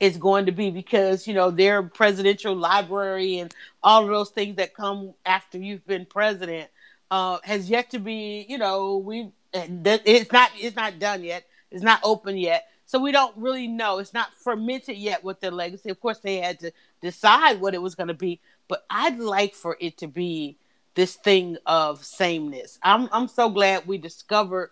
is 0.00 0.16
going 0.16 0.46
to 0.46 0.52
be 0.52 0.70
because 0.70 1.26
you 1.26 1.34
know 1.34 1.50
their 1.50 1.82
presidential 1.82 2.54
library 2.56 3.38
and 3.38 3.54
all 3.82 4.02
of 4.02 4.08
those 4.08 4.30
things 4.30 4.56
that 4.56 4.74
come 4.74 5.12
after 5.26 5.58
you've 5.58 5.86
been 5.86 6.06
president 6.06 6.70
uh, 7.10 7.38
has 7.42 7.68
yet 7.68 7.90
to 7.90 7.98
be 7.98 8.46
you 8.48 8.56
know 8.56 8.96
we 8.96 9.30
it's 9.52 10.32
not 10.32 10.50
it's 10.56 10.76
not 10.76 10.98
done 10.98 11.24
yet. 11.24 11.44
It's 11.70 11.82
not 11.82 12.00
open 12.02 12.36
yet. 12.36 12.68
So 12.86 12.98
we 12.98 13.12
don't 13.12 13.36
really 13.36 13.68
know. 13.68 13.98
It's 13.98 14.14
not 14.14 14.34
fermented 14.34 14.96
yet 14.96 15.22
with 15.22 15.40
their 15.40 15.52
legacy. 15.52 15.90
Of 15.90 16.00
course 16.00 16.18
they 16.18 16.38
had 16.38 16.58
to 16.60 16.72
decide 17.00 17.60
what 17.60 17.74
it 17.74 17.82
was 17.82 17.94
going 17.94 18.08
to 18.08 18.14
be 18.14 18.40
but 18.68 18.84
i'd 18.90 19.18
like 19.18 19.54
for 19.54 19.76
it 19.80 19.98
to 19.98 20.06
be 20.06 20.56
this 20.94 21.16
thing 21.16 21.56
of 21.66 22.04
sameness. 22.04 22.78
I'm 22.82 23.08
i'm 23.12 23.28
so 23.28 23.48
glad 23.48 23.86
we 23.86 23.98
discovered 23.98 24.70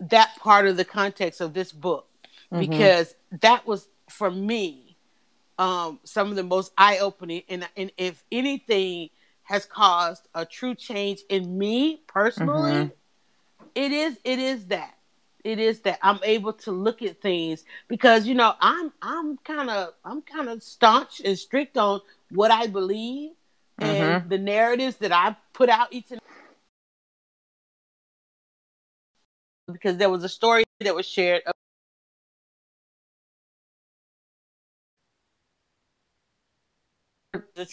that 0.00 0.34
part 0.38 0.66
of 0.66 0.76
the 0.76 0.84
context 0.84 1.40
of 1.40 1.52
this 1.54 1.72
book 1.72 2.06
because 2.68 3.14
that 3.40 3.66
was 3.66 3.88
for 4.08 4.30
me 4.30 4.96
um, 5.58 6.00
some 6.04 6.30
of 6.30 6.36
the 6.36 6.42
most 6.42 6.72
eye-opening. 6.78 7.42
And, 7.48 7.68
and 7.76 7.92
if 7.98 8.24
anything 8.32 9.10
has 9.42 9.66
caused 9.66 10.26
a 10.34 10.46
true 10.46 10.74
change 10.74 11.20
in 11.28 11.58
me 11.58 12.02
personally 12.06 12.72
Mhm. 12.72 12.92
it 13.74 13.92
is 13.92 14.18
it 14.24 14.38
is 14.38 14.66
that. 14.66 14.96
It 15.44 15.58
is 15.58 15.80
that 15.80 15.98
i'm 16.02 16.18
able 16.22 16.52
to 16.64 16.70
look 16.70 17.02
at 17.02 17.20
things 17.22 17.64
because 17.88 18.26
you 18.26 18.34
know 18.34 18.54
i'm 18.60 18.92
i'm 19.02 19.38
kind 19.38 19.70
of 19.70 19.94
i'm 20.04 20.22
kind 20.22 20.48
of 20.48 20.62
staunch 20.62 21.20
and 21.24 21.38
strict 21.38 21.78
on 21.78 22.00
what 22.30 22.50
i 22.50 22.66
believe 22.66 23.30
and 23.80 24.28
the 24.28 24.38
narratives 24.38 24.96
that 24.98 25.12
i 25.12 25.34
put 25.54 25.68
out 25.70 25.88
each 25.92 26.10
and 26.10 26.20
because 29.72 29.96
there 29.96 30.10
was 30.10 30.24
a 30.24 30.28
story 30.28 30.64
that 30.80 30.94
was 30.94 31.06
shared 31.06 31.42
of 31.46 31.54
the 37.54 37.64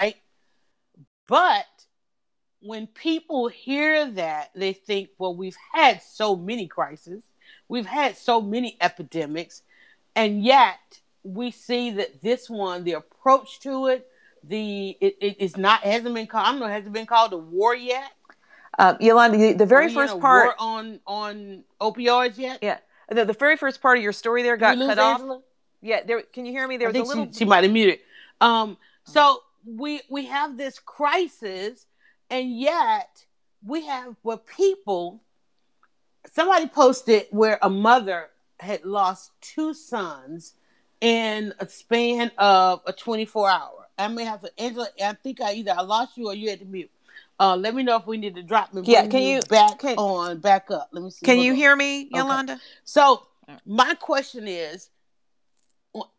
right? 0.00 0.16
But 1.26 1.66
when 2.60 2.86
people 2.86 3.48
hear 3.48 4.10
that 4.12 4.50
they 4.54 4.72
think 4.72 5.10
well 5.18 5.34
we've 5.34 5.56
had 5.72 6.02
so 6.02 6.36
many 6.36 6.66
crises. 6.66 7.22
We've 7.68 7.86
had 7.86 8.16
so 8.16 8.40
many 8.40 8.76
epidemics 8.80 9.62
and 10.16 10.42
yet 10.42 11.00
we 11.22 11.50
see 11.50 11.90
that 11.90 12.22
this 12.22 12.48
one 12.48 12.84
the 12.84 12.92
approach 12.92 13.60
to 13.60 13.86
it 13.86 14.06
the 14.44 14.96
it, 15.00 15.16
it 15.20 15.36
is 15.40 15.56
not 15.56 15.80
hasn't 15.82 16.14
been 16.14 16.26
called 16.26 16.46
i 16.46 16.50
don't 16.50 16.60
know 16.60 16.66
hasn't 16.68 16.92
been 16.92 17.06
called 17.06 17.32
a 17.32 17.38
war 17.38 17.74
yet 17.74 18.12
Uh, 18.78 18.94
Yolanda, 19.00 19.36
the, 19.36 19.52
the 19.54 19.66
very 19.66 19.92
first 19.92 20.20
part, 20.20 20.46
war 20.46 20.54
on 20.58 21.00
on 21.06 21.64
opioids 21.80 22.38
yet 22.38 22.58
yeah, 22.62 22.78
the, 23.10 23.24
the 23.24 23.32
very 23.32 23.56
first 23.56 23.80
part 23.80 23.98
of 23.98 24.04
your 24.04 24.12
story 24.12 24.42
there 24.42 24.56
got 24.56 24.76
cut 24.76 24.98
off. 24.98 25.22
Yeah, 25.80 26.02
there. 26.04 26.22
Can 26.22 26.44
you 26.44 26.52
hear 26.52 26.66
me? 26.66 26.76
There 26.76 26.88
was 26.88 26.96
a 26.96 27.02
little. 27.02 27.26
she, 27.26 27.38
she 27.40 27.44
might 27.44 27.64
have 27.64 27.72
muted. 27.72 28.00
Um, 28.40 28.76
so 29.04 29.42
we 29.64 30.02
we 30.08 30.26
have 30.26 30.56
this 30.56 30.78
crisis, 30.78 31.86
and 32.30 32.58
yet 32.58 33.24
we 33.64 33.86
have 33.86 34.16
where 34.22 34.36
people. 34.36 35.22
Somebody 36.30 36.66
posted 36.66 37.26
where 37.30 37.58
a 37.62 37.70
mother 37.70 38.28
had 38.60 38.84
lost 38.84 39.32
two 39.40 39.72
sons 39.72 40.54
in 41.00 41.52
a 41.58 41.68
span 41.68 42.30
of 42.38 42.80
a 42.86 42.92
24 42.92 43.50
hour. 43.50 43.86
I 43.98 44.08
may 44.08 44.24
have 44.24 44.40
to, 44.42 44.60
Angela. 44.60 44.88
I 45.02 45.12
think 45.14 45.40
I 45.40 45.54
either 45.54 45.72
I 45.76 45.82
lost 45.82 46.16
you 46.16 46.28
or 46.28 46.34
you 46.34 46.50
had 46.50 46.60
to 46.60 46.64
mute. 46.66 46.90
Uh, 47.40 47.56
let 47.56 47.74
me 47.74 47.82
know 47.82 47.96
if 47.96 48.06
we 48.06 48.16
need 48.16 48.34
to 48.34 48.42
drop 48.42 48.72
me. 48.74 48.82
Yeah, 48.84 49.06
can 49.06 49.22
you- 49.22 49.40
back 49.48 49.78
can- 49.78 49.96
on 49.96 50.38
back 50.38 50.70
up? 50.70 50.88
Let 50.92 51.04
me 51.04 51.10
see. 51.10 51.24
Can 51.26 51.38
you 51.38 51.54
hear 51.54 51.74
me, 51.76 52.08
Yolanda? 52.12 52.60
So 52.84 53.26
my 53.64 53.94
question 53.94 54.46
is, 54.48 54.90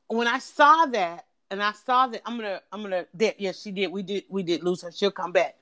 when 0.07 0.27
I 0.27 0.39
saw 0.39 0.85
that, 0.87 1.25
and 1.51 1.61
I 1.63 1.71
saw 1.71 2.07
that, 2.07 2.21
I'm 2.25 2.37
gonna, 2.37 2.61
I'm 2.71 2.81
gonna. 2.83 3.05
That, 3.15 3.39
yes, 3.39 3.61
she 3.61 3.71
did. 3.71 3.91
We 3.91 4.03
did, 4.03 4.25
we 4.29 4.43
did 4.43 4.63
lose 4.63 4.81
her. 4.83 4.91
She'll 4.91 5.11
come 5.11 5.31
back. 5.31 5.55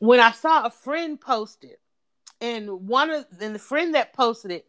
When 0.00 0.20
I 0.20 0.32
saw 0.32 0.64
a 0.66 0.70
friend 0.70 1.20
post 1.20 1.64
it, 1.64 1.80
and 2.40 2.86
one 2.88 3.10
of, 3.10 3.26
and 3.40 3.54
the 3.54 3.58
friend 3.58 3.94
that 3.94 4.12
posted 4.12 4.50
it 4.50 4.66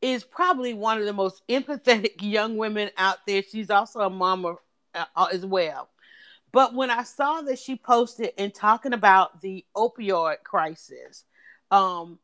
is 0.00 0.24
probably 0.24 0.74
one 0.74 0.98
of 0.98 1.04
the 1.04 1.12
most 1.12 1.42
empathetic 1.48 2.14
young 2.20 2.56
women 2.56 2.90
out 2.96 3.18
there. 3.26 3.42
She's 3.42 3.70
also 3.70 4.00
a 4.00 4.10
mama 4.10 4.56
uh, 4.94 5.26
as 5.32 5.44
well. 5.44 5.88
But 6.52 6.74
when 6.74 6.90
I 6.90 7.02
saw 7.02 7.42
that 7.42 7.58
she 7.58 7.76
posted 7.76 8.32
and 8.38 8.54
talking 8.54 8.94
about 8.94 9.42
the 9.42 9.64
opioid 9.76 10.42
crisis, 10.44 11.24
um, 11.70 12.18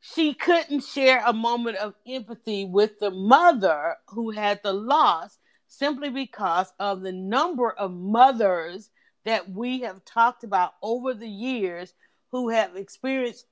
she 0.00 0.34
couldn't 0.34 0.84
share 0.84 1.22
a 1.24 1.32
moment 1.32 1.76
of 1.76 1.94
empathy 2.06 2.64
with 2.64 2.98
the 2.98 3.10
mother 3.10 3.96
who 4.08 4.30
had 4.30 4.60
the 4.62 4.72
loss 4.72 5.38
simply 5.68 6.10
because 6.10 6.72
of 6.80 7.02
the 7.02 7.12
number 7.12 7.70
of 7.70 7.92
mothers 7.92 8.90
that 9.24 9.50
we 9.50 9.80
have 9.80 10.04
talked 10.04 10.44
about 10.44 10.72
over 10.82 11.14
the 11.14 11.28
years 11.28 11.92
who 12.30 12.48
have 12.48 12.76
experienced 12.76 13.46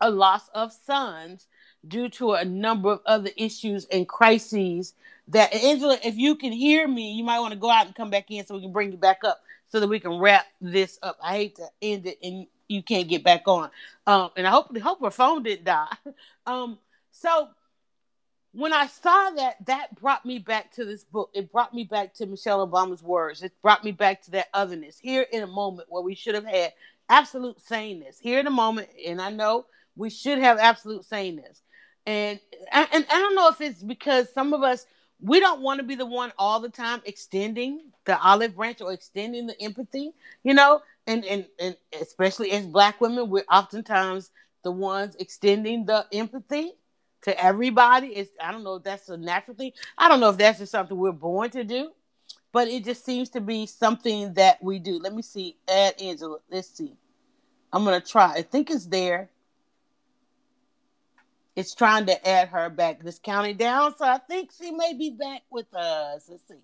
a 0.00 0.10
loss 0.10 0.48
of 0.54 0.72
sons 0.72 1.46
due 1.86 2.08
to 2.08 2.32
a 2.32 2.44
number 2.44 2.90
of 2.90 3.00
other 3.06 3.30
issues 3.36 3.86
and 3.86 4.08
crises 4.08 4.94
that 5.28 5.54
Angela, 5.54 5.98
if 6.04 6.16
you 6.16 6.34
can 6.34 6.52
hear 6.52 6.88
me, 6.88 7.12
you 7.12 7.24
might 7.24 7.40
want 7.40 7.52
to 7.52 7.58
go 7.58 7.70
out 7.70 7.86
and 7.86 7.94
come 7.94 8.10
back 8.10 8.30
in 8.30 8.44
so 8.44 8.54
we 8.54 8.62
can 8.62 8.72
bring 8.72 8.90
you 8.92 8.98
back 8.98 9.24
up 9.24 9.42
so 9.68 9.80
that 9.80 9.88
we 9.88 10.00
can 10.00 10.18
wrap 10.18 10.46
this 10.60 10.98
up. 11.02 11.18
I 11.22 11.36
hate 11.36 11.56
to 11.56 11.68
end 11.82 12.06
it 12.06 12.18
and 12.22 12.46
you 12.68 12.82
can't 12.82 13.08
get 13.08 13.22
back 13.24 13.42
on. 13.46 13.70
Um, 14.06 14.30
and 14.36 14.46
I 14.46 14.50
hope 14.50 14.76
hope 14.78 15.00
her 15.02 15.10
phone 15.10 15.42
didn't 15.42 15.64
die. 15.64 15.94
Um, 16.46 16.78
so 17.10 17.50
when 18.52 18.72
I 18.72 18.86
saw 18.86 19.30
that, 19.36 19.66
that 19.66 20.00
brought 20.00 20.24
me 20.24 20.38
back 20.38 20.72
to 20.72 20.86
this 20.86 21.04
book. 21.04 21.30
It 21.34 21.52
brought 21.52 21.74
me 21.74 21.84
back 21.84 22.14
to 22.14 22.26
Michelle 22.26 22.66
Obama's 22.66 23.02
words. 23.02 23.42
It 23.42 23.52
brought 23.60 23.84
me 23.84 23.92
back 23.92 24.22
to 24.22 24.30
that 24.30 24.48
otherness 24.54 24.98
here 24.98 25.26
in 25.30 25.42
a 25.42 25.46
moment 25.46 25.88
where 25.90 26.02
we 26.02 26.14
should 26.14 26.34
have 26.34 26.46
had 26.46 26.72
absolute 27.10 27.60
saneness. 27.60 28.18
Here 28.18 28.40
in 28.40 28.46
a 28.46 28.50
moment, 28.50 28.88
and 29.06 29.20
I 29.20 29.30
know 29.30 29.66
we 29.98 30.10
should 30.10 30.38
have 30.38 30.58
absolute 30.58 31.04
saneness. 31.04 31.60
And 32.06 32.40
and, 32.72 32.88
and 32.92 33.06
I 33.10 33.18
don't 33.18 33.34
know 33.34 33.48
if 33.48 33.60
it's 33.60 33.82
because 33.82 34.32
some 34.32 34.54
of 34.54 34.62
us 34.62 34.86
we 35.20 35.40
don't 35.40 35.60
want 35.60 35.80
to 35.80 35.86
be 35.86 35.96
the 35.96 36.06
one 36.06 36.32
all 36.38 36.60
the 36.60 36.68
time 36.68 37.02
extending 37.04 37.80
the 38.04 38.18
olive 38.20 38.56
branch 38.56 38.80
or 38.80 38.92
extending 38.92 39.46
the 39.46 39.60
empathy, 39.60 40.12
you 40.44 40.54
know, 40.54 40.80
and 41.06 41.24
and 41.24 41.46
and 41.60 41.76
especially 42.00 42.52
as 42.52 42.66
black 42.66 43.00
women, 43.00 43.28
we're 43.28 43.44
oftentimes 43.50 44.30
the 44.62 44.70
ones 44.70 45.16
extending 45.16 45.84
the 45.84 46.06
empathy 46.12 46.72
to 47.22 47.44
everybody. 47.44 48.08
It's 48.08 48.30
I 48.40 48.52
don't 48.52 48.64
know 48.64 48.76
if 48.76 48.84
that's 48.84 49.08
a 49.08 49.16
natural 49.16 49.56
thing. 49.56 49.72
I 49.96 50.08
don't 50.08 50.20
know 50.20 50.30
if 50.30 50.38
that's 50.38 50.60
just 50.60 50.72
something 50.72 50.96
we're 50.96 51.12
born 51.12 51.50
to 51.50 51.64
do, 51.64 51.90
but 52.52 52.68
it 52.68 52.84
just 52.84 53.04
seems 53.04 53.28
to 53.30 53.40
be 53.40 53.66
something 53.66 54.34
that 54.34 54.62
we 54.62 54.78
do. 54.78 54.98
Let 54.98 55.14
me 55.14 55.22
see. 55.22 55.56
Add 55.68 56.00
Angela. 56.00 56.38
Let's 56.50 56.68
see. 56.70 56.94
I'm 57.72 57.84
gonna 57.84 58.00
try. 58.00 58.34
I 58.34 58.42
think 58.42 58.70
it's 58.70 58.86
there. 58.86 59.30
Is 61.58 61.74
trying 61.74 62.06
to 62.06 62.28
add 62.28 62.48
her 62.48 62.70
back 62.70 63.02
this 63.02 63.18
county 63.18 63.52
down. 63.52 63.96
So 63.96 64.04
I 64.04 64.18
think 64.18 64.50
she 64.56 64.70
may 64.70 64.94
be 64.94 65.10
back 65.10 65.42
with 65.50 65.72
us. 65.74 66.28
Let's 66.28 66.46
see. 66.46 66.54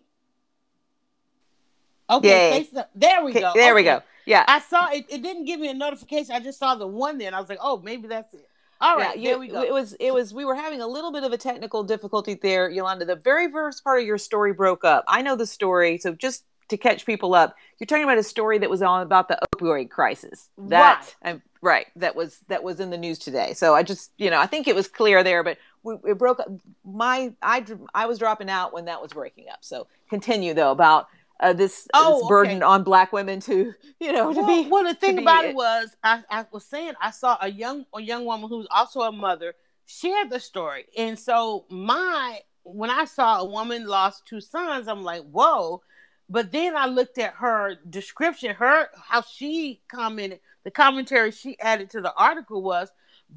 Okay, 2.09 2.69
so- 2.73 2.85
there 2.95 3.25
we 3.25 3.33
go. 3.33 3.53
there 3.55 3.75
we 3.75 3.83
go. 3.83 4.03
Yeah. 4.25 4.45
I 4.47 4.61
saw 4.61 4.91
it. 4.91 5.05
It 5.09 5.23
didn't 5.23 5.47
give 5.47 5.59
me 5.59 5.69
a 5.69 5.75
notification. 5.75 6.35
I 6.35 6.41
just 6.41 6.59
saw 6.59 6.77
the 6.77 6.87
one 6.87 7.19
there, 7.19 7.27
and 7.27 7.35
I 7.37 7.41
was 7.41 7.49
like, 7.49 7.59
"Oh, 7.61 7.79
maybe 7.79 8.09
that's 8.09 8.33
it." 8.35 8.49
All 8.81 8.97
right, 8.97 9.19
yeah, 9.19 9.31
there 9.31 9.39
we 9.39 9.49
go. 9.49 9.63
It 9.63 9.73
was 9.73 9.95
it 9.95 10.13
was 10.13 10.33
we 10.33 10.45
were 10.45 10.55
having 10.55 10.81
a 10.81 10.87
little 10.87 11.13
bit 11.13 11.25
of 11.25 11.33
a 11.33 11.39
technical 11.39 11.83
difficulty 11.83 12.35
there, 12.35 12.69
Yolanda. 12.71 13.05
The 13.05 13.17
very 13.17 13.51
first 13.51 13.83
part 13.83 14.01
of 14.01 14.07
your 14.07 14.19
story 14.19 14.53
broke 14.53 14.85
up. 14.85 15.05
I 15.09 15.23
know 15.23 15.37
the 15.37 15.47
story, 15.47 15.99
so 15.99 16.13
just 16.15 16.45
to 16.69 16.77
catch 16.77 17.05
people 17.05 17.35
up, 17.35 17.57
you're 17.79 17.87
talking 17.87 18.05
about 18.05 18.19
a 18.19 18.23
story 18.23 18.59
that 18.59 18.71
was 18.71 18.83
on 18.83 19.03
about 19.03 19.29
the 19.29 19.39
opioid 19.55 19.91
crisis. 19.91 20.51
That 20.59 21.15
right. 21.25 21.41
Right, 21.65 21.87
that 21.97 22.15
was 22.15 22.39
that 22.49 22.63
was 22.63 22.81
in 22.81 22.91
the 22.91 22.99
news 22.99 23.19
today. 23.19 23.55
So 23.55 23.75
I 23.75 23.83
just 23.83 24.13
you 24.19 24.31
know 24.31 24.39
I 24.41 24.47
think 24.47 24.69
it 24.69 24.75
was 24.77 24.89
clear 24.89 25.25
there, 25.25 25.43
but 25.43 25.59
we, 25.83 25.97
it 26.05 26.19
broke 26.19 26.41
up. 26.41 26.49
My 26.85 27.33
I 27.43 27.65
I 27.95 28.07
was 28.07 28.19
dropping 28.19 28.51
out 28.51 28.73
when 28.73 28.85
that 28.87 29.03
was 29.03 29.13
breaking 29.13 29.47
up. 29.53 29.59
So 29.63 29.89
continue 30.11 30.55
though 30.55 30.71
about 30.73 31.07
uh, 31.41 31.53
this, 31.53 31.89
Oh, 31.93 32.21
this 32.21 32.29
burden 32.29 32.59
okay. 32.59 32.65
on 32.65 32.85
black 32.85 33.13
women 33.13 33.41
to 33.41 33.75
you 34.01 34.13
know 34.13 34.33
to 34.33 34.41
well, 34.41 34.47
be 34.47 34.69
well, 34.71 34.85
the 34.85 34.95
thing 34.95 35.19
about 35.19 35.45
it- 35.45 35.51
it 35.51 35.55
was, 35.57 35.97
I, 36.05 36.23
I 36.31 36.47
was 36.53 36.65
saying 36.65 36.95
I 37.01 37.11
saw 37.11 37.37
a 37.41 37.51
young 37.51 37.87
a 37.95 38.01
young 38.01 38.25
woman 38.25 38.49
who's 38.49 38.69
also 38.71 39.01
a 39.01 39.13
mother 39.13 39.55
share 39.87 40.27
the 40.29 40.41
story, 40.41 40.87
and 40.97 41.19
so 41.19 41.67
my 41.71 42.41
when 42.63 42.91
I 42.91 43.05
saw 43.05 43.41
a 43.41 43.45
woman 43.45 43.87
lost 43.87 44.27
two 44.27 44.41
sons, 44.41 44.89
I'm 44.89 45.03
like, 45.03 45.23
whoa. 45.25 45.83
But 46.31 46.53
then 46.53 46.75
I 46.77 46.87
looked 46.87 47.19
at 47.19 47.35
her 47.35 47.77
description, 47.91 48.55
her 48.55 48.89
how 48.97 49.21
she 49.23 49.83
commented, 49.89 50.41
the 50.65 50.71
commentary 50.71 51.31
she 51.31 51.59
added 51.61 51.91
to 51.91 52.01
the 52.01 52.13
article 52.15 52.63
was, 52.63 52.91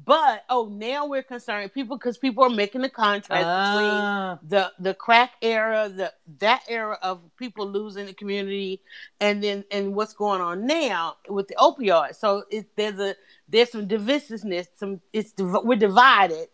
but 0.04 0.44
oh, 0.48 0.68
now 0.68 1.06
we're 1.06 1.22
concerned 1.22 1.72
people 1.72 1.96
because 1.96 2.18
people 2.18 2.44
are 2.44 2.50
making 2.50 2.82
the 2.82 2.88
contrast 2.88 3.30
between 3.30 3.90
Ah. 3.90 4.38
the 4.42 4.72
the 4.78 4.94
crack 4.94 5.32
era, 5.42 5.88
the 5.88 6.12
that 6.38 6.62
era 6.68 6.98
of 7.02 7.20
people 7.36 7.66
losing 7.66 8.06
the 8.06 8.12
community, 8.12 8.80
and 9.20 9.42
then 9.42 9.64
and 9.70 9.94
what's 9.94 10.12
going 10.12 10.40
on 10.40 10.66
now 10.66 11.16
with 11.28 11.48
the 11.48 11.54
opioids. 11.56 12.16
So 12.16 12.44
it, 12.50 12.66
there's 12.76 12.98
a 13.00 13.16
there's 13.48 13.72
some 13.72 13.88
divisiveness. 13.88 14.68
Some 14.74 15.00
it's 15.12 15.32
we're 15.38 15.76
divided, 15.78 16.48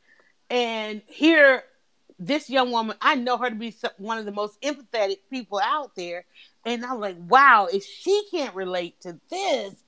and 0.49 1.03
here 1.07 1.65
this 2.19 2.49
young 2.49 2.71
woman, 2.71 2.97
I 3.01 3.17
know 3.17 3.37
her 3.39 3.51
to 3.51 3.57
be 3.57 3.75
one 3.99 4.19
of 4.19 4.25
the 4.25 4.33
most 4.33 4.61
empathetic 4.63 5.19
people 5.29 5.61
out 5.63 5.97
there, 5.97 6.25
and 6.65 6.85
I'm 6.85 7.01
like, 7.01 7.17
wow, 7.29 7.67
if 7.71 7.85
she 7.85 8.25
can't 8.31 8.55
relate 8.55 9.01
to 9.03 9.19
this, 9.29 9.84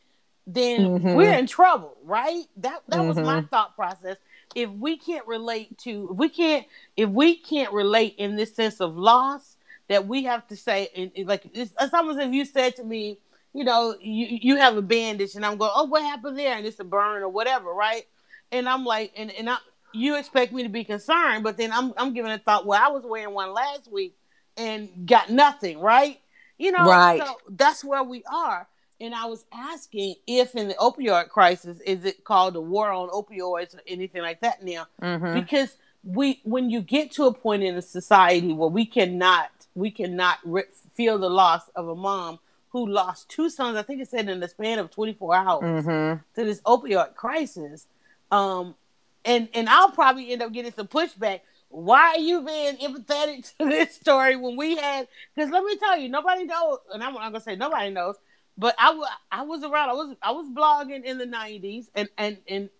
then 0.47 0.93
Mhm. 0.93 1.05
we're 1.13 1.35
in 1.39 1.47
trouble, 1.47 1.97
right? 2.05 2.45
That 2.59 2.83
that 2.89 3.07
was 3.07 3.21
my 3.21 3.41
Mhm. 3.41 3.51
thought 3.51 3.75
process. 3.77 4.17
If 4.55 4.71
we 4.71 4.97
can't 4.99 5.27
relate 5.27 5.79
to, 5.79 6.11
if 6.13 6.17
we 6.17 6.29
can't, 6.29 6.67
if 6.97 7.11
we 7.11 7.37
can't 7.37 7.73
relate 7.73 8.17
in 8.19 8.37
this 8.37 8.55
sense 8.55 8.81
of 8.81 8.97
loss, 8.97 9.57
that 9.89 10.07
we 10.07 10.25
have 10.25 10.47
to 10.49 10.57
say, 10.57 10.89
and, 10.97 11.11
and 11.17 11.29
like 11.29 11.47
it's, 11.55 11.73
it's 11.81 11.95
almost 11.95 12.21
if 12.21 12.33
you 12.33 12.45
said 12.45 12.77
to 12.77 12.85
me, 12.85 13.19
you 13.55 13.65
know, 13.65 13.97
you 14.01 14.39
you 14.43 14.57
have 14.57 14.77
a 14.77 14.83
bandage, 14.83 15.35
and 15.35 15.45
I'm 15.47 15.57
going, 15.59 15.73
oh, 15.75 15.85
what 15.85 16.03
happened 16.03 16.39
there? 16.39 16.57
And 16.57 16.67
it's 16.67 16.81
a 16.81 16.85
burn 16.85 17.23
or 17.23 17.29
whatever, 17.29 17.73
right? 17.73 18.07
And 18.53 18.69
I'm 18.69 18.85
like, 18.85 19.13
and 19.17 19.31
and 19.33 19.51
I, 19.51 19.59
you 19.93 20.17
expect 20.17 20.53
me 20.53 20.63
to 20.63 20.69
be 20.69 20.85
concerned, 20.85 21.45
but 21.45 21.57
then 21.57 21.73
I'm 21.73 21.93
I'm 21.97 22.15
giving 22.15 22.31
a 22.33 22.39
thought. 22.39 22.67
Well, 22.67 22.81
I 22.83 22.91
was 22.91 23.05
wearing 23.05 23.35
one 23.35 23.53
last 23.53 23.91
week 23.91 24.15
and 24.57 25.07
got 25.07 25.31
nothing, 25.31 25.81
right? 25.81 26.21
You 26.59 26.73
know, 26.73 26.87
Right. 26.87 27.19
So 27.19 27.41
that's 27.51 27.85
where 27.85 28.03
we 28.03 28.23
are. 28.33 28.69
And 29.01 29.15
I 29.15 29.27
was 29.27 29.45
asking 29.53 30.15
if 30.27 30.55
in 30.55 30.69
the 30.69 30.75
opioid 30.75 31.29
crisis, 31.29 31.81
is 31.81 32.05
it 32.05 32.25
called 32.25 32.57
a 32.57 32.61
war 32.61 32.91
on 32.91 33.09
opioids 33.11 33.75
or 33.75 33.81
anything 33.87 34.23
like 34.23 34.41
that 34.41 34.63
now? 34.63 34.87
Mhm. 35.03 35.35
Because 35.35 35.77
we, 36.03 36.41
when 36.45 36.71
you 36.71 36.81
get 36.81 37.11
to 37.13 37.25
a 37.27 37.35
point 37.35 37.63
in 37.63 37.77
a 37.77 37.83
society 37.83 38.53
where 38.53 38.69
we 38.71 38.87
cannot, 38.87 39.51
we 39.75 39.91
cannot 39.91 40.39
re- 40.45 40.63
feel 40.95 41.19
the 41.19 41.29
loss 41.29 41.69
of 41.75 41.89
a 41.89 41.95
mom 41.95 42.39
who 42.71 42.87
lost 42.87 43.29
two 43.29 43.51
sons, 43.51 43.77
I 43.77 43.83
think 43.83 44.01
it 44.01 44.09
said 44.09 44.29
in 44.29 44.41
the 44.41 44.49
span 44.49 44.79
of 44.79 44.91
24 44.91 45.35
hours 45.35 45.85
Mhm. 45.85 46.23
to 46.35 46.45
this 46.45 46.61
opioid 46.63 47.15
crisis. 47.17 47.87
Um, 48.31 48.75
and 49.25 49.49
and 49.55 49.69
I'll 49.69 49.91
probably 49.91 50.31
end 50.33 50.43
up 50.43 50.53
getting 50.53 50.73
some 50.73 50.87
pushback. 50.89 51.41
Why 51.69 52.13
are 52.15 52.19
you 52.19 52.43
being 52.43 52.77
empathetic 52.77 53.53
to 53.59 53.65
this 53.67 53.95
story 53.97 54.37
when 54.37 54.57
we 54.57 54.77
had? 54.77 55.09
Because 55.35 55.51
let 55.51 55.65
me 55.65 55.77
tell 55.77 55.99
you, 55.99 56.09
nobody 56.09 56.45
knows, 56.45 56.79
and 56.93 57.03
I'm 57.03 57.15
not 57.15 57.33
gonna 57.33 57.41
say 57.41 57.57
nobody 57.57 57.91
knows, 57.91 58.17
but 58.59 58.75
I 58.79 59.43
was 59.43 59.63
around. 59.63 59.91
I 59.91 59.93
was 59.93 60.17
I 60.23 60.31
was 60.33 60.49
blogging 60.49 61.05
in 61.05 61.19
the 61.19 61.27
'90s, 61.27 61.89
and 61.95 62.09
and 62.17 62.39
and 62.49 62.71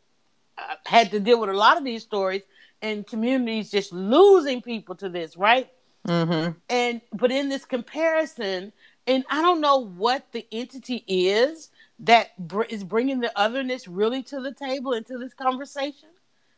I 0.59 0.77
had 0.87 1.11
to 1.11 1.21
deal 1.21 1.39
with 1.41 1.51
a 1.51 1.55
lot 1.55 1.77
of 1.77 1.85
these 1.85 2.03
stories 2.03 2.43
and 2.83 3.07
communities 3.07 3.71
just 3.71 3.93
losing 3.93 4.63
people 4.63 4.95
to 4.97 5.09
this, 5.09 5.37
right? 5.37 5.69
Mhm. 6.07 6.55
and 6.71 7.01
but 7.13 7.33
in 7.33 7.49
this 7.49 7.65
comparison 7.65 8.73
and 9.09 9.25
i 9.29 9.43
don't 9.43 9.61
know 9.61 9.79
what 9.79 10.31
the 10.31 10.47
entity 10.53 11.03
is 11.09 11.71
that 11.99 12.29
br- 12.39 12.63
is 12.63 12.85
bringing 12.85 13.19
the 13.19 13.33
otherness 13.37 13.89
really 13.89 14.23
to 14.23 14.41
the 14.41 14.53
table 14.53 14.93
into 14.93 15.19
this 15.19 15.35
conversation 15.35 16.09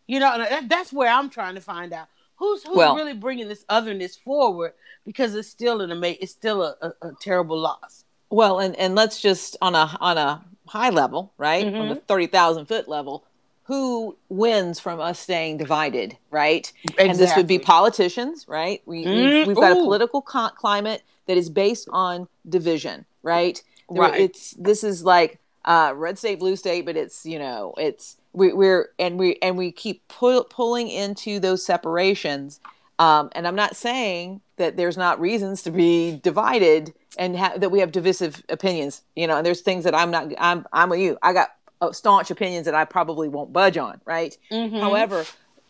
you 0.07 0.21
know 0.21 0.31
and 0.35 0.43
that, 0.43 0.69
that's 0.69 0.93
where 0.93 1.09
i'm 1.11 1.31
trying 1.31 1.55
to 1.55 1.63
find 1.63 1.95
out 1.95 2.09
who's 2.37 2.63
who's 2.63 2.77
Well- 2.77 2.95
really 2.95 3.15
bringing 3.15 3.49
this 3.49 3.65
otherness 3.71 4.17
forward 4.17 4.75
because 5.07 5.35
it's 5.35 5.49
still 5.49 5.81
an 5.81 5.93
ama- 5.93 6.17
it's 6.21 6.33
still 6.33 6.63
a, 6.63 6.77
a, 6.83 7.09
a 7.09 7.13
terrible 7.19 7.59
loss 7.59 8.05
Well, 8.31 8.59
and 8.61 8.77
and 8.77 8.95
let's 8.95 9.21
just 9.21 9.57
on 9.63 9.75
a 9.75 9.97
on 10.01 10.19
a 10.19 10.45
high 10.67 10.91
level, 10.91 11.33
right? 11.39 11.65
On 11.65 11.89
the 11.89 11.95
Mhm. 11.97 12.03
thirty 12.07 12.27
thousand 12.27 12.67
foot 12.67 12.89
level, 12.89 13.25
who 13.65 14.17
wins 14.29 14.81
from 14.81 15.01
us 15.01 15.19
staying 15.19 15.57
divided, 15.59 16.17
right? 16.31 16.71
And 16.99 17.19
this 17.19 17.35
would 17.37 17.47
be 17.47 17.59
politicians, 17.59 18.47
right? 18.49 18.83
We 18.87 19.05
Mm, 19.07 19.47
we've, 19.47 19.57
got 19.57 19.73
a 19.73 19.77
political 19.77 20.23
co- 20.23 20.51
climate 20.51 21.03
that 21.27 21.37
is 21.37 21.49
based 21.51 21.89
on 21.91 22.29
division, 22.49 23.07
right? 23.23 23.63
There- 23.91 24.03
Right. 24.03 24.21
It's 24.21 24.51
this 24.59 24.85
is 24.85 25.05
like 25.05 25.39
uh, 25.65 25.93
red 25.97 26.19
state, 26.19 26.39
blue 26.39 26.57
state, 26.57 26.85
but 26.87 26.97
it's 26.97 27.25
you 27.27 27.39
know 27.39 27.75
it's 27.79 28.17
we, 28.33 28.53
we're 28.53 28.91
and 28.99 29.19
we 29.19 29.39
and 29.43 29.57
we 29.57 29.73
keep 29.73 30.07
pull, 30.09 30.45
pulling 30.45 30.89
into 30.89 31.41
those 31.41 31.65
separations. 31.65 32.61
Um, 32.99 33.31
and 33.33 33.47
I'm 33.47 33.55
not 33.55 33.77
saying 33.77 34.41
that 34.57 34.77
there's 34.77 34.97
not 34.97 35.21
reasons 35.21 35.63
to 35.63 35.71
be 35.71 36.19
divided 36.23 36.93
and 37.17 37.37
ha- 37.37 37.55
that 37.57 37.71
we 37.71 37.79
have 37.81 37.93
divisive 37.93 38.43
opinions, 38.49 39.03
you 39.15 39.27
know. 39.27 39.37
And 39.37 39.47
there's 39.47 39.61
things 39.61 39.85
that 39.85 39.95
I'm 39.95 40.11
not. 40.11 40.33
I'm 40.39 40.67
I'm 40.73 40.89
with 40.91 41.01
you. 41.01 41.17
I 41.23 41.33
got 41.33 41.51
uh, 41.81 41.93
staunch 41.93 42.31
opinions 42.31 42.65
that 42.67 42.75
I 42.75 42.85
probably 42.85 43.29
won't 43.29 43.53
budge 43.53 43.79
on, 43.79 44.01
right? 44.05 44.37
Mhm. 44.51 44.81
However, 44.81 45.25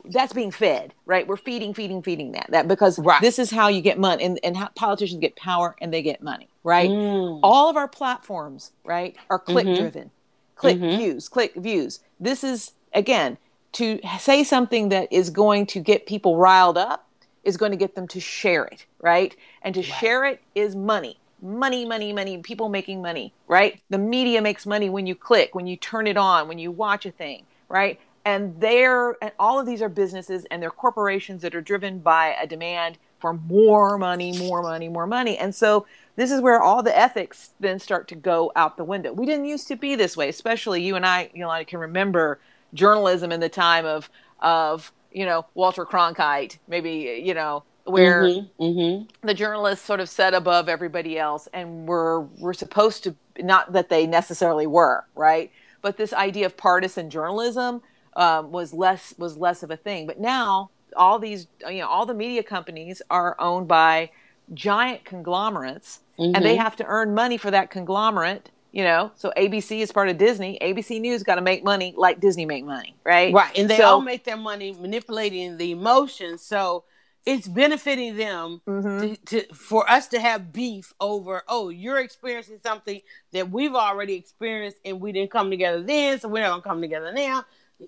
that's 0.06 0.32
being 0.32 0.50
fed, 0.50 0.94
right? 1.04 1.26
We're 1.26 1.36
feeding, 1.36 1.74
feeding, 1.74 2.02
feeding 2.02 2.32
that. 2.32 2.46
That 2.50 2.66
because 2.66 2.98
Right. 2.98 3.20
this 3.20 3.38
is 3.38 3.50
how 3.50 3.68
you 3.68 3.82
get 3.82 3.98
money, 3.98 4.24
and 4.24 4.40
and 4.42 4.56
how 4.56 4.68
politicians 4.74 5.20
get 5.20 5.36
power 5.36 5.76
and 5.82 5.92
they 5.92 6.00
get 6.00 6.22
money, 6.22 6.48
right? 6.64 6.88
Mm. 6.90 7.40
All 7.42 7.68
of 7.68 7.76
our 7.76 7.88
platforms, 7.88 8.72
right, 8.84 9.16
are 9.28 9.38
click 9.38 9.66
Mhm. 9.66 9.76
driven, 9.76 10.10
click 10.54 10.78
Mhm. 10.78 10.96
views, 10.96 11.28
click 11.28 11.52
views. 11.56 12.00
This 12.18 12.42
is 12.42 12.72
again 12.94 13.36
to 13.72 14.00
say 14.18 14.42
something 14.44 14.88
that 14.88 15.12
is 15.12 15.28
going 15.28 15.66
to 15.66 15.78
get 15.80 16.06
people 16.06 16.38
riled 16.38 16.78
up 16.78 17.04
is 17.48 17.56
going 17.56 17.72
to 17.72 17.78
get 17.78 17.94
them 17.94 18.06
to 18.06 18.20
share 18.20 18.64
it, 18.64 18.84
right? 19.00 19.34
And 19.62 19.74
to 19.74 19.82
share 19.82 20.26
it 20.26 20.42
is 20.54 20.76
money. 20.76 21.18
Money, 21.40 21.86
money, 21.86 22.12
money, 22.12 22.36
people 22.38 22.68
making 22.68 23.00
money, 23.00 23.32
right? 23.46 23.80
The 23.88 23.96
media 23.96 24.42
makes 24.42 24.66
money 24.66 24.90
when 24.90 25.06
you 25.06 25.14
click, 25.14 25.54
when 25.54 25.66
you 25.66 25.76
turn 25.76 26.06
it 26.06 26.18
on, 26.18 26.46
when 26.46 26.58
you 26.58 26.70
watch 26.70 27.06
a 27.06 27.10
thing, 27.10 27.46
right? 27.70 27.98
And 28.26 28.60
they're 28.60 29.16
and 29.22 29.32
all 29.38 29.58
of 29.58 29.64
these 29.64 29.80
are 29.80 29.88
businesses 29.88 30.44
and 30.50 30.62
they're 30.62 30.70
corporations 30.70 31.40
that 31.40 31.54
are 31.54 31.62
driven 31.62 32.00
by 32.00 32.36
a 32.38 32.46
demand 32.46 32.98
for 33.18 33.32
more 33.32 33.96
money, 33.96 34.36
more 34.38 34.60
money, 34.60 34.88
more 34.88 35.06
money. 35.06 35.38
And 35.38 35.54
so 35.54 35.86
this 36.16 36.30
is 36.30 36.42
where 36.42 36.60
all 36.60 36.82
the 36.82 36.96
ethics 36.96 37.50
then 37.60 37.78
start 37.78 38.08
to 38.08 38.14
go 38.14 38.52
out 38.56 38.76
the 38.76 38.84
window. 38.84 39.12
We 39.12 39.24
didn't 39.24 39.46
used 39.46 39.68
to 39.68 39.76
be 39.76 39.94
this 39.94 40.16
way, 40.18 40.28
especially 40.28 40.82
you 40.82 40.96
and 40.96 41.06
I, 41.06 41.30
you 41.32 41.40
know, 41.40 41.50
I 41.50 41.64
can 41.64 41.78
remember 41.78 42.40
journalism 42.74 43.32
in 43.32 43.40
the 43.40 43.48
time 43.48 43.86
of 43.86 44.10
of 44.40 44.92
you 45.12 45.26
know 45.26 45.46
Walter 45.54 45.86
Cronkite, 45.86 46.58
maybe 46.68 47.22
you 47.24 47.34
know 47.34 47.64
where 47.84 48.30
Mhm, 48.30 48.50
mhm. 48.60 49.08
the 49.22 49.34
journalists 49.34 49.84
sort 49.86 50.00
of 50.00 50.08
set 50.08 50.34
above 50.34 50.68
everybody 50.68 51.18
else, 51.18 51.48
and 51.52 51.88
were 51.88 52.22
were 52.38 52.54
supposed 52.54 53.04
to 53.04 53.16
not 53.40 53.72
that 53.72 53.88
they 53.88 54.06
necessarily 54.06 54.66
were 54.66 55.04
right, 55.14 55.50
but 55.82 55.96
this 55.96 56.12
idea 56.12 56.46
of 56.46 56.56
partisan 56.56 57.10
journalism 57.10 57.82
um, 58.16 58.52
was 58.52 58.72
less 58.74 59.14
was 59.18 59.36
less 59.38 59.62
of 59.62 59.70
a 59.70 59.76
thing. 59.76 60.06
But 60.06 60.20
now 60.20 60.70
all 60.96 61.18
these 61.18 61.48
you 61.68 61.80
know 61.80 61.88
all 61.88 62.06
the 62.06 62.14
media 62.14 62.42
companies 62.42 63.02
are 63.10 63.36
owned 63.40 63.68
by 63.68 64.10
giant 64.54 65.04
conglomerates, 65.04 66.00
and 66.34 66.44
they 66.44 66.56
Mhm. 66.56 66.58
have 66.58 66.76
to 66.76 66.84
earn 66.86 67.14
money 67.14 67.36
for 67.38 67.50
that 67.50 67.70
conglomerate. 67.70 68.50
You 68.70 68.84
know, 68.84 69.12
so 69.16 69.32
ABC 69.36 69.80
is 69.80 69.90
part 69.92 70.08
of 70.10 70.18
Disney. 70.18 70.58
ABC 70.60 71.00
News 71.00 71.22
got 71.22 71.36
to 71.36 71.40
make 71.40 71.64
money 71.64 71.94
like 71.96 72.20
Disney 72.20 72.44
make 72.44 72.64
money, 72.64 72.94
right? 73.02 73.32
Right, 73.32 73.56
and 73.58 73.68
they 73.68 73.78
So- 73.78 73.84
all 73.84 74.00
make 74.02 74.24
their 74.24 74.36
money 74.36 74.72
manipulating 74.78 75.56
the 75.56 75.70
emotions, 75.72 76.42
so 76.42 76.84
it's 77.24 77.48
benefiting 77.48 78.16
them 78.16 78.60
Mhm. 78.66 79.24
to, 79.24 79.42
to 79.46 79.54
for 79.54 79.88
us 79.90 80.06
to 80.08 80.20
have 80.20 80.52
beef 80.52 80.92
over. 81.00 81.42
Oh, 81.48 81.70
you're 81.70 81.98
experiencing 81.98 82.58
something 82.62 83.00
that 83.32 83.50
we've 83.50 83.74
already 83.74 84.14
experienced, 84.14 84.76
and 84.84 85.00
we 85.00 85.12
didn't 85.12 85.30
come 85.30 85.50
together 85.50 85.82
then, 85.82 86.20
so 86.20 86.28
we're 86.28 86.42
not 86.42 86.50
gonna 86.50 86.62
come 86.62 86.80
together 86.82 87.12
now. 87.12 87.44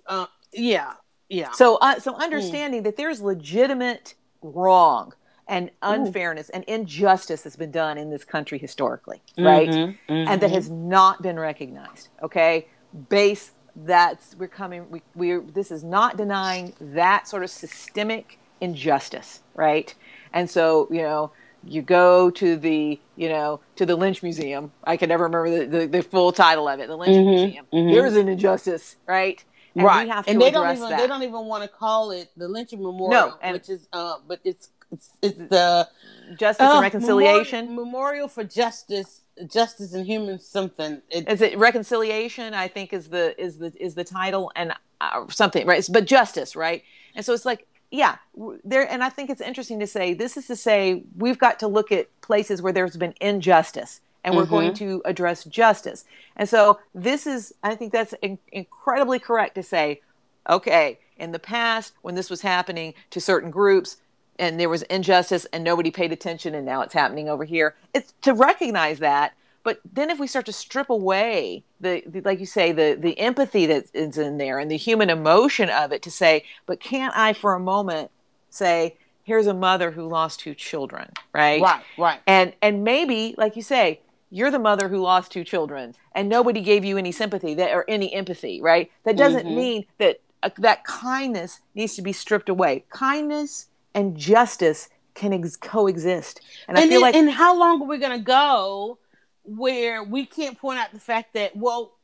Uh, 0.06 0.26
yeah, 0.52 0.94
yeah. 1.28 1.50
So, 1.52 1.76
uh, 1.76 2.00
so 2.00 2.14
understanding 2.14 2.84
that 2.84 2.96
there's 2.96 3.20
legitimate 3.20 4.14
wrong 4.42 5.12
and 5.50 5.70
unfairness 5.82 6.48
and 6.50 6.64
injustice 6.64 7.42
that's 7.42 7.56
been 7.56 7.70
done 7.72 7.98
in 7.98 8.08
this 8.10 8.24
country 8.24 8.56
historically, 8.58 9.20
right? 9.36 9.68
Mhm, 9.68 9.96
And 10.08 10.40
that 10.40 10.50
has 10.50 10.70
not 10.70 11.20
been 11.20 11.38
recognized. 11.38 12.08
Okay, 12.22 12.68
base 13.10 13.52
that's 13.76 14.34
we're 14.36 14.48
coming. 14.48 14.88
We 14.90 15.02
we're 15.14 15.40
this 15.42 15.70
is 15.70 15.84
not 15.84 16.16
denying 16.16 16.74
that 16.80 17.28
sort 17.28 17.42
of 17.42 17.50
systemic 17.50 18.38
injustice, 18.60 19.40
right? 19.54 19.94
And 20.32 20.48
so 20.48 20.88
you 20.90 21.02
know. 21.02 21.32
You 21.62 21.82
go 21.82 22.30
to 22.30 22.56
the, 22.56 22.98
you 23.16 23.28
know, 23.28 23.60
to 23.76 23.84
the 23.84 23.94
Lynch 23.94 24.22
Museum. 24.22 24.72
I 24.82 24.96
can 24.96 25.10
never 25.10 25.24
remember 25.24 25.50
the, 25.50 25.66
the, 25.66 25.86
the 25.88 26.02
full 26.02 26.32
title 26.32 26.66
of 26.66 26.80
it. 26.80 26.88
The 26.88 26.96
Lynch 26.96 27.14
Mhm, 27.14 27.26
Museum. 27.26 27.66
mhm. 27.70 27.92
There's 27.92 28.16
an 28.16 28.28
injustice, 28.28 28.96
right? 29.06 29.44
And 29.76 29.84
right, 29.84 30.04
we 30.04 30.08
have 30.08 30.24
to 30.24 30.30
and 30.30 30.40
they 30.40 30.50
don't 30.50 30.74
even 30.74 30.88
that. 30.88 30.98
they 30.98 31.06
don't 31.06 31.22
even 31.22 31.44
want 31.44 31.62
to 31.62 31.68
call 31.68 32.12
it 32.12 32.30
the 32.34 32.48
lynching 32.48 32.82
memorial, 32.82 33.10
No, 33.10 33.34
and- 33.42 33.52
which 33.52 33.68
is 33.68 33.86
uh, 33.92 34.14
but 34.26 34.40
it's 34.42 34.70
it's, 34.90 35.10
it's 35.22 35.38
the 35.38 35.88
Justice 36.36 36.66
uh, 36.66 36.72
and 36.74 36.82
reconciliation. 36.82 37.66
memorial, 37.66 37.84
memorial 37.84 38.28
for 38.28 38.44
justice, 38.44 39.22
justice 39.46 39.94
and 39.94 40.06
human 40.06 40.38
something. 40.38 41.02
It, 41.10 41.28
is 41.28 41.40
it 41.40 41.58
reconciliation 41.58 42.54
i 42.54 42.68
think 42.68 42.92
is 42.92 43.08
the 43.08 43.40
is 43.40 43.58
the 43.58 43.72
is 43.76 43.94
the 43.94 44.04
title 44.04 44.52
and 44.54 44.72
uh, 45.00 45.26
something 45.28 45.66
right 45.66 45.84
but 45.90 46.06
justice 46.06 46.54
right 46.54 46.82
and 47.14 47.24
so 47.24 47.32
it's 47.32 47.44
like 47.44 47.66
yeah 47.90 48.16
there 48.64 48.90
and 48.90 49.02
i 49.02 49.08
think 49.08 49.30
it's 49.30 49.40
interesting 49.40 49.80
to 49.80 49.86
say 49.86 50.14
this 50.14 50.36
is 50.36 50.46
to 50.46 50.56
say 50.56 51.02
we've 51.16 51.38
got 51.38 51.58
to 51.60 51.68
look 51.68 51.90
at 51.90 52.08
places 52.20 52.62
where 52.62 52.72
there's 52.72 52.96
been 52.96 53.14
injustice 53.20 54.00
and 54.22 54.36
we're 54.36 54.44
going 54.44 54.74
to 54.74 55.00
address 55.06 55.44
justice 55.44 56.04
and 56.36 56.48
so 56.48 56.78
this 56.94 57.26
is 57.26 57.54
i 57.62 57.74
think 57.74 57.92
that's 57.92 58.14
in- 58.22 58.38
incredibly 58.52 59.18
correct 59.18 59.54
to 59.54 59.62
say 59.62 60.00
okay 60.48 60.98
in 61.16 61.32
the 61.32 61.38
past 61.38 61.92
when 62.02 62.14
this 62.14 62.30
was 62.30 62.42
happening 62.42 62.94
to 63.10 63.20
certain 63.20 63.50
groups 63.50 63.96
and 64.40 64.58
there 64.58 64.68
was 64.68 64.82
injustice 64.84 65.46
and 65.52 65.62
nobody 65.62 65.90
paid 65.90 66.10
attention 66.10 66.54
and 66.54 66.66
now 66.66 66.80
it's 66.80 66.94
happening 66.94 67.28
over 67.28 67.44
here 67.44 67.76
it's 67.94 68.12
to 68.22 68.32
recognize 68.34 68.98
that 68.98 69.34
but 69.62 69.78
then 69.92 70.08
if 70.10 70.18
we 70.18 70.26
start 70.26 70.46
to 70.46 70.52
strip 70.52 70.88
away 70.90 71.62
the, 71.80 72.02
the 72.06 72.20
like 72.22 72.40
you 72.40 72.46
say 72.46 72.72
the 72.72 72.96
the 72.98 73.16
empathy 73.20 73.66
that 73.66 73.84
is 73.94 74.18
in 74.18 74.38
there 74.38 74.58
and 74.58 74.70
the 74.70 74.76
human 74.76 75.10
emotion 75.10 75.68
of 75.70 75.92
it 75.92 76.02
to 76.02 76.10
say 76.10 76.42
but 76.66 76.80
can't 76.80 77.16
i 77.16 77.32
for 77.32 77.54
a 77.54 77.60
moment 77.60 78.10
say 78.48 78.96
here's 79.22 79.46
a 79.46 79.54
mother 79.54 79.92
who 79.92 80.08
lost 80.08 80.40
two 80.40 80.54
children 80.54 81.12
right 81.32 81.60
right, 81.62 81.82
right. 81.98 82.20
and 82.26 82.52
and 82.62 82.82
maybe 82.82 83.34
like 83.38 83.54
you 83.54 83.62
say 83.62 84.00
you're 84.32 84.50
the 84.50 84.58
mother 84.60 84.88
who 84.88 84.98
lost 84.98 85.30
two 85.32 85.44
children 85.44 85.94
and 86.14 86.28
nobody 86.28 86.60
gave 86.60 86.84
you 86.84 86.96
any 86.96 87.12
sympathy 87.12 87.52
that 87.54 87.72
or 87.72 87.84
any 87.88 88.12
empathy 88.14 88.60
right 88.60 88.90
that 89.04 89.16
doesn't 89.16 89.46
Mhm. 89.46 89.56
mean 89.56 89.86
that 89.98 90.20
uh, 90.42 90.50
that 90.58 90.84
kindness 90.84 91.60
needs 91.74 91.94
to 91.96 92.02
be 92.02 92.12
stripped 92.12 92.48
away 92.48 92.84
kindness 92.90 93.66
and 93.94 94.16
justice 94.16 94.88
can 95.14 95.32
ex- 95.32 95.56
coexist. 95.56 96.40
And, 96.68 96.78
i 96.78 96.88
feel 96.88 97.00
like 97.00 97.14
and 97.14 97.30
how 97.30 97.58
long 97.58 97.82
are 97.82 97.86
we 97.88 97.98
going 97.98 98.18
to 98.18 98.24
go 98.24 98.98
where 99.42 100.02
we 100.02 100.26
can't 100.26 100.58
point 100.58 100.78
out 100.78 100.92
the 100.92 101.00
fact 101.00 101.34
that 101.34 101.56
well 101.56 101.96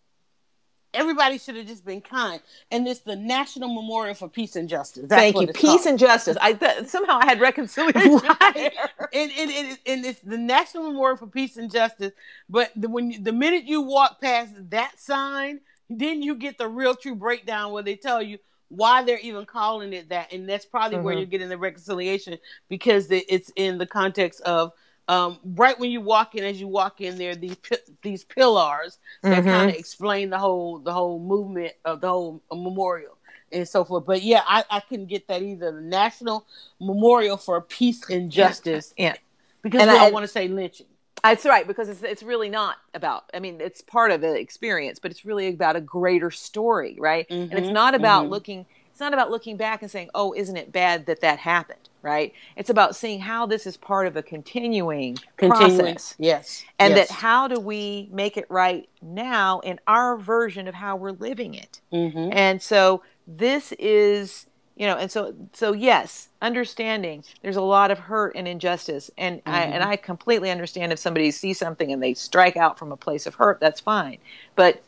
everybody 0.95 1.37
should 1.39 1.57
have 1.57 1.67
just 1.67 1.85
been 1.85 2.01
kind 2.01 2.41
and 2.71 2.89
it's 2.89 3.01
the 3.01 3.15
national 3.15 3.69
memorial 3.73 4.15
for 4.15 4.29
peace 4.29 4.57
and 4.57 4.69
justice. 4.69 5.05
That's 5.07 5.21
thank 5.21 5.39
you. 5.39 5.47
peace 5.53 5.83
called. 5.83 5.87
and 5.87 5.99
justice. 5.99 6.37
I 6.41 6.55
th- 6.55 6.87
somehow 6.87 7.19
i 7.21 7.27
had 7.27 7.41
reconciliation 7.41 8.13
Right. 8.41 8.73
and, 9.13 9.31
and, 9.39 9.51
and, 9.51 9.79
and 9.87 10.07
it's 10.07 10.21
the 10.21 10.39
national 10.39 10.85
memorial 10.91 11.17
for 11.19 11.27
peace 11.27 11.57
and 11.59 11.71
justice 11.71 12.13
but 12.49 12.71
the, 12.75 12.89
when 12.89 13.11
you, 13.11 13.23
the 13.23 13.33
minute 13.33 13.65
you 13.65 13.83
walk 13.83 14.21
past 14.21 14.53
that 14.71 14.99
sign 14.99 15.61
then 15.91 16.23
you 16.23 16.35
get 16.35 16.59
the 16.59 16.67
real 16.69 16.95
true 16.95 17.15
breakdown 17.15 17.73
where 17.73 17.83
they 17.83 17.97
tell 17.97 18.23
you 18.23 18.39
why 18.69 19.03
they're 19.05 19.19
even 19.21 19.47
calling 19.47 19.93
it 19.93 20.09
that 20.09 20.33
and 20.33 20.49
that's 20.49 20.67
probably 20.67 20.99
where 20.99 21.15
Mhm. 21.15 21.19
you're 21.19 21.27
getting 21.27 21.49
the 21.49 21.59
reconciliation 21.59 22.37
because 22.69 23.09
it's 23.11 23.51
in 23.57 23.79
the 23.79 23.87
context 23.87 24.41
of 24.43 24.73
um, 25.09 25.39
right 25.55 25.79
when 25.79 25.91
you 25.93 26.01
walk 26.01 26.35
in 26.35 26.43
as 26.43 26.61
you 26.61 26.67
walk 26.67 27.01
in 27.01 27.17
there 27.17 27.37
these 27.37 27.55
pi- 27.57 27.77
these 28.03 28.25
pillars 28.25 28.99
that 29.23 29.45
Mhm. 29.45 29.47
kind 29.47 29.71
of 29.71 29.77
explain 29.77 30.31
the 30.31 30.39
whole 30.39 30.79
the 30.81 30.93
whole 30.93 31.21
movement 31.21 31.75
of 31.85 32.01
the 32.01 32.09
whole 32.09 32.43
memorial 32.53 33.17
and 33.53 33.69
so 33.69 33.85
forth. 33.85 34.05
But 34.05 34.23
yeah 34.23 34.43
i, 34.49 34.65
I 34.69 34.81
couldn't 34.81 35.07
get 35.07 35.29
that 35.29 35.43
either. 35.43 35.71
The 35.71 35.81
national 35.81 36.45
memorial 36.81 37.37
for 37.37 37.61
peace 37.61 38.09
and 38.11 38.33
justice. 38.33 38.93
Yeah. 38.99 39.15
Because 39.63 39.83
And 39.83 39.91
we 39.93 39.97
I- 39.97 40.05
don't 40.07 40.13
want 40.13 40.25
to 40.25 40.29
say 40.29 40.49
lynching 40.49 40.87
That's 41.25 41.45
right, 41.45 41.67
because 41.67 41.89
it's 41.89 42.03
it's 42.03 42.23
really 42.23 42.49
not 42.49 42.77
about. 42.95 43.25
I 43.35 43.41
mean, 43.41 43.61
it's 43.61 43.81
part 43.83 44.11
of 44.13 44.21
the 44.21 44.35
experience, 44.39 44.99
but 45.01 45.11
it's 45.11 45.25
really 45.25 45.49
about 45.49 45.77
a 45.77 45.81
greater 45.81 46.31
story, 46.31 46.97
right? 46.99 47.27
And 47.51 47.59
it's 47.59 47.69
Mhm, 47.69 47.73
not 47.73 47.95
about 47.95 48.27
mhm. 48.27 48.31
looking. 48.31 48.67
It's 48.91 49.01
not 49.01 49.13
about 49.13 49.31
looking 49.31 49.57
back 49.57 49.83
and 49.83 49.91
saying, 49.91 50.11
"Oh, 50.15 50.33
isn't 50.35 50.57
it 50.57 50.73
bad 50.73 51.07
that 51.07 51.21
that 51.23 51.41
happened?" 51.41 51.89
Right? 52.03 52.33
It's 52.57 52.71
about 52.71 52.95
seeing 52.97 53.21
how 53.21 53.47
this 53.47 53.67
is 53.67 53.77
part 53.77 54.07
of 54.07 54.17
a 54.17 54.23
continuing, 54.23 55.19
continuing 55.37 55.95
process, 55.97 56.15
yes 56.19 56.65
and 56.79 56.97
yes. 56.97 57.09
that 57.09 57.15
how 57.17 57.49
do 57.49 57.59
we 57.59 58.09
make 58.13 58.37
it 58.37 58.47
right 58.49 58.89
now 59.03 59.61
in 59.61 59.81
our 59.89 60.17
version 60.17 60.69
of 60.69 60.75
how 60.75 60.97
we're 60.97 61.11
living 61.13 61.55
it. 61.55 61.81
Mhm. 61.93 62.33
And 62.33 62.63
so 62.63 63.03
this 63.27 63.73
is, 63.79 64.47
you 64.77 64.87
know, 64.87 64.97
and 64.97 65.11
so 65.11 65.35
so 65.53 65.73
yes, 65.73 66.29
understanding 66.43 67.25
there's 67.43 67.57
a 67.57 67.63
lot 67.63 67.91
of 67.91 67.99
hurt 67.99 68.35
and 68.37 68.47
injustice, 68.47 69.11
and 69.17 69.41
I 69.47 69.63
and 69.63 69.83
I 69.83 69.97
completely 69.97 70.51
understand 70.51 70.93
if 70.93 70.99
somebody 70.99 71.31
sees 71.31 71.59
something 71.59 71.93
and 71.93 72.03
they 72.03 72.15
strike 72.15 72.57
out 72.57 72.79
from 72.79 72.93
a 72.93 72.97
place 72.97 73.27
of 73.27 73.35
hurt, 73.37 73.59
that's 73.61 73.81
fine. 73.81 74.19
But 74.55 74.83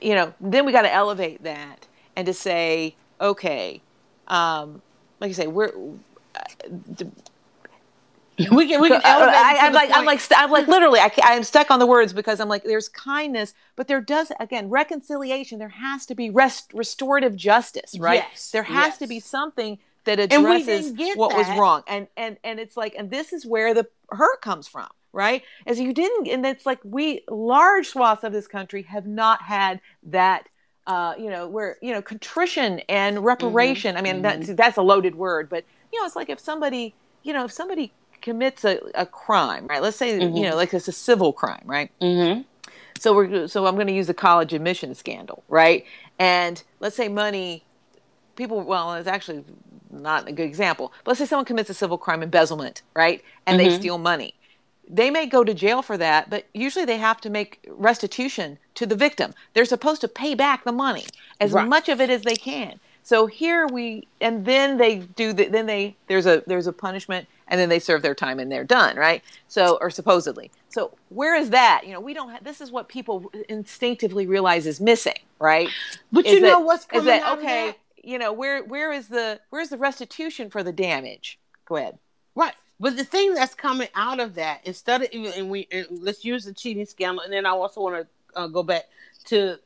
you 0.00 0.14
know, 0.14 0.32
then 0.40 0.64
we 0.64 0.72
got 0.72 0.82
to 0.82 0.92
elevate 0.92 1.42
that 1.42 1.86
and 2.16 2.26
to 2.26 2.32
say, 2.32 2.94
okay, 3.20 3.82
um, 4.28 4.80
like 5.20 5.30
I 5.30 5.32
say, 5.32 5.46
we're 5.48 5.72
we 8.50 8.66
can 8.66 8.80
we 8.80 8.88
can 8.88 8.98
uh, 8.98 9.04
I, 9.04 9.10
elevate 9.10 9.34
to 9.34 9.64
am 9.64 9.72
like 9.74 9.90
I'm 9.92 10.04
like 10.06 10.20
st- 10.20 10.40
I'm 10.40 10.50
like 10.50 10.66
literally 10.66 11.00
I 11.00 11.12
I'm 11.22 11.42
stuck 11.42 11.70
on 11.70 11.78
the 11.78 11.86
words 11.86 12.14
because 12.14 12.40
I'm 12.40 12.48
like 12.48 12.64
there's 12.64 12.88
kindness, 12.88 13.52
but 13.76 13.88
there 13.88 14.00
does 14.00 14.32
again 14.40 14.70
reconciliation. 14.70 15.58
There 15.58 15.68
has 15.68 16.06
to 16.06 16.14
be 16.14 16.30
rest 16.30 16.72
restorative 16.72 17.36
justice, 17.36 17.98
right? 17.98 18.24
Yes, 18.30 18.50
there 18.50 18.62
has 18.62 18.96
to 18.98 19.06
be 19.06 19.20
something 19.20 19.78
that 20.04 20.18
addresses 20.18 20.92
what 21.14 21.36
was 21.36 21.46
wrong, 21.58 21.82
and 21.86 22.08
and 22.16 22.38
and 22.42 22.58
it's 22.58 22.76
like 22.76 22.94
and 22.96 23.10
this 23.10 23.34
is 23.34 23.44
where 23.44 23.74
the 23.74 23.86
hurt 24.10 24.40
comes 24.40 24.66
from, 24.66 24.88
right? 25.12 25.42
As 25.66 25.78
you 25.78 25.92
didn't, 25.92 26.26
and 26.26 26.44
it's 26.46 26.64
like 26.64 26.80
we 26.84 27.24
large 27.28 27.88
swaths 27.88 28.24
of 28.24 28.32
this 28.32 28.46
country 28.46 28.82
have 28.82 29.06
not 29.06 29.42
had 29.42 29.80
that. 30.04 30.48
Uh, 30.84 31.14
you 31.16 31.30
know, 31.30 31.46
where 31.46 31.76
you 31.80 31.92
know 31.92 32.02
contrition 32.02 32.80
and 32.88 33.18
mm-hmm, 33.18 33.24
reparation. 33.24 33.96
I 33.96 34.02
mean, 34.02 34.20
that's 34.20 34.46
mm-hmm. 34.46 34.56
that's 34.56 34.76
a 34.76 34.82
loaded 34.82 35.14
word, 35.14 35.48
but 35.48 35.64
you 35.92 36.00
know, 36.00 36.04
it's 36.04 36.16
like 36.16 36.28
if 36.28 36.40
somebody, 36.40 36.96
you 37.22 37.32
know, 37.32 37.44
if 37.44 37.52
somebody 37.52 37.92
commits 38.22 38.64
a, 38.64 38.78
a 38.94 39.04
crime, 39.06 39.66
right? 39.66 39.82
Let's 39.82 39.96
say 39.96 40.14
you 40.14 40.42
know, 40.42 40.56
like 40.56 40.72
it's 40.72 40.88
a 40.88 40.92
civil 40.92 41.32
crime, 41.32 41.62
right? 41.64 41.90
Mhm. 42.00 42.44
So 42.98 43.14
we're 43.14 43.48
so 43.48 43.66
I'm 43.66 43.74
going 43.74 43.88
to 43.88 43.92
use 43.92 44.06
the 44.06 44.14
college 44.14 44.52
admission 44.54 44.94
scandal, 44.94 45.42
right? 45.48 45.84
And 46.18 46.62
let's 46.80 46.96
say 46.96 47.08
money, 47.08 47.64
people. 48.36 48.62
Well, 48.62 48.94
it's 48.94 49.08
actually 49.08 49.44
not 49.90 50.28
a 50.28 50.32
good 50.32 50.44
example. 50.46 50.92
But 51.04 51.10
let's 51.12 51.18
say 51.18 51.26
someone 51.26 51.44
commits 51.44 51.68
a 51.68 51.74
civil 51.74 51.98
crime, 51.98 52.22
embezzlement, 52.22 52.82
right? 52.94 53.22
And 53.46 53.58
they 53.60 53.70
steal 53.70 53.98
money. 53.98 54.34
They 54.88 55.10
may 55.10 55.26
go 55.26 55.42
to 55.44 55.54
jail 55.54 55.80
for 55.82 55.96
that, 55.98 56.28
but 56.30 56.46
usually 56.54 56.84
they 56.84 56.98
have 56.98 57.20
to 57.22 57.30
make 57.30 57.64
restitution 57.68 58.58
to 58.74 58.84
the 58.86 58.96
victim. 58.96 59.32
They're 59.54 59.64
supposed 59.64 60.00
to 60.02 60.08
pay 60.08 60.34
back 60.34 60.64
the 60.64 60.72
money 60.72 61.04
as 61.40 61.52
Right. 61.52 61.66
much 61.66 61.88
of 61.88 62.00
it 62.00 62.10
as 62.10 62.22
they 62.22 62.36
can. 62.36 62.78
So 63.02 63.26
here 63.26 63.66
we, 63.66 64.06
and 64.20 64.44
then 64.44 64.76
they 64.78 64.96
do 64.98 65.32
the, 65.32 65.46
then 65.46 65.66
they 65.66 65.96
there's 66.08 66.26
a 66.26 66.42
there's 66.46 66.66
a 66.68 66.72
punishment, 66.72 67.26
and 67.48 67.60
then 67.60 67.68
they 67.68 67.78
serve 67.78 68.02
their 68.02 68.14
time 68.14 68.38
and 68.38 68.50
they're 68.50 68.64
done, 68.64 68.96
right? 68.96 69.22
So 69.48 69.78
or 69.80 69.90
supposedly. 69.90 70.50
So 70.68 70.96
where 71.10 71.34
is 71.34 71.50
that? 71.50 71.82
You 71.86 71.92
know, 71.92 72.00
we 72.00 72.14
don't. 72.14 72.30
have 72.30 72.44
This 72.44 72.60
is 72.60 72.70
what 72.70 72.88
people 72.88 73.30
instinctively 73.48 74.26
realize 74.26 74.66
is 74.66 74.80
missing, 74.80 75.18
right? 75.38 75.68
But 76.10 76.26
Is 76.26 76.34
you 76.34 76.40
know 76.40 76.58
that- 76.58 76.64
what's 76.64 76.82
is 76.84 76.88
coming 76.88 77.06
that 77.06 77.22
out 77.22 77.38
okay? 77.38 77.68
of 77.68 77.74
that? 77.74 77.78
You 78.08 78.18
know, 78.18 78.32
where 78.32 78.64
where 78.64 78.92
is 78.92 79.08
the 79.08 79.40
where's 79.50 79.68
the 79.68 79.78
restitution 79.78 80.50
for 80.50 80.62
the 80.62 80.72
damage? 80.72 81.38
Go 81.66 81.76
ahead. 81.76 81.98
Right. 82.34 82.54
But 82.80 82.96
the 82.96 83.04
thing 83.04 83.34
that's 83.34 83.54
coming 83.54 83.88
out 83.94 84.18
of 84.18 84.34
that, 84.34 84.60
instead 84.64 85.02
of 85.02 85.08
and 85.12 85.50
we 85.50 85.68
and 85.70 85.86
let's 85.90 86.24
use 86.24 86.44
the 86.44 86.52
cheating 86.52 86.84
scandal, 86.86 87.22
and 87.22 87.32
then 87.32 87.46
I 87.46 87.50
also 87.50 87.80
want 87.80 88.06
to 88.34 88.40
uh, 88.40 88.46
go 88.48 88.62
back 88.64 88.84
to 89.26 89.58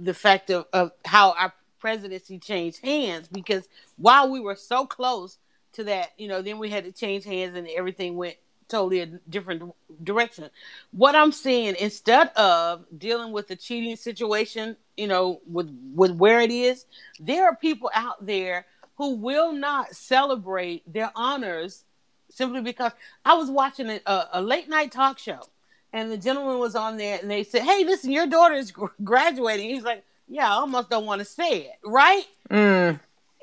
the 0.00 0.14
fact 0.14 0.50
of, 0.50 0.66
of 0.72 0.90
how 1.04 1.32
our 1.32 1.52
presidency 1.78 2.38
changed 2.38 2.80
hands 2.82 3.28
because 3.28 3.68
while 3.98 4.28
we 4.30 4.40
were 4.40 4.56
so 4.56 4.84
close 4.84 5.38
to 5.76 5.84
that, 5.84 6.12
you 6.18 6.28
know, 6.28 6.42
then 6.42 6.58
we 6.58 6.70
had 6.70 6.84
to 6.84 6.92
change 6.92 7.24
hands 7.24 7.56
and 7.56 7.68
everything 7.68 8.16
went 8.16 8.36
totally 8.68 9.00
a 9.00 9.06
different 9.06 9.72
direction. 10.02 10.50
What 10.90 11.14
I'm 11.14 11.32
seeing 11.32 11.76
instead 11.78 12.28
of 12.30 12.84
dealing 12.96 13.32
with 13.32 13.48
the 13.48 13.56
cheating 13.56 13.96
situation, 13.96 14.76
you 14.96 15.06
know, 15.06 15.40
with 15.46 15.70
with 15.94 16.12
where 16.12 16.40
it 16.40 16.50
is, 16.50 16.86
there 17.20 17.44
are 17.44 17.56
people 17.56 17.90
out 17.94 18.24
there 18.24 18.66
who 18.96 19.16
will 19.16 19.52
not 19.52 19.94
celebrate 19.94 20.90
their 20.92 21.12
honors 21.14 21.84
simply 22.30 22.60
because 22.60 22.92
I 23.24 23.34
was 23.34 23.50
watching 23.50 23.90
a, 23.90 24.24
a, 24.32 24.42
late 24.42 24.68
night 24.68 24.90
talk 24.90 25.18
show 25.18 25.40
and 25.92 26.10
the 26.10 26.16
gentleman 26.16 26.58
was 26.58 26.74
on 26.74 26.96
there 26.96 27.18
and 27.20 27.30
they 27.30 27.44
said, 27.44 27.62
Hey, 27.62 27.84
listen, 27.84 28.10
your 28.10 28.26
daughter 28.26 28.54
is 28.54 28.72
graduating. 29.04 29.70
He's 29.70 29.84
like, 29.84 30.04
Yeah, 30.28 30.48
I 30.48 30.54
almost 30.54 30.90
don't 30.90 31.06
want 31.06 31.20
to 31.20 31.24
say 31.24 31.62
it, 31.62 31.78
right? 31.84 32.24
Mm. 32.50 33.00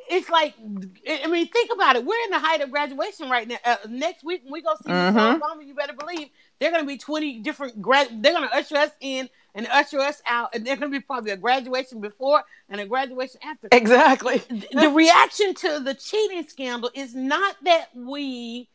It's 0.10 0.30
like 0.30 0.54
I 1.08 1.28
mean, 1.28 1.48
think 1.48 1.72
about 1.74 1.96
it. 1.96 2.06
We're 2.06 2.24
in 2.26 2.32
the 2.32 2.40
height 2.40 2.62
of 2.62 2.72
graduation 2.72 3.30
right 3.30 3.48
now. 3.48 3.58
Uh, 3.64 3.78
next 3.90 4.24
week 4.24 4.42
when 4.44 4.54
we 4.54 4.62
go 4.62 4.76
see 4.84 4.90
mm-hmm. 4.90 5.16
Michelle 5.16 5.40
Obama, 5.40 5.66
you 5.66 5.74
better 5.74 5.94
believe 5.94 6.30
they're 6.60 6.72
going 6.72 6.84
to 6.84 6.88
be 6.88 6.98
twenty 6.98 7.40
different 7.40 7.82
grad. 7.82 8.24
They're 8.24 8.34
going 8.34 8.48
to 8.48 8.56
usher 8.56 8.78
us 8.78 8.92
in 9.00 9.30
and 9.56 9.68
usher 9.68 10.00
us 10.00 10.22
out, 10.26 10.56
and 10.56 10.66
they're 10.66 10.76
going 10.76 10.92
to 10.92 10.98
be 10.98 11.04
probably 11.04 11.32
a 11.32 11.38
graduation 11.38 12.02
before 12.02 12.44
and 12.70 12.82
a 12.82 12.86
graduation 12.86 13.40
after. 13.44 13.68
Exactly. 13.72 14.38
the 14.72 14.90
reaction 14.90 15.54
to 15.56 15.80
the 15.80 15.94
cheating 15.94 16.48
scandal 16.48 16.90
is 16.94 17.14
not 17.14 17.56
that 17.64 17.90
we 17.96 18.70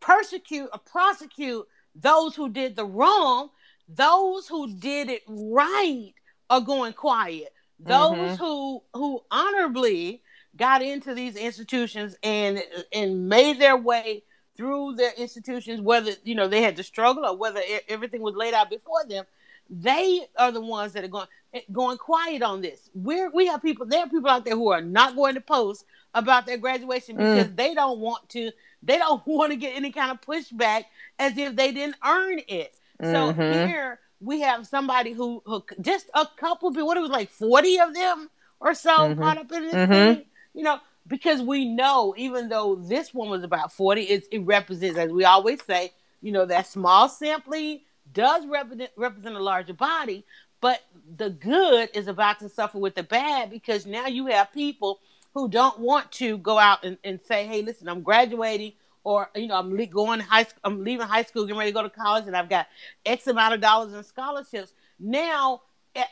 persecute 0.00 0.68
or 0.72 0.78
prosecute 0.78 1.66
those 1.94 2.34
who 2.34 2.48
did 2.48 2.76
the 2.76 2.84
wrong. 2.84 3.50
Those 3.88 4.46
who 4.46 4.74
did 4.74 5.08
it 5.08 5.22
right 5.26 6.12
are 6.50 6.60
going 6.60 6.92
quiet. 6.92 7.52
Those 7.80 8.16
mm-hmm. 8.16 8.34
who 8.34 8.82
who 8.92 9.22
honorably 9.30 10.22
got 10.58 10.82
into 10.82 11.14
these 11.14 11.36
institutions 11.36 12.16
and 12.22 12.62
and 12.92 13.28
made 13.28 13.58
their 13.60 13.76
way 13.76 14.24
through 14.56 14.96
their 14.96 15.12
institutions, 15.16 15.80
whether 15.80 16.12
you 16.24 16.34
know 16.34 16.48
they 16.48 16.62
had 16.62 16.76
to 16.76 16.82
struggle 16.82 17.24
or 17.24 17.36
whether 17.36 17.60
everything 17.88 18.20
was 18.20 18.34
laid 18.34 18.52
out 18.52 18.68
before 18.68 19.04
them, 19.08 19.24
they 19.70 20.26
are 20.36 20.50
the 20.50 20.60
ones 20.60 20.92
that 20.92 21.04
are 21.04 21.08
going 21.08 21.28
eh, 21.54 21.60
going 21.72 21.96
quiet 21.96 22.42
on 22.42 22.60
this. 22.60 22.90
We're 22.92 23.30
we 23.30 23.46
have 23.46 23.62
people 23.62 23.86
there 23.86 24.00
are 24.00 24.08
people 24.08 24.28
out 24.28 24.44
there 24.44 24.56
who 24.56 24.70
are 24.70 24.82
not 24.82 25.14
going 25.14 25.34
to 25.36 25.40
post 25.40 25.84
about 26.12 26.44
their 26.44 26.58
graduation 26.58 27.16
mm. 27.16 27.18
because 27.18 27.52
mm. 27.52 27.56
they 27.56 27.74
don't 27.74 28.00
want 28.00 28.28
to 28.30 28.50
they 28.82 28.98
don't 28.98 29.24
want 29.26 29.52
to 29.52 29.56
get 29.56 29.76
any 29.76 29.92
kind 29.92 30.10
of 30.10 30.20
pushback 30.20 30.84
as 31.18 31.38
if 31.38 31.54
they 31.54 31.72
didn't 31.72 31.96
earn 32.04 32.40
it. 32.48 32.74
Mm-hmm. 33.00 33.12
So 33.12 33.32
here 33.32 34.00
we 34.20 34.40
have 34.40 34.66
somebody 34.66 35.12
who, 35.12 35.40
who 35.46 35.64
just 35.80 36.10
a 36.14 36.26
couple 36.36 36.72
people, 36.72 36.88
what 36.88 36.96
it 36.96 37.00
was 37.00 37.10
like 37.10 37.30
40 37.30 37.78
of 37.78 37.94
them 37.94 38.28
or 38.58 38.74
so 38.74 38.90
mm-hmm. 38.90 39.22
caught 39.22 39.38
up 39.38 39.52
in 39.52 39.62
this 39.62 39.74
mm-hmm. 39.74 39.92
thing 39.92 40.24
you 40.54 40.62
know, 40.62 40.78
because 41.06 41.40
we 41.40 41.64
know 41.64 42.14
even 42.16 42.48
though 42.48 42.76
this 42.76 43.14
one 43.14 43.30
was 43.30 43.42
about 43.42 43.72
40, 43.72 44.02
it, 44.02 44.24
it 44.30 44.40
represents, 44.40 44.98
as 44.98 45.10
we 45.10 45.24
always 45.24 45.62
say, 45.64 45.92
you 46.20 46.32
know, 46.32 46.44
that 46.46 46.66
small 46.66 47.08
sampling 47.08 47.80
does 48.12 48.46
represent, 48.46 48.90
represent 48.96 49.36
a 49.36 49.42
larger 49.42 49.72
body, 49.72 50.24
but 50.60 50.80
the 51.16 51.30
good 51.30 51.88
is 51.94 52.08
about 52.08 52.40
to 52.40 52.48
suffer 52.48 52.78
with 52.78 52.94
the 52.94 53.02
bad 53.02 53.50
because 53.50 53.86
now 53.86 54.06
you 54.06 54.26
have 54.26 54.52
people 54.52 55.00
who 55.34 55.48
don't 55.48 55.78
want 55.78 56.10
to 56.12 56.38
go 56.38 56.58
out 56.58 56.84
and, 56.84 56.98
and 57.04 57.20
say, 57.22 57.46
hey, 57.46 57.62
listen, 57.62 57.88
I'm 57.88 58.02
graduating 58.02 58.72
or 59.04 59.30
you 59.34 59.46
know 59.46 59.56
I'm 59.56 59.74
le- 59.74 59.86
going 59.86 60.20
high 60.20 60.42
school, 60.42 60.60
I'm 60.64 60.84
leaving 60.84 61.06
high 61.06 61.22
school, 61.22 61.44
getting 61.44 61.58
ready 61.58 61.70
to 61.70 61.74
go 61.74 61.82
to 61.82 61.90
college, 61.90 62.26
and 62.26 62.36
I've 62.36 62.48
got 62.48 62.66
X 63.06 63.26
amount 63.26 63.54
of 63.54 63.60
dollars 63.60 63.94
in 63.94 64.02
scholarships. 64.02 64.72
Now 64.98 65.62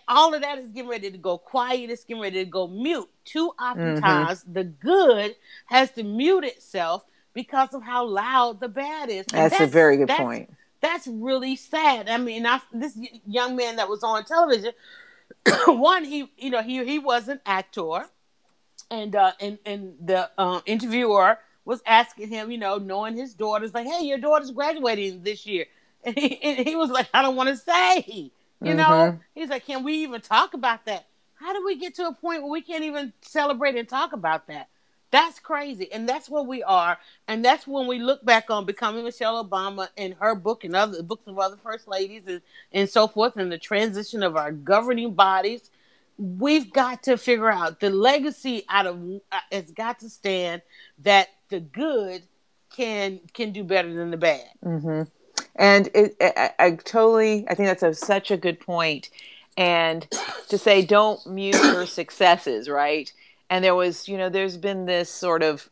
all 0.09 0.35
of 0.35 0.43
that 0.43 0.59
is 0.59 0.67
getting 0.69 0.91
ready 0.91 1.11
to 1.11 1.19
go 1.19 1.39
quiet. 1.39 1.91
It's 1.91 2.05
getting 2.05 2.23
ready 2.23 2.45
to 2.45 2.51
go 2.51 2.67
mute. 2.69 3.09
Too 3.25 3.53
oftentimes, 3.61 4.43
mm-hmm. 4.43 4.53
the 4.53 4.65
good 4.65 5.37
has 5.67 5.91
to 5.93 6.03
mute 6.03 6.45
itself 6.45 7.05
because 7.35 7.75
of 7.75 7.83
how 7.83 8.07
loud 8.07 8.61
the 8.61 8.69
bad 8.69 9.11
is. 9.11 9.27
That's, 9.27 9.59
that's, 9.59 9.63
a 9.63 9.67
very 9.67 9.97
good 9.97 10.09
that's, 10.09 10.21
point. 10.21 10.55
That's 10.81 11.07
really 11.07 11.57
sad. 11.57 12.09
I 12.09 12.19
mean, 12.19 12.47
I, 12.47 12.61
this 12.73 12.99
young 13.27 13.57
man 13.57 13.77
that 13.77 13.89
was 13.89 14.03
on 14.03 14.25
television, 14.25 14.73
one, 15.67 16.05
he 16.05 16.31
you 16.39 16.51
know 16.51 16.63
he 16.63 16.85
he 16.85 16.99
was 16.99 17.29
an 17.29 17.41
actor, 17.45 18.07
and 18.91 19.15
uh, 19.15 19.33
and 19.41 19.59
and 19.65 19.95
the 20.01 20.31
um, 20.39 20.63
interviewer 20.67 21.39
was 21.65 21.83
asking 21.85 22.29
him, 22.29 22.51
you 22.51 22.59
know, 22.59 22.79
knowing 22.79 23.17
his 23.17 23.35
daughter's 23.35 23.75
like, 23.75 23.87
hey, 23.87 24.05
your 24.05 24.19
daughter's 24.19 24.53
graduating 24.53 25.23
this 25.23 25.45
year, 25.47 25.67
and 26.05 26.17
he, 26.17 26.41
and 26.43 26.67
he 26.67 26.77
was 26.77 26.91
like, 26.91 27.09
I 27.13 27.23
don't 27.23 27.37
want 27.37 27.49
to 27.49 27.57
say. 27.57 28.31
You 28.61 28.69
mm-hmm. 28.69 28.77
know, 28.77 29.19
he's 29.35 29.49
like, 29.49 29.67
can 29.67 29.85
we 29.85 29.95
even 30.03 30.21
talk 30.21 30.55
about 30.55 30.85
that? 30.87 31.07
How 31.35 31.53
do 31.53 31.65
we 31.65 31.77
get 31.77 31.95
to 31.97 32.07
a 32.07 32.15
point 32.15 32.43
where 32.43 32.51
we 32.51 32.63
can't 32.63 32.85
even 32.85 33.13
celebrate 33.21 33.77
and 33.77 33.89
talk 33.89 34.13
about 34.13 34.47
that? 34.47 34.69
That's 35.11 35.39
crazy. 35.39 35.93
And 35.93 36.09
that's 36.09 36.29
where 36.29 36.43
we 36.43 36.63
are. 36.63 36.99
And 37.29 37.45
that's 37.45 37.67
when 37.67 37.87
we 37.87 37.99
look 37.99 38.25
back 38.25 38.51
on 38.51 38.65
becoming 38.65 39.05
Michelle 39.05 39.45
Obama 39.45 39.89
and 39.97 40.15
her 40.21 40.35
book 40.35 40.65
and 40.65 40.75
other 40.75 41.03
books 41.03 41.27
of 41.27 41.39
other 41.39 41.57
first 41.63 41.87
ladies 41.87 42.23
and, 42.27 42.41
and 42.73 42.89
so 42.89 43.07
forth, 43.07 43.37
and 43.37 43.53
the 43.53 43.59
transition 43.59 44.23
of 44.23 44.37
our 44.37 44.53
governing 44.53 45.15
bodies. 45.15 45.71
We've 46.19 46.73
got 46.73 47.03
to 47.05 47.19
figure 47.19 47.51
out 47.51 47.81
the 47.81 47.91
legacy 47.91 48.65
out 48.69 48.87
of 48.87 49.21
uh, 49.31 49.39
it's 49.51 49.71
got 49.71 50.01
to 50.01 50.09
stand 50.09 50.63
that 51.01 51.29
the 51.51 51.61
good 51.61 52.23
can 52.75 53.21
can 53.33 53.53
do 53.53 53.63
better 53.63 53.93
than 53.93 54.11
the 54.11 54.17
bad. 54.17 54.49
Mm-hmm. 54.65 55.03
And 55.59 55.89
it, 55.95 56.17
I, 56.21 56.51
I, 56.59 56.71
totally, 56.73 57.47
I 57.49 57.55
think 57.55 57.69
that's 57.69 57.83
a, 57.83 57.95
such 57.95 58.31
a 58.31 58.37
good 58.37 58.61
point. 58.61 59.11
And 59.57 60.07
to 60.49 60.59
say, 60.59 60.85
don't 60.85 61.25
mute 61.27 61.57
your 61.57 61.87
successes, 61.87 62.69
right? 62.69 63.11
And 63.49 63.65
there 63.65 63.75
was, 63.75 64.07
you 64.07 64.19
know, 64.19 64.29
there's 64.29 64.57
been 64.57 64.85
this 64.85 65.09
sort 65.09 65.43
of 65.43 65.69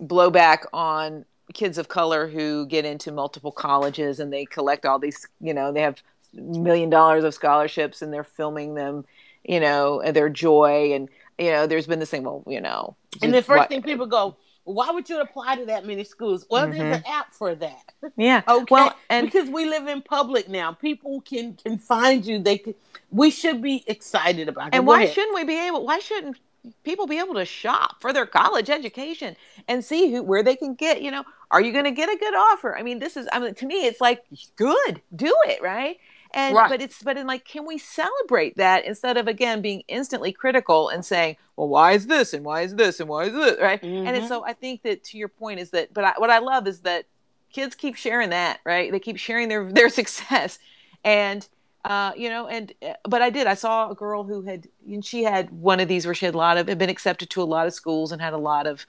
blowback 0.00 0.64
on 0.72 1.24
kids 1.52 1.76
of 1.76 1.88
color 1.88 2.26
who 2.26 2.66
get 2.66 2.84
into 2.84 3.12
multiple 3.12 3.52
colleges 3.52 4.18
and 4.18 4.32
they 4.32 4.46
collect 4.46 4.86
all 4.86 4.98
these, 4.98 5.26
you 5.40 5.52
know, 5.52 5.72
they 5.72 5.82
have 5.82 6.02
million 6.32 6.88
dollars 6.88 7.24
of 7.24 7.34
scholarships 7.34 8.00
and 8.00 8.12
they're 8.12 8.24
filming 8.24 8.74
them, 8.74 9.04
you 9.44 9.60
know, 9.60 10.02
their 10.12 10.30
joy. 10.30 10.92
And, 10.94 11.10
you 11.38 11.50
know, 11.50 11.66
there's 11.66 11.86
been 11.86 11.98
this 11.98 12.10
thing, 12.10 12.22
well, 12.22 12.42
you 12.46 12.60
know. 12.60 12.96
And 13.20 13.34
the 13.34 13.42
first 13.42 13.58
what, 13.58 13.68
thing 13.68 13.82
people 13.82 14.06
go, 14.06 14.36
why 14.64 14.90
would 14.90 15.08
you 15.08 15.20
apply 15.20 15.56
to 15.56 15.66
that 15.66 15.84
many 15.84 16.04
schools? 16.04 16.46
Well, 16.48 16.66
mm-hmm. 16.66 16.78
there's 16.78 16.96
an 16.98 17.04
app 17.06 17.34
for 17.34 17.54
that. 17.56 17.92
Yeah. 18.16 18.42
okay. 18.48 18.66
Well, 18.70 18.96
and 19.08 19.26
because 19.26 19.48
we 19.48 19.68
live 19.68 19.88
in 19.88 20.02
public 20.02 20.48
now, 20.48 20.72
people 20.72 21.20
can 21.22 21.54
can 21.54 21.78
find 21.78 22.24
you. 22.24 22.38
They 22.38 22.58
can. 22.58 22.74
We 23.10 23.30
should 23.30 23.60
be 23.60 23.84
excited 23.86 24.48
about 24.48 24.68
it. 24.68 24.74
And 24.74 24.86
why 24.86 25.06
shouldn't 25.06 25.34
we 25.34 25.44
be 25.44 25.58
able? 25.66 25.84
Why 25.84 25.98
shouldn't 25.98 26.38
people 26.84 27.06
be 27.06 27.18
able 27.18 27.34
to 27.34 27.44
shop 27.44 28.00
for 28.00 28.12
their 28.12 28.26
college 28.26 28.70
education 28.70 29.36
and 29.66 29.84
see 29.84 30.12
who 30.12 30.22
where 30.22 30.42
they 30.42 30.56
can 30.56 30.74
get? 30.74 31.02
You 31.02 31.10
know, 31.10 31.24
are 31.50 31.60
you 31.60 31.72
going 31.72 31.84
to 31.84 31.90
get 31.90 32.08
a 32.08 32.16
good 32.16 32.34
offer? 32.34 32.76
I 32.76 32.82
mean, 32.82 33.00
this 33.00 33.16
is. 33.16 33.28
I 33.32 33.40
mean, 33.40 33.54
to 33.54 33.66
me, 33.66 33.86
it's 33.86 34.00
like 34.00 34.24
good. 34.56 35.02
Do 35.14 35.34
it 35.48 35.60
right. 35.60 35.98
And 36.34 36.56
right. 36.56 36.68
but 36.70 36.80
it's 36.80 37.02
but 37.02 37.16
in 37.18 37.26
like, 37.26 37.44
can 37.44 37.66
we 37.66 37.78
celebrate 37.78 38.56
that 38.56 38.84
instead 38.84 39.16
of 39.16 39.28
again 39.28 39.60
being 39.60 39.82
instantly 39.88 40.32
critical 40.32 40.88
and 40.88 41.04
saying, 41.04 41.36
well, 41.56 41.68
why 41.68 41.92
is 41.92 42.06
this 42.06 42.32
and 42.32 42.44
why 42.44 42.62
is 42.62 42.74
this 42.74 43.00
and 43.00 43.08
why 43.08 43.24
is 43.24 43.32
this 43.32 43.60
right? 43.60 43.82
Mm-hmm. 43.82 44.06
And 44.06 44.28
so 44.28 44.44
I 44.44 44.54
think 44.54 44.82
that 44.82 45.04
to 45.04 45.18
your 45.18 45.28
point 45.28 45.60
is 45.60 45.70
that, 45.70 45.92
but 45.92 46.04
I, 46.04 46.12
what 46.16 46.30
I 46.30 46.38
love 46.38 46.66
is 46.66 46.80
that 46.80 47.04
kids 47.52 47.74
keep 47.74 47.96
sharing 47.96 48.30
that 48.30 48.60
right. 48.64 48.90
They 48.90 48.98
keep 48.98 49.18
sharing 49.18 49.48
their 49.48 49.70
their 49.70 49.88
success, 50.00 50.58
and 51.04 51.46
uh, 51.84 52.12
you 52.16 52.28
know, 52.28 52.46
and 52.46 52.72
uh, 52.82 52.94
but 53.04 53.22
I 53.22 53.30
did. 53.30 53.46
I 53.46 53.54
saw 53.54 53.90
a 53.90 53.94
girl 53.94 54.24
who 54.24 54.42
had, 54.42 54.68
and 54.86 55.04
she 55.04 55.24
had 55.24 55.50
one 55.50 55.80
of 55.80 55.88
these 55.88 56.06
where 56.06 56.14
she 56.14 56.26
had 56.26 56.34
a 56.34 56.38
lot 56.38 56.56
of, 56.56 56.68
had 56.68 56.78
been 56.78 56.90
accepted 56.90 57.30
to 57.30 57.42
a 57.42 57.44
lot 57.44 57.66
of 57.66 57.74
schools 57.74 58.12
and 58.12 58.20
had 58.22 58.32
a 58.32 58.38
lot 58.38 58.66
of, 58.66 58.86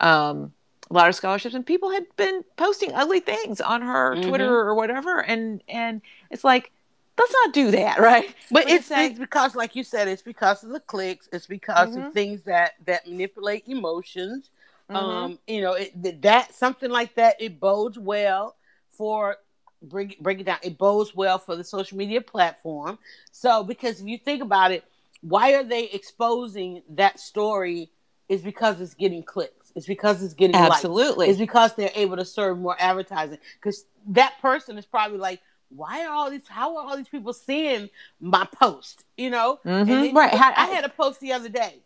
um, 0.00 0.52
a 0.90 0.94
lot 0.94 1.08
of 1.08 1.14
scholarships, 1.14 1.54
and 1.54 1.64
people 1.64 1.90
had 1.90 2.04
been 2.16 2.44
posting 2.56 2.92
ugly 2.92 3.20
things 3.20 3.60
on 3.60 3.82
her 3.82 4.14
mm-hmm. 4.14 4.28
Twitter 4.28 4.52
or 4.52 4.74
whatever, 4.74 5.20
and 5.20 5.62
and 5.68 6.02
it's 6.30 6.44
like 6.44 6.72
let's 7.18 7.32
not 7.32 7.54
do 7.54 7.70
that, 7.72 7.98
right? 7.98 8.34
But, 8.50 8.64
but 8.64 8.72
it's, 8.72 8.90
it's, 8.90 9.18
because, 9.18 9.54
like 9.54 9.76
you 9.76 9.84
said, 9.84 10.08
it's 10.08 10.22
because 10.22 10.64
of 10.64 10.70
the 10.70 10.80
clicks. 10.80 11.28
It's 11.32 11.46
because 11.46 11.90
mm-hmm. 11.90 12.06
of 12.06 12.12
things 12.12 12.42
that 12.42 12.72
that 12.86 13.06
manipulate 13.06 13.68
emotions. 13.68 14.50
Mm-hmm. 14.90 14.96
Um, 14.96 15.38
you 15.46 15.60
know, 15.60 15.74
it, 15.74 16.22
that 16.22 16.54
something 16.54 16.90
like 16.90 17.14
that. 17.14 17.40
It 17.40 17.60
bodes 17.60 17.98
well 17.98 18.56
for 18.90 19.36
bring 19.82 20.14
break 20.20 20.40
it 20.40 20.44
down. 20.44 20.58
It 20.62 20.78
bodes 20.78 21.14
well 21.14 21.38
for 21.38 21.56
the 21.56 21.64
social 21.64 21.96
media 21.98 22.20
platform. 22.20 22.98
So, 23.30 23.62
because 23.62 24.00
if 24.00 24.06
you 24.06 24.18
think 24.18 24.42
about 24.42 24.72
it, 24.72 24.84
why 25.20 25.54
are 25.54 25.64
they 25.64 25.84
exposing 25.84 26.82
that 26.90 27.20
story? 27.20 27.90
Is 28.28 28.40
because 28.40 28.80
it's 28.80 28.94
getting 28.94 29.22
clicks. 29.22 29.72
It's 29.74 29.86
because 29.86 30.22
it's 30.22 30.32
getting 30.32 30.56
absolutely. 30.56 31.26
Likes. 31.26 31.30
It's 31.32 31.38
because 31.40 31.74
they're 31.74 31.90
able 31.94 32.16
to 32.16 32.24
serve 32.24 32.58
more 32.58 32.76
advertising. 32.78 33.38
Because 33.56 33.84
that 34.08 34.34
person 34.40 34.78
is 34.78 34.86
probably 34.86 35.18
like, 35.18 35.40
why 35.74 36.04
are 36.04 36.12
all 36.12 36.30
these 36.30 36.46
how 36.48 36.76
are 36.76 36.86
all 36.86 36.96
these 36.96 37.08
people 37.08 37.32
seeing 37.32 37.88
my 38.20 38.46
post 38.60 39.04
you 39.16 39.30
know? 39.30 39.58
Mm-hmm. 39.64 40.16
right. 40.16 40.34
I 40.34 40.66
had 40.66 40.84
a 40.84 40.88
post 40.88 41.20
the 41.20 41.32
other 41.32 41.48
day 41.48 41.82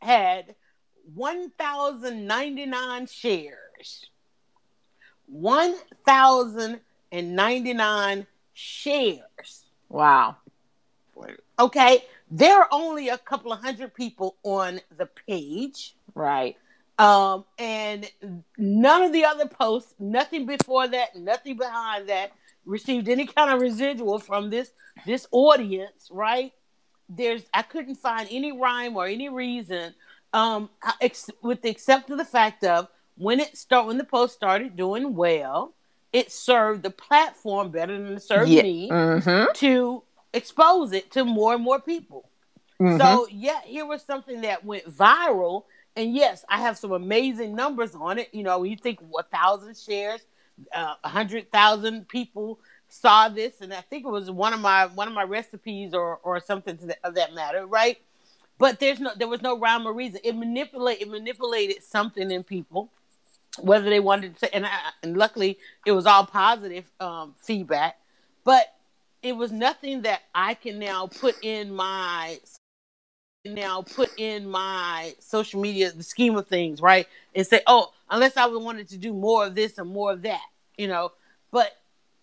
had 0.00 0.54
1099 1.14 3.06
shares. 3.06 4.06
1099 5.26 8.26
shares. 8.52 9.64
Wow. 9.88 10.36
Okay? 11.58 12.04
There 12.30 12.58
are 12.58 12.68
only 12.70 13.08
a 13.08 13.16
couple 13.18 13.52
of 13.52 13.60
hundred 13.60 13.92
people 13.94 14.36
on 14.42 14.80
the 14.96 15.06
page. 15.06 15.94
Right. 16.14 16.56
Um, 16.98 17.44
and 17.58 18.10
none 18.58 19.02
of 19.02 19.12
the 19.12 19.24
other 19.24 19.46
posts, 19.46 19.94
nothing 19.98 20.46
before 20.46 20.86
that, 20.88 21.16
nothing 21.16 21.56
behind 21.56 22.08
that, 22.10 22.32
received 22.64 23.08
any 23.08 23.26
kind 23.26 23.50
of 23.50 23.60
residual 23.60 24.18
from 24.18 24.50
this 24.50 24.72
this 25.06 25.26
audience, 25.32 26.08
right? 26.10 26.52
There's 27.08 27.42
I 27.52 27.62
couldn't 27.62 27.96
find 27.96 28.28
any 28.30 28.52
rhyme 28.52 28.96
or 28.96 29.06
any 29.06 29.28
reason, 29.28 29.94
um, 30.32 30.70
ex- 31.00 31.30
with 31.42 31.62
the 31.62 31.70
except 31.70 32.10
of 32.10 32.18
the 32.18 32.24
fact 32.24 32.64
of 32.64 32.88
when 33.16 33.40
it 33.40 33.56
start 33.56 33.86
when 33.86 33.98
the 33.98 34.04
post 34.04 34.34
started 34.34 34.76
doing 34.76 35.14
well, 35.14 35.74
it 36.12 36.32
served 36.32 36.82
the 36.82 36.90
platform 36.90 37.70
better 37.70 37.96
than 37.96 38.14
it 38.14 38.22
served 38.22 38.50
yeah. 38.50 38.62
me 38.62 38.88
mm-hmm. 38.90 39.52
to 39.54 40.02
expose 40.32 40.92
it 40.92 41.10
to 41.12 41.24
more 41.24 41.54
and 41.54 41.62
more 41.62 41.80
people. 41.80 42.28
Mm-hmm. 42.80 42.98
So 42.98 43.26
yeah, 43.30 43.60
here 43.64 43.86
was 43.86 44.02
something 44.02 44.40
that 44.42 44.64
went 44.64 44.86
viral 44.86 45.64
And 45.96 46.14
yes, 46.14 46.44
I 46.48 46.60
have 46.60 46.78
some 46.78 46.92
amazing 46.92 47.54
numbers 47.54 47.94
on 47.94 48.18
it. 48.18 48.28
You 48.32 48.42
know, 48.42 48.58
when 48.60 48.70
you 48.70 48.76
think 48.76 49.00
a 49.18 49.22
thousand 49.22 49.76
shares, 49.76 50.24
uh, 50.74 50.94
hundred 51.04 51.50
thousand 51.50 52.08
people 52.08 52.60
saw 52.88 53.28
this, 53.28 53.60
and 53.60 53.72
I 53.72 53.80
think 53.82 54.04
it 54.04 54.10
was 54.10 54.30
one 54.30 54.52
of 54.52 54.60
my 54.60 54.86
one 54.86 55.08
of 55.08 55.14
my 55.14 55.22
recipes 55.24 55.94
or 55.94 56.18
or 56.22 56.40
something 56.40 56.76
to 56.78 56.96
of 57.04 57.14
that 57.14 57.34
matter, 57.34 57.66
right? 57.66 57.98
But 58.58 58.80
there's 58.80 59.00
no 59.00 59.12
there 59.16 59.28
was 59.28 59.42
no 59.42 59.58
rhyme 59.58 59.86
or 59.86 59.92
reason. 59.92 60.20
It 60.24 60.36
manipulate 60.36 61.00
it 61.00 61.08
manipulated 61.08 61.82
something 61.82 62.30
in 62.30 62.44
people, 62.44 62.90
whether 63.60 63.88
they 63.88 64.00
wanted 64.00 64.36
to. 64.38 64.54
And 64.54 64.66
I, 64.66 64.70
and 65.02 65.16
luckily, 65.16 65.58
it 65.86 65.92
was 65.92 66.06
all 66.06 66.26
positive 66.26 66.84
um, 67.00 67.34
feedback, 67.42 67.96
but 68.44 68.74
it 69.22 69.36
was 69.36 69.52
nothing 69.52 70.02
that 70.02 70.22
I 70.34 70.54
can 70.54 70.78
now 70.78 71.06
put 71.06 71.36
in 71.42 71.72
my 71.74 72.38
now 73.44 73.82
put 73.82 74.10
in 74.18 74.48
my 74.48 75.14
social 75.18 75.60
media 75.60 75.90
the 75.90 76.02
scheme 76.02 76.36
of 76.36 76.46
things, 76.46 76.80
right? 76.80 77.06
And 77.34 77.46
say, 77.46 77.60
oh, 77.66 77.92
unless 78.10 78.36
I 78.36 78.46
wanted 78.46 78.88
to 78.88 78.98
do 78.98 79.12
more 79.12 79.46
of 79.46 79.54
this 79.54 79.78
and 79.78 79.88
more 79.88 80.12
of 80.12 80.22
that, 80.22 80.44
you 80.76 80.88
know. 80.88 81.12
But 81.50 81.72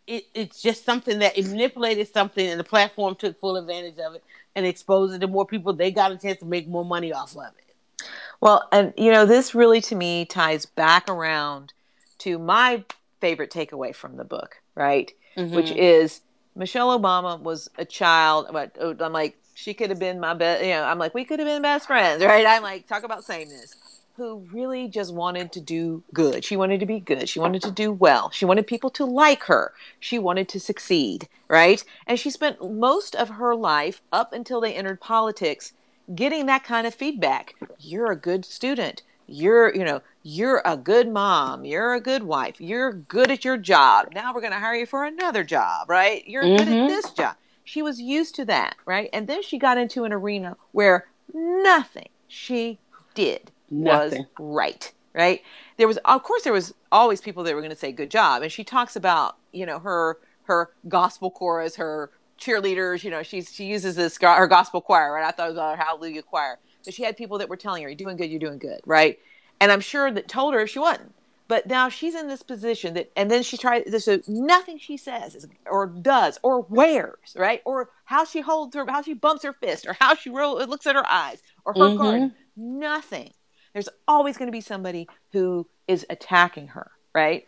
it, 0.05 0.26
it's 0.34 0.61
just 0.61 0.86
something 0.86 1.20
that 1.20 1.38
it 1.38 1.47
manipulated 1.47 2.11
something 2.13 2.47
and 2.47 2.59
the 2.59 2.63
platform 2.63 3.15
took 3.15 3.39
full 3.39 3.57
advantage 3.57 3.97
of 3.99 4.15
it 4.15 4.24
and 4.55 4.65
exposed 4.65 5.13
it 5.13 5.20
to 5.20 5.28
more 5.28 5.45
people. 5.45 5.74
They 5.74 5.91
got 5.91 6.11
a 6.11 6.18
chance 6.18 6.39
to 6.39 6.45
make 6.45 6.68
more 6.68 6.86
money 6.86 7.11
off 7.11 7.36
of 7.36 7.45
it. 7.57 8.05
Well, 8.39 8.68
and 8.72 8.93
you 8.95 9.11
know, 9.11 9.26
this 9.26 9.55
really 9.55 9.82
to 9.82 9.95
me 9.95 10.26
ties 10.26 10.65
back 10.65 11.09
around 11.09 11.74
to 12.20 12.38
my 12.38 12.84
favorite 13.22 13.51
takeaway 13.51 13.93
from 13.93 14.18
the 14.18 14.24
book, 14.24 14.61
right? 14.76 15.11
Mm-hmm. 15.36 15.55
Which 15.55 15.72
is 15.72 16.22
Michelle 16.55 16.97
Obama 16.97 17.39
was 17.39 17.70
a 17.78 17.86
child, 17.86 18.47
oh, 18.80 18.95
I'm 18.99 19.13
like, 19.13 19.36
she 19.58 19.74
could 19.74 19.89
have 19.89 19.97
been 19.97 20.20
my 20.20 20.36
best, 20.36 20.64
you 20.64 20.70
know, 20.70 20.84
I'm 20.84 20.99
like, 20.99 21.16
we 21.16 21.26
could 21.26 21.39
have 21.39 21.47
been 21.47 21.64
best 21.64 21.88
friends, 21.88 22.24
right? 22.24 22.45
I'm 22.45 22.62
like, 22.62 22.86
talk 22.86 23.01
about 23.01 23.24
sameness 23.24 23.76
who 24.16 24.45
really 24.53 24.88
just 24.88 25.12
wanted 25.12 25.51
to 25.51 25.60
do 25.60 26.03
good. 26.14 26.45
She 26.45 26.55
wanted 26.55 26.80
to 26.80 26.86
be 26.86 26.99
good. 26.99 27.28
She 27.28 27.39
wanted 27.39 27.64
to 27.64 27.72
do 27.72 27.91
well. 27.91 28.30
She 28.30 28.45
wanted 28.45 28.68
people 28.68 28.91
to 28.91 29.05
like 29.05 29.43
her. 29.45 29.74
She 29.99 30.20
wanted 30.20 30.47
to 30.49 30.60
succeed, 30.60 31.28
right? 31.47 31.84
And 32.05 32.20
she 32.20 32.30
spent 32.30 32.72
most 32.72 33.16
of 33.16 33.30
her 33.30 33.55
life 33.55 34.01
up 34.14 34.32
until 34.32 34.62
they 34.62 34.76
entered 34.76 35.01
politics 35.01 35.74
getting 36.14 36.45
that 36.45 36.64
kind 36.64 36.86
of 36.86 36.93
feedback. 36.93 37.55
You're 37.80 38.12
a 38.12 38.16
good 38.16 38.45
student. 38.45 39.01
You're, 39.26 39.74
you 39.74 39.84
know, 39.84 40.01
you're 40.22 40.62
a 40.66 40.78
good 40.78 41.12
mom. 41.12 41.66
You're 41.66 41.95
a 41.95 42.01
good 42.01 42.24
wife. 42.24 42.62
You're 42.62 42.93
good 42.93 43.32
at 43.32 43.43
your 43.43 43.58
job. 43.58 44.10
Now 44.14 44.36
we're 44.36 44.41
going 44.41 44.53
to 44.53 44.60
hire 44.60 44.76
you 44.76 44.86
for 44.86 45.03
another 45.03 45.43
job, 45.43 45.89
right? 45.89 46.24
You're 46.28 46.43
mm-hmm. 46.43 46.58
good 46.58 46.68
at 46.68 46.74
mm-hmm. 46.74 46.88
this 46.88 47.10
job. 47.12 47.36
She 47.68 47.82
was 47.82 47.99
used 47.99 48.34
to 48.36 48.45
that, 48.45 48.78
right? 48.86 49.09
And 49.11 49.28
then 49.28 49.43
she 49.43 49.57
got 49.59 49.78
into 49.78 50.05
an 50.05 50.13
arena 50.13 50.55
where 50.72 51.07
nothing 51.34 52.07
she 52.28 52.80
did 53.13 53.51
Nothing. 53.70 54.22
was 54.22 54.28
right 54.39 54.91
right? 55.13 55.41
There 55.78 55.88
was 55.88 55.97
of 56.05 56.24
course 56.24 56.43
there 56.43 56.53
was 56.53 56.74
always 56.91 57.20
people 57.20 57.43
that 57.43 57.53
were 57.55 57.61
going 57.61 57.72
to 57.74 57.78
say 57.78 57.91
good 57.91 58.11
job. 58.11 58.41
And 58.41 58.51
she 58.51 58.63
talks 58.63 58.95
about 58.95 59.36
you 59.51 59.65
know 59.65 59.80
her 59.80 60.18
her 60.43 60.72
gospel 60.88 61.30
chorus 61.30 61.76
her 61.76 62.09
cheerleaders 62.39 63.03
you 63.03 63.09
know 63.11 63.22
she's 63.24 63.51
she 63.53 63.65
uses 63.65 63.95
this 63.95 64.18
her 64.22 64.47
gospel 64.47 64.80
choir 64.80 65.11
right? 65.11 65.26
I 65.26 65.32
thought 65.32 65.49
it 65.49 65.55
was 65.55 65.59
her 65.59 65.84
hallelujah 65.84 66.24
choir. 66.24 66.59
But 66.86 66.93
she 66.93 67.03
had 67.03 67.18
people 67.18 67.38
that 67.39 67.49
were 67.49 67.57
telling 67.57 67.84
her 67.84 67.89
you're 67.89 67.97
doing 67.97 68.15
good 68.15 68.30
you're 68.32 68.39
doing 68.39 68.59
good 68.59 68.80
right? 68.86 69.20
And 69.59 69.72
i'm 69.74 69.82
sure 69.82 70.09
that 70.11 70.28
told 70.30 70.53
her 70.53 70.61
if 70.61 70.70
she 70.70 70.80
wasn't 70.80 71.13
but 71.48 71.68
now 71.68 71.89
she's 71.89 72.16
in 72.16 72.28
this 72.28 72.43
position 72.43 72.93
that 72.93 73.12
and 73.16 73.32
then 73.32 73.43
she 73.43 73.58
tries 73.58 73.84
this 73.86 74.06
so 74.06 74.20
nothing 74.28 74.78
she 74.78 74.98
says 74.98 75.36
is, 75.36 75.48
or 75.70 75.88
does 75.88 76.39
or 76.43 76.62
wears 76.62 77.36
right 77.36 77.62
or 77.66 77.89
how 78.06 78.26
she 78.26 78.41
holds 78.41 78.76
her 78.76 78.86
how 78.88 79.02
she 79.02 79.14
bumps 79.14 79.43
her 79.43 79.54
fist 79.54 79.86
or 79.86 79.95
how 80.00 80.16
she 80.16 80.30
roll, 80.30 80.58
looks 80.68 80.88
at 80.88 80.95
her 80.95 81.10
eyes 81.10 81.41
or 81.66 81.74
her 81.74 81.80
mm-hmm. 81.80 81.98
garden 81.98 82.36
nothing 82.56 83.32
there's 83.78 83.89
always 84.08 84.38
going 84.38 84.48
to 84.48 84.52
be 84.52 84.60
somebody 84.60 85.08
who 85.34 85.68
is 85.88 86.04
attacking 86.10 86.70
her, 86.70 86.89
right? 87.14 87.48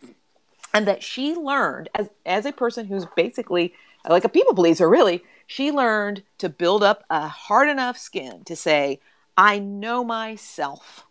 And 0.72 0.86
that 0.86 1.02
she 1.02 1.34
learned 1.34 1.88
as 1.92 2.08
as 2.24 2.46
a 2.46 2.52
person 2.52 2.86
who's 2.86 3.04
basically 3.16 3.74
like 4.08 4.22
a 4.22 4.28
people 4.28 4.54
pleaser, 4.54 4.88
really, 4.88 5.24
she 5.48 5.72
learned 5.72 6.22
to 6.38 6.48
build 6.48 6.84
up 6.84 7.02
a 7.10 7.26
hard 7.26 7.68
enough 7.68 7.98
skin 7.98 8.44
to 8.44 8.54
say, 8.54 9.00
I 9.36 9.58
know 9.58 10.04
myself. 10.04 11.04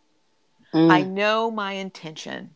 Mm. 0.74 0.90
I 0.90 1.02
know 1.02 1.52
my 1.52 1.74
intention. 1.74 2.56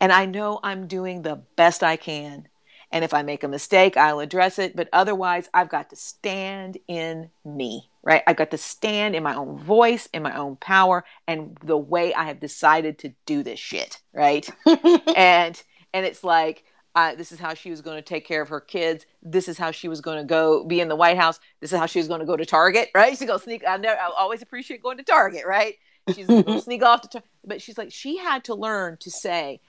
And 0.00 0.12
I 0.12 0.26
know 0.26 0.60
I'm 0.62 0.86
doing 0.86 1.22
the 1.22 1.42
best 1.56 1.82
I 1.82 1.96
can. 1.96 2.48
And 2.92 3.04
if 3.04 3.14
I 3.14 3.22
make 3.22 3.44
a 3.44 3.48
mistake, 3.48 3.96
I'll 3.96 4.20
address 4.20 4.58
it. 4.58 4.74
But 4.74 4.88
otherwise, 4.92 5.48
I've 5.54 5.68
got 5.68 5.90
to 5.90 5.96
stand 5.96 6.78
in 6.88 7.30
me 7.44 7.90
right? 8.02 8.22
I've 8.26 8.36
got 8.36 8.50
to 8.50 8.58
stand 8.58 9.14
in 9.14 9.22
my 9.22 9.34
own 9.34 9.58
voice, 9.58 10.08
in 10.12 10.22
my 10.22 10.34
own 10.36 10.56
power, 10.56 11.04
and 11.26 11.56
the 11.64 11.76
way 11.76 12.14
I 12.14 12.24
have 12.24 12.40
decided 12.40 12.98
to 13.00 13.12
do 13.26 13.42
this 13.42 13.58
shit, 13.58 14.00
right? 14.12 14.48
and 15.16 15.62
and 15.92 16.06
it's 16.06 16.24
like 16.24 16.64
uh, 16.94 17.14
this 17.14 17.30
is 17.30 17.38
how 17.38 17.54
she 17.54 17.70
was 17.70 17.80
going 17.82 17.96
to 17.96 18.02
take 18.02 18.26
care 18.26 18.42
of 18.42 18.48
her 18.48 18.60
kids. 18.60 19.06
This 19.22 19.48
is 19.48 19.58
how 19.58 19.70
she 19.70 19.88
was 19.88 20.00
going 20.00 20.18
to 20.18 20.24
go 20.24 20.64
be 20.64 20.80
in 20.80 20.88
the 20.88 20.96
White 20.96 21.18
House. 21.18 21.38
This 21.60 21.72
is 21.72 21.78
how 21.78 21.86
she 21.86 21.98
was 21.98 22.08
going 22.08 22.20
to 22.20 22.26
go 22.26 22.36
to 22.36 22.46
Target, 22.46 22.90
right? 22.94 23.16
She 23.16 23.26
go 23.26 23.36
sneak. 23.36 23.62
I 23.66 23.76
never. 23.76 24.00
I 24.00 24.10
always 24.16 24.42
appreciate 24.42 24.82
going 24.82 24.98
to 24.98 25.04
Target, 25.04 25.44
right? 25.46 25.74
She's 26.14 26.26
going 26.26 26.44
to 26.44 26.60
sneak 26.60 26.82
off 26.82 27.02
to, 27.02 27.08
tar- 27.08 27.22
but 27.44 27.60
she's 27.62 27.78
like 27.78 27.92
she 27.92 28.16
had 28.16 28.44
to 28.44 28.54
learn 28.54 28.96
to 29.00 29.10
say, 29.10 29.60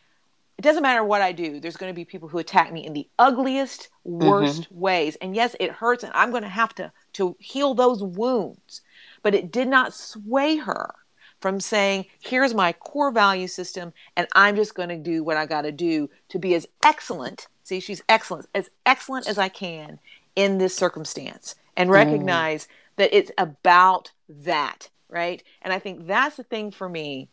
it 0.62 0.64
doesn't 0.64 0.84
matter 0.84 1.03
what 1.03 1.24
I 1.24 1.32
do. 1.32 1.59
There's 1.59 1.76
going 1.76 1.91
to 1.91 1.95
be 1.95 2.05
people 2.05 2.30
who 2.30 2.38
attack 2.38 2.72
me 2.72 2.86
in 2.86 2.93
the 2.93 3.09
ugliest, 3.18 3.89
worst 4.03 4.62
mm-hmm. 4.62 4.80
ways, 4.80 5.16
and 5.16 5.36
yes, 5.36 5.55
it 5.59 5.72
hurts, 5.72 6.03
and 6.03 6.14
I'm 6.14 6.30
going 6.30 6.43
to 6.43 6.49
have 6.49 6.76
to 6.76 6.91
to 7.14 7.36
heal 7.39 7.74
those 7.74 8.03
wounds. 8.03 8.82
But 9.24 9.34
it 9.34 9.51
did 9.51 9.68
not 9.68 9.95
sway 9.95 10.57
her 10.57 10.93
from 11.39 11.59
saying, 11.59 12.05
here's 12.20 12.53
my 12.53 12.74
core 12.74 13.12
value 13.12 13.47
system, 13.47 13.91
and 14.16 14.28
I'm 14.36 14.55
just 14.55 14.76
going 14.76 14.89
to 14.89 14.97
do 14.97 15.24
what 15.24 15.36
I 15.36 15.47
got 15.47 15.64
to 15.64 15.72
do 15.72 16.12
to 16.30 16.38
be 16.38 16.53
as 16.53 16.68
excellent. 16.86 17.47
See, 17.64 17.80
she's 17.80 18.03
excellent, 18.07 18.47
as 18.53 18.70
excellent 18.86 19.28
as 19.28 19.39
I 19.39 19.49
can 19.49 19.97
in 20.36 20.59
this 20.59 20.76
circumstance, 20.76 21.55
and 21.76 21.89
mm. 21.89 21.93
recognize 21.93 22.66
mm. 22.66 22.70
that 22.97 23.18
it's 23.18 23.32
about 23.36 24.12
that, 24.30 24.91
right? 25.09 25.41
And 25.64 25.74
I 25.74 25.80
think 25.80 26.05
that's 26.05 26.38
the 26.38 26.43
thing 26.43 26.70
for 26.70 26.88
me, 26.88 27.30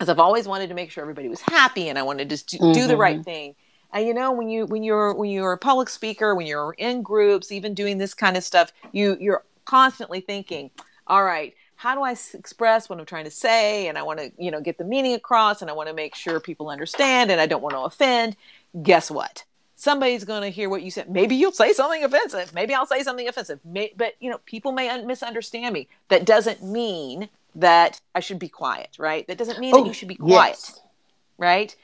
as 0.00 0.08
I've 0.08 0.18
always 0.18 0.48
wanted 0.48 0.68
to 0.68 0.74
make 0.74 0.90
sure 0.90 1.02
everybody 1.02 1.28
was 1.28 1.42
happy, 1.42 1.88
and 1.88 1.98
I 1.98 2.02
wanted 2.02 2.30
to 2.30 2.44
do, 2.44 2.56
mm-hmm. 2.58 2.72
do 2.72 2.86
the 2.86 2.96
right 2.96 3.16
mm-hmm. 3.16 3.22
thing. 3.22 3.54
And 3.92 4.06
you 4.06 4.14
know, 4.14 4.32
when 4.32 4.48
you 4.48 4.66
when 4.66 4.82
you're 4.82 5.14
when 5.14 5.30
you're 5.30 5.52
a 5.52 5.58
public 5.58 5.88
speaker, 5.88 6.34
when 6.34 6.46
you're 6.46 6.74
in 6.78 7.02
groups, 7.02 7.52
even 7.52 7.74
doing 7.74 7.98
this 7.98 8.14
kind 8.14 8.36
of 8.36 8.42
stuff, 8.42 8.72
you 8.92 9.16
you're 9.20 9.44
constantly 9.64 10.20
thinking, 10.20 10.70
all 11.06 11.22
right, 11.22 11.54
how 11.76 11.94
do 11.94 12.02
I 12.02 12.12
express 12.34 12.88
what 12.88 12.98
I'm 12.98 13.06
trying 13.06 13.24
to 13.24 13.30
say? 13.30 13.88
And 13.88 13.98
I 13.98 14.02
want 14.02 14.20
to, 14.20 14.32
you 14.38 14.50
know, 14.50 14.60
get 14.60 14.78
the 14.78 14.84
meaning 14.84 15.14
across, 15.14 15.60
and 15.60 15.70
I 15.70 15.74
want 15.74 15.88
to 15.88 15.94
make 15.94 16.14
sure 16.14 16.40
people 16.40 16.70
understand, 16.70 17.30
and 17.30 17.40
I 17.40 17.46
don't 17.46 17.62
want 17.62 17.74
to 17.74 17.80
offend. 17.80 18.36
Guess 18.82 19.10
what? 19.10 19.44
Somebody's 19.74 20.24
going 20.24 20.42
to 20.42 20.50
hear 20.50 20.68
what 20.68 20.82
you 20.82 20.90
said. 20.90 21.10
Maybe 21.10 21.36
you'll 21.36 21.52
say 21.52 21.72
something 21.72 22.04
offensive. 22.04 22.54
Maybe 22.54 22.74
I'll 22.74 22.86
say 22.86 23.02
something 23.02 23.26
offensive. 23.26 23.60
May, 23.64 23.92
but 23.96 24.14
you 24.20 24.30
know, 24.30 24.38
people 24.44 24.72
may 24.72 24.88
un- 24.88 25.06
misunderstand 25.06 25.72
me. 25.72 25.88
That 26.08 26.26
doesn't 26.26 26.62
mean 26.62 27.28
that 27.54 28.00
I 28.14 28.20
should 28.20 28.38
be 28.38 28.48
quiet, 28.48 28.96
right? 28.98 29.26
That 29.26 29.38
doesn't 29.38 29.58
mean 29.58 29.74
oh, 29.74 29.82
that 29.82 29.88
you 29.88 29.94
should 29.94 30.08
be 30.08 30.16
quiet, 30.16 30.56
yes. 30.58 30.80
right? 31.38 31.74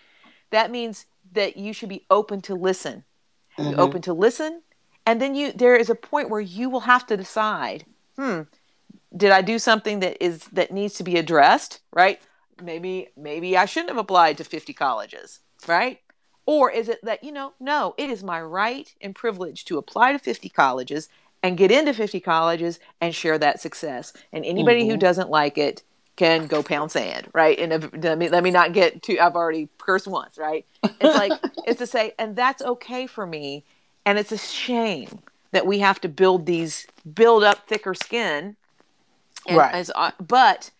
That 0.51 0.71
means 0.71 1.07
that 1.33 1.57
you 1.57 1.73
should 1.73 1.89
be 1.89 2.07
open 2.11 2.41
to 2.43 2.55
listen. 2.55 3.05
Mm-hmm. 3.59 3.81
Open 3.81 4.03
to 4.03 4.13
listen, 4.13 4.63
and 5.07 5.21
then 5.21 5.35
you 5.35 5.51
there 5.51 5.77
is 5.77 5.89
a 5.89 5.95
point 5.95 6.29
where 6.29 6.43
you 6.43 6.69
will 6.69 6.81
have 6.81 7.07
to 7.07 7.17
decide, 7.17 7.87
hmm, 8.17 8.43
did 9.17 9.31
I 9.31 9.41
do 9.41 9.59
something 9.59 10.01
that 10.01 10.23
is 10.23 10.45
that 10.53 10.73
needs 10.73 10.95
to 10.95 11.05
be 11.05 11.17
addressed, 11.17 11.81
right? 11.93 12.21
Maybe 12.63 13.09
maybe 13.17 13.57
I 13.57 13.65
shouldn't 13.65 13.91
have 13.91 13.99
applied 13.99 14.37
to 14.39 14.45
50 14.45 14.75
colleges, 14.75 15.41
right? 15.67 16.01
Or 16.47 16.71
is 16.71 16.89
it 16.89 17.01
that, 17.03 17.25
you 17.25 17.33
know, 17.33 17.55
no, 17.59 17.95
it 17.99 18.09
is 18.09 18.23
my 18.23 18.41
right 18.41 18.95
and 19.01 19.15
privilege 19.15 19.65
to 19.65 19.79
apply 19.79 20.13
to 20.13 20.19
50 20.19 20.49
colleges 20.49 21.09
and 21.47 21.57
get 21.57 21.71
into 21.71 21.95
50 21.95 22.19
colleges 22.21 22.81
and 23.01 23.15
share 23.15 23.39
that 23.39 23.61
success. 23.61 24.13
And 24.33 24.45
anybody 24.45 24.81
mm-hmm. 24.81 24.91
who 24.91 24.97
doesn't 24.97 25.31
like 25.31 25.57
it 25.57 25.83
can 26.17 26.49
go 26.49 26.61
pound 26.63 26.91
sand, 26.91 27.29
right? 27.33 27.57
And 27.59 27.73
if, 27.73 27.89
let 28.03 28.19
me 28.19 28.29
let 28.29 28.43
me 28.43 28.51
not 28.51 28.73
get 28.73 29.03
too. 29.03 29.19
I've 29.21 29.37
already 29.37 29.69
cursed 29.79 30.09
once, 30.09 30.39
right? 30.39 30.67
It's 30.83 31.17
like 31.17 31.33
it's 31.67 31.79
to 31.79 31.87
say, 31.87 32.15
and 32.19 32.35
that's 32.35 32.63
okay 32.63 33.07
for 33.07 33.27
me. 33.27 33.65
And 34.05 34.19
it's 34.19 34.33
a 34.33 34.39
shame 34.39 35.21
that 35.53 35.67
we 35.67 35.79
have 35.79 36.01
to 36.01 36.09
build 36.09 36.47
these, 36.47 36.87
build 37.15 37.45
up 37.45 37.69
thicker 37.69 37.95
skin, 37.95 38.57
and, 39.47 39.57
right? 39.57 39.75
As, 39.75 39.93
uh, 39.95 40.11
but 40.19 40.71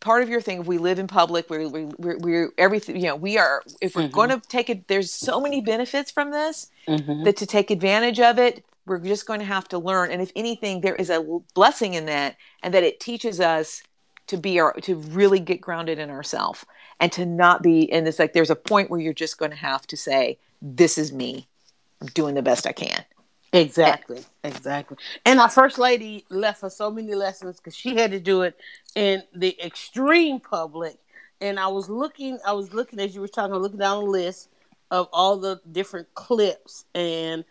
part 0.00 0.22
of 0.22 0.28
your 0.28 0.40
thing, 0.40 0.62
if 0.62 0.66
we 0.66 0.78
live 0.78 0.98
in 0.98 1.06
public, 1.06 1.48
we're 1.48 1.68
we, 1.68 1.84
we're, 1.96 2.18
we're 2.18 2.52
everything. 2.58 2.96
You 2.96 3.08
know, 3.08 3.16
we 3.16 3.38
are. 3.38 3.62
If 3.80 3.94
we're 3.94 4.02
mm-hmm. 4.02 4.14
going 4.14 4.30
to 4.30 4.40
take 4.48 4.68
it, 4.68 4.88
there's 4.88 5.12
so 5.12 5.40
many 5.40 5.60
benefits 5.60 6.10
from 6.10 6.32
this 6.32 6.70
mm-hmm. 6.88 7.22
that 7.22 7.36
to 7.36 7.46
take 7.46 7.70
advantage 7.70 8.18
of 8.18 8.38
it, 8.38 8.64
we're 8.86 8.98
just 8.98 9.26
going 9.26 9.40
to 9.40 9.46
have 9.46 9.68
to 9.68 9.78
learn. 9.78 10.10
And 10.10 10.20
if 10.20 10.32
anything, 10.34 10.80
there 10.80 10.94
is 10.94 11.10
a 11.10 11.22
blessing 11.54 11.94
in 11.94 12.06
that, 12.06 12.36
and 12.62 12.74
that 12.74 12.82
it 12.82 13.00
teaches 13.00 13.40
us 13.40 13.82
to 14.26 14.36
be 14.36 14.60
our 14.60 14.72
to 14.74 14.96
really 14.96 15.40
get 15.40 15.60
grounded 15.60 15.98
in 15.98 16.08
ourselves 16.10 16.64
and 17.00 17.10
to 17.12 17.26
not 17.26 17.62
be 17.62 17.82
in 17.82 18.04
this 18.04 18.20
like 18.20 18.32
there's 18.32 18.50
a 18.50 18.54
point 18.54 18.88
where 18.88 19.00
you're 19.00 19.12
just 19.12 19.38
going 19.38 19.50
to 19.50 19.56
have 19.56 19.84
to 19.88 19.96
say 19.96 20.38
this 20.62 20.98
is 20.98 21.12
me 21.12 21.48
i'm 22.00 22.06
doing 22.14 22.36
the 22.36 22.42
best 22.42 22.64
i 22.64 22.70
can 22.70 23.04
Exactly, 23.52 24.20
exactly. 24.44 24.96
And 25.26 25.40
our 25.40 25.48
first 25.48 25.78
lady 25.78 26.24
left 26.30 26.62
us 26.62 26.76
so 26.76 26.90
many 26.90 27.14
lessons 27.14 27.56
because 27.56 27.74
she 27.74 27.96
had 27.96 28.12
to 28.12 28.20
do 28.20 28.42
it 28.42 28.56
in 28.94 29.22
the 29.34 29.56
extreme 29.64 30.38
public. 30.38 30.98
And 31.40 31.58
I 31.58 31.66
was 31.66 31.88
looking, 31.88 32.38
I 32.46 32.52
was 32.52 32.72
looking 32.72 33.00
as 33.00 33.14
you 33.14 33.20
were 33.20 33.28
talking, 33.28 33.54
looking 33.56 33.78
down 33.78 34.04
the 34.04 34.10
list 34.10 34.50
of 34.90 35.08
all 35.12 35.36
the 35.36 35.60
different 35.72 36.12
clips, 36.14 36.84
and 36.94 37.44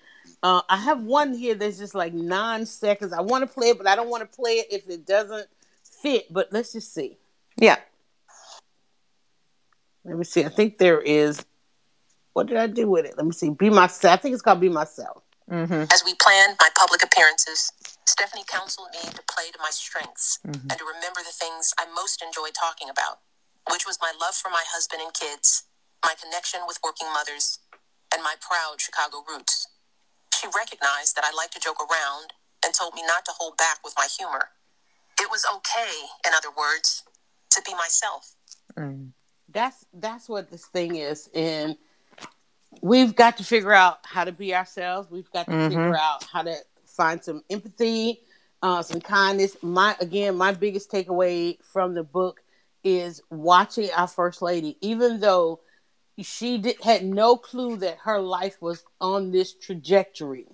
uh, 0.44 0.62
I 0.70 0.78
have 0.78 1.02
one 1.04 1.34
here 1.34 1.56
that's 1.56 1.78
just 1.78 1.96
like 1.96 2.14
nine 2.14 2.66
seconds. 2.66 3.14
I 3.14 3.22
want 3.22 3.48
to 3.48 3.54
play 3.54 3.70
it, 3.70 3.78
but 3.78 3.88
I 3.88 3.96
don't 3.96 4.10
want 4.10 4.30
to 4.30 4.36
play 4.36 4.54
it 4.60 4.68
if 4.72 4.90
it 4.90 5.06
doesn't 5.06 5.48
fit. 6.02 6.32
But 6.32 6.50
let's 6.52 6.74
just 6.74 6.94
see. 6.94 7.18
Yeah. 7.58 7.78
Let 10.06 10.18
me 10.18 10.24
see. 10.24 10.44
I 10.46 10.50
think 10.50 10.78
there 10.78 11.02
is. 11.02 11.44
What 12.34 12.48
did 12.48 12.58
I 12.58 12.68
do 12.68 12.90
with 12.90 13.06
it? 13.06 13.16
Let 13.18 13.26
me 13.26 13.32
see. 13.34 13.50
Be 13.50 13.70
myself. 13.70 14.14
I 14.14 14.18
think 14.18 14.34
it's 14.34 14.42
called 14.42 14.62
Be 14.62 14.70
Myself. 14.70 15.24
Mm-hmm. 15.52 15.90
As 15.92 16.04
we 16.06 16.14
plan 16.16 16.56
my 16.62 16.70
public 16.78 17.04
appearances, 17.04 17.74
Stephanie 18.06 18.46
counseled 18.48 18.90
me 18.94 19.02
to 19.10 19.22
play 19.30 19.50
to 19.52 19.60
my 19.60 19.72
strengths 19.72 20.38
Mhm. 20.46 20.70
and 20.70 20.78
to 20.78 20.86
remember 20.86 21.22
the 21.26 21.32
things 21.34 21.74
I 21.80 21.86
most 21.88 22.22
enjoy 22.22 22.50
talking 22.52 22.90
about, 22.90 23.20
which 23.72 23.86
was 23.86 23.98
my 24.00 24.14
love 24.22 24.36
for 24.36 24.50
my 24.50 24.64
husband 24.72 25.02
and 25.02 25.14
kids, 25.14 25.64
my 26.06 26.14
connection 26.22 26.62
with 26.68 26.78
working 26.84 27.12
mothers, 27.12 27.60
and 28.14 28.22
my 28.24 28.36
proud 28.40 28.80
Chicago 28.80 29.24
roots. 29.28 29.68
She 30.40 30.48
recognized 30.48 31.16
that 31.18 31.26
I 31.26 31.36
like 31.36 31.52
to 31.52 31.60
joke 31.60 31.80
around 31.82 32.32
and 32.64 32.74
told 32.74 32.94
me 32.94 33.02
not 33.06 33.26
to 33.26 33.32
hold 33.38 33.58
back 33.58 33.80
with 33.84 33.94
my 33.98 34.08
humor. 34.18 34.50
It 35.20 35.30
was 35.30 35.46
okay, 35.56 35.92
in 36.26 36.34
other 36.34 36.50
words, 36.56 37.04
to 37.52 37.62
be 37.66 37.74
myself. 37.74 38.36
Mm. 38.78 39.10
That's 39.50 39.86
that's 39.94 40.30
what 40.30 40.50
this 40.50 40.66
thing 40.68 40.96
is, 40.96 41.28
and 41.34 41.76
we've 42.82 43.16
got 43.16 43.38
to 43.38 43.44
figure 43.44 43.74
out 43.74 43.98
how 44.04 44.24
to 44.24 44.32
be 44.32 44.56
ourselves. 44.56 45.10
We've 45.10 45.30
got 45.32 45.48
to 45.48 45.52
Mhm. 45.54 45.68
figure 45.68 45.98
out 45.98 46.24
how 46.24 46.44
to 46.44 46.56
find 46.86 47.22
some 47.24 47.44
empathy, 47.50 48.22
uh, 48.62 48.84
some 48.84 49.02
kindness. 49.02 49.58
My 49.62 49.98
again, 50.00 50.38
my 50.38 50.54
biggest 50.54 50.90
takeaway 50.92 51.62
from 51.66 51.96
the 51.96 52.04
book 52.04 52.42
is 52.84 53.22
watching 53.30 53.92
our 53.92 54.08
first 54.08 54.42
lady, 54.42 54.78
even 54.80 55.20
though 55.20 55.60
she 56.24 56.58
did, 56.58 56.82
had 56.84 57.06
no 57.06 57.38
clue 57.38 57.78
that 57.78 58.00
her 58.04 58.20
life 58.20 58.58
was 58.62 58.84
on 59.02 59.32
this 59.32 59.54
trajectory, 59.54 60.48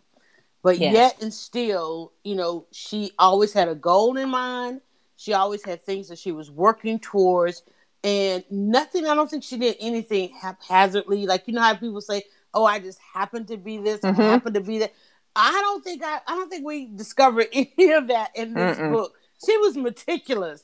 but 0.63 0.79
Yes. 0.79 0.81
yet 0.81 1.17
and 1.21 1.33
still, 1.33 2.13
you 2.23 2.35
know, 2.35 2.65
she 2.71 3.11
always 3.19 3.53
had 3.53 3.67
a 3.69 3.75
goal 3.75 4.17
in 4.17 4.29
mind. 4.29 4.81
She 5.17 5.33
always 5.33 5.63
had 5.63 5.83
things 5.85 6.09
that 6.09 6.19
she 6.19 6.31
was 6.31 6.51
working 6.51 6.99
towards, 6.99 7.63
and 8.03 8.43
nothing. 8.49 9.05
I 9.07 9.15
don't 9.15 9.29
think 9.29 9.43
she 9.43 9.57
did 9.57 9.77
anything 9.79 10.29
haphazardly. 10.41 11.25
Like 11.25 11.47
you 11.47 11.53
know 11.53 11.61
how 11.61 11.75
people 11.75 12.01
say, 12.01 12.23
"Oh, 12.53 12.65
I 12.65 12.79
just 12.79 12.99
happened 13.13 13.47
to 13.49 13.57
be 13.57 13.77
this, 13.77 14.03
Mhm. 14.03 14.13
I 14.13 14.23
happened 14.23 14.55
to 14.55 14.61
be 14.61 14.79
that." 14.79 14.93
I 15.35 15.51
don't 15.61 15.83
think 15.83 16.03
I, 16.03 16.19
I 16.27 16.35
don't 16.35 16.49
think 16.49 16.65
we 16.65 16.87
discovered 16.87 17.47
any 17.53 17.91
of 17.93 18.07
that 18.07 18.31
in 18.35 18.57
this 18.57 18.79
Mm-mm. 18.79 18.81
book. 18.81 19.13
She 19.45 19.57
was 19.57 19.77
meticulous 19.77 20.63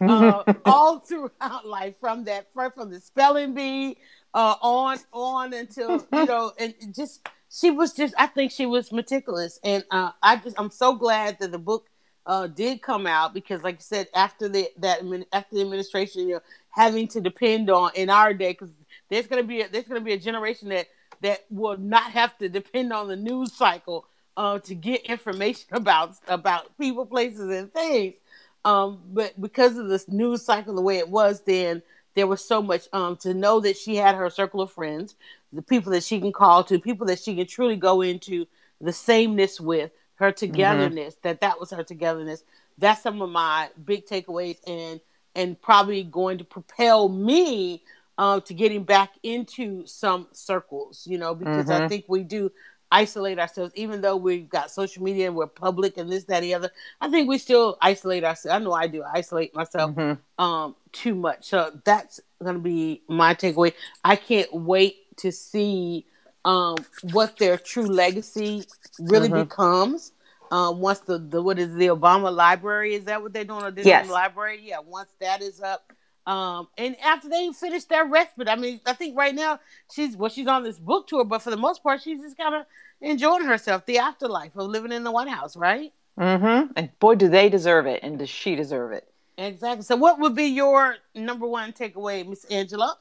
uh, 0.06 0.44
all 0.64 0.98
throughout 1.00 1.66
life, 1.66 1.96
from 2.00 2.24
that 2.24 2.48
from 2.52 2.90
the 2.90 3.00
spelling 3.00 3.54
bee 3.54 3.98
uh, 4.34 4.56
on 4.60 4.98
on 5.12 5.52
until 5.52 6.06
you 6.12 6.24
know, 6.26 6.52
and 6.58 6.74
just 6.94 7.26
she 7.50 7.70
was 7.70 7.92
just. 7.92 8.14
I 8.18 8.26
think 8.26 8.52
she 8.52 8.66
was 8.66 8.92
meticulous, 8.92 9.58
and 9.62 9.84
uh, 9.90 10.12
I 10.22 10.36
just 10.36 10.58
I'm 10.58 10.70
so 10.70 10.94
glad 10.94 11.38
that 11.40 11.52
the 11.52 11.58
book 11.58 11.88
uh, 12.26 12.46
did 12.46 12.82
come 12.82 13.06
out 13.06 13.34
because, 13.34 13.62
like 13.62 13.76
I 13.76 13.80
said, 13.80 14.08
after 14.14 14.48
the 14.48 14.68
that 14.78 15.00
after 15.32 15.56
the 15.56 15.62
administration, 15.62 16.28
you 16.28 16.34
know, 16.34 16.42
having 16.70 17.08
to 17.08 17.20
depend 17.20 17.70
on 17.70 17.90
in 17.94 18.10
our 18.10 18.32
day 18.32 18.52
because 18.52 18.70
there's 19.08 19.26
gonna 19.26 19.42
be 19.42 19.62
a, 19.62 19.68
there's 19.68 19.84
gonna 19.84 20.00
be 20.00 20.12
a 20.12 20.18
generation 20.18 20.68
that 20.70 20.86
that 21.20 21.44
will 21.50 21.76
not 21.76 22.10
have 22.12 22.36
to 22.38 22.48
depend 22.48 22.92
on 22.92 23.08
the 23.08 23.16
news 23.16 23.52
cycle 23.52 24.06
uh, 24.36 24.58
to 24.60 24.74
get 24.74 25.02
information 25.02 25.68
about 25.72 26.14
about 26.28 26.76
people, 26.78 27.06
places, 27.06 27.50
and 27.50 27.72
things. 27.72 28.16
Um, 28.64 29.00
but 29.12 29.40
because 29.40 29.76
of 29.76 29.88
this 29.88 30.08
news 30.08 30.42
cycle, 30.44 30.74
the 30.74 30.82
way 30.82 30.98
it 30.98 31.08
was 31.08 31.40
then, 31.40 31.82
there 32.14 32.26
was 32.26 32.44
so 32.44 32.62
much 32.62 32.88
um, 32.92 33.16
to 33.18 33.34
know 33.34 33.60
that 33.60 33.76
she 33.76 33.96
had 33.96 34.14
her 34.14 34.30
circle 34.30 34.60
of 34.60 34.72
friends, 34.72 35.14
the 35.52 35.62
people 35.62 35.92
that 35.92 36.04
she 36.04 36.20
can 36.20 36.32
call 36.32 36.64
to, 36.64 36.78
people 36.78 37.06
that 37.06 37.20
she 37.20 37.36
can 37.36 37.46
truly 37.46 37.76
go 37.76 38.02
into 38.02 38.46
the 38.80 38.92
sameness 38.92 39.60
with, 39.60 39.90
her 40.16 40.32
togetherness. 40.32 41.16
That 41.22 41.40
that 41.40 41.58
was 41.60 41.70
her 41.70 41.82
togetherness. 41.82 42.44
That's 42.78 43.02
some 43.02 43.22
of 43.22 43.30
my 43.30 43.70
big 43.84 44.06
takeaways, 44.06 44.58
and 44.66 45.00
and 45.34 45.60
probably 45.60 46.04
going 46.04 46.38
to 46.38 46.44
propel 46.44 47.08
me 47.08 47.82
uh, 48.18 48.40
to 48.40 48.54
getting 48.54 48.84
back 48.84 49.12
into 49.22 49.86
some 49.86 50.28
circles. 50.32 51.06
You 51.06 51.18
know, 51.18 51.34
because 51.34 51.70
I 51.70 51.80
Mhm. 51.80 51.88
think 51.88 52.04
we 52.08 52.22
do 52.22 52.52
isolate 52.92 53.38
ourselves, 53.38 53.72
even 53.74 54.00
though 54.02 54.16
we've 54.16 54.48
got 54.48 54.70
social 54.70 55.02
media 55.02 55.26
and 55.26 55.34
we're 55.34 55.46
public 55.48 55.96
and 55.96 56.12
this, 56.12 56.24
that, 56.24 56.36
and 56.36 56.44
the 56.44 56.54
other. 56.54 56.70
I 57.00 57.10
think 57.10 57.28
we 57.28 57.38
still 57.38 57.78
isolate 57.80 58.22
ourselves. 58.22 58.54
I 58.54 58.58
know 58.62 58.72
I 58.72 58.86
do. 58.86 59.02
I 59.02 59.18
isolate 59.18 59.54
myself 59.54 59.92
Mhm. 59.92 60.18
um 60.38 60.76
too 60.92 61.14
much. 61.14 61.46
So 61.48 61.80
that's 61.84 62.20
gonna 62.44 62.58
be 62.60 63.02
my 63.08 63.34
takeaway. 63.34 63.72
I 64.04 64.16
can't 64.16 64.52
wait 64.52 65.16
to 65.18 65.32
see 65.32 66.06
um 66.44 66.76
what 67.12 67.38
their 67.38 67.56
true 67.58 67.86
legacy 67.86 68.64
really 69.00 69.28
Mhm. 69.30 69.44
becomes. 69.44 70.12
Um, 70.50 70.80
once 70.80 71.00
the, 71.00 71.18
the 71.18 71.42
what 71.42 71.58
is 71.58 71.74
the 71.74 71.86
Obama 71.86 72.30
Library? 72.34 72.94
Is 72.94 73.04
that 73.04 73.22
what 73.22 73.32
they're 73.32 73.44
doing? 73.44 73.64
Or 73.64 73.70
this 73.70 73.86
Yes. 73.86 74.08
library? 74.10 74.60
Yeah. 74.62 74.80
Once 74.80 75.10
that 75.18 75.40
is 75.40 75.62
up, 75.62 75.92
um, 76.26 76.68
and 76.78 76.96
after 77.00 77.28
they 77.28 77.50
finish 77.52 77.84
their 77.84 78.04
respite, 78.04 78.48
I 78.48 78.56
mean, 78.56 78.80
I 78.86 78.92
think 78.92 79.16
right 79.16 79.34
now 79.34 79.58
she's 79.92 80.16
well, 80.16 80.30
she's 80.30 80.46
on 80.46 80.62
this 80.62 80.78
book 80.78 81.06
tour, 81.08 81.24
but 81.24 81.42
for 81.42 81.50
the 81.50 81.56
most 81.56 81.82
part, 81.82 82.02
she's 82.02 82.20
just 82.20 82.36
kind 82.36 82.54
of 82.54 82.66
enjoying 83.00 83.44
herself, 83.44 83.86
the 83.86 83.98
afterlife 83.98 84.54
of 84.56 84.68
living 84.68 84.92
in 84.92 85.04
the 85.04 85.10
White 85.10 85.28
House, 85.28 85.56
right? 85.56 85.92
Mm 86.18 86.40
Mhm. 86.40 86.72
And 86.76 86.98
boy, 86.98 87.14
do 87.16 87.28
they 87.28 87.48
deserve 87.48 87.86
it, 87.86 88.00
and 88.02 88.18
does 88.18 88.28
she 88.30 88.54
deserve 88.54 88.92
it? 88.92 89.12
Exactly. 89.38 89.82
So, 89.82 89.96
what 89.96 90.18
would 90.20 90.34
be 90.34 90.44
your 90.44 90.96
number 91.14 91.46
one 91.46 91.72
takeaway, 91.72 92.26
Miss 92.26 92.44
Angela? 92.44 92.98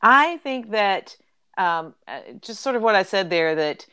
I 0.00 0.38
think 0.38 0.70
that 0.70 1.16
um, 1.58 1.94
uh, 2.08 2.20
just 2.40 2.60
sort 2.60 2.76
of 2.76 2.82
what 2.82 2.94
I 2.94 3.02
said 3.02 3.28
there 3.30 3.54
that 3.54 3.86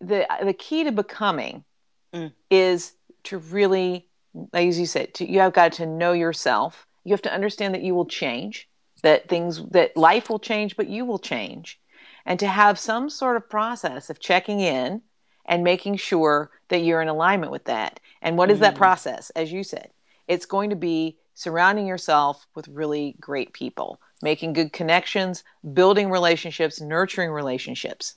the 0.00 0.26
the 0.42 0.52
key 0.52 0.84
to 0.84 0.92
becoming 0.92 1.64
Mm. 2.12 2.32
is 2.50 2.94
to 3.24 3.38
really, 3.38 4.08
as 4.52 4.78
you 4.78 4.86
said, 4.86 5.14
to, 5.14 5.30
you 5.30 5.38
have 5.40 5.52
got 5.52 5.72
to 5.74 5.86
know 5.86 6.12
yourself. 6.12 6.86
You 7.04 7.12
have 7.12 7.22
to 7.22 7.32
understand 7.32 7.74
that 7.74 7.82
you 7.82 7.94
will 7.94 8.06
change, 8.06 8.68
that 9.02 9.28
things 9.28 9.64
that 9.70 9.96
life 9.96 10.28
will 10.28 10.38
change, 10.38 10.76
but 10.76 10.88
you 10.88 11.04
will 11.04 11.18
change, 11.18 11.80
and 12.26 12.38
to 12.38 12.46
have 12.46 12.78
some 12.78 13.08
sort 13.08 13.36
of 13.36 13.48
process 13.48 14.10
of 14.10 14.20
checking 14.20 14.60
in 14.60 15.02
and 15.46 15.64
making 15.64 15.96
sure 15.96 16.50
that 16.68 16.80
you're 16.80 17.02
in 17.02 17.08
alignment 17.08 17.50
with 17.50 17.64
that. 17.64 17.98
And 18.22 18.36
what 18.36 18.50
is 18.50 18.60
that 18.60 18.74
Mm. 18.74 18.78
process? 18.78 19.30
As 19.30 19.50
you 19.50 19.64
said, 19.64 19.90
it's 20.28 20.46
going 20.46 20.70
to 20.70 20.76
be 20.76 21.16
surrounding 21.34 21.86
yourself 21.86 22.46
with 22.54 22.68
really 22.68 23.16
great 23.18 23.52
people, 23.54 23.98
making 24.22 24.52
good 24.52 24.72
connections, 24.72 25.42
building 25.72 26.10
relationships, 26.10 26.80
nurturing 26.80 27.30
relationships. 27.30 28.16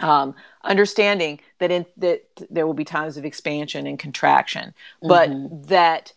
Um, 0.00 0.34
understanding 0.64 1.38
that 1.60 1.70
in 1.70 1.86
that 1.98 2.24
there 2.50 2.66
will 2.66 2.74
be 2.74 2.84
times 2.84 3.16
of 3.16 3.24
expansion 3.24 3.86
and 3.86 3.96
contraction, 3.96 4.74
but 5.00 5.30
Mhm. 5.30 5.68
that 5.68 6.12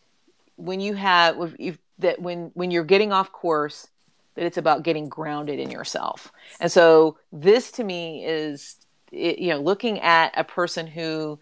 when 0.57 0.79
you 0.79 0.93
have 0.95 1.55
if, 1.59 1.77
that 1.99 2.21
when 2.21 2.51
when 2.53 2.71
you're 2.71 2.83
getting 2.83 3.13
off 3.13 3.31
course, 3.31 3.87
that 4.35 4.45
it's 4.45 4.57
about 4.57 4.83
getting 4.83 5.07
grounded 5.07 5.59
in 5.59 5.71
yourself. 5.71 6.31
And 6.59 6.71
so 6.71 7.17
this 7.31 7.71
to 7.73 7.83
me 7.83 8.25
is 8.25 8.75
it, 9.11 9.39
you 9.39 9.49
know 9.49 9.59
looking 9.59 9.99
at 9.99 10.33
a 10.35 10.43
person 10.43 10.85
who 10.85 11.39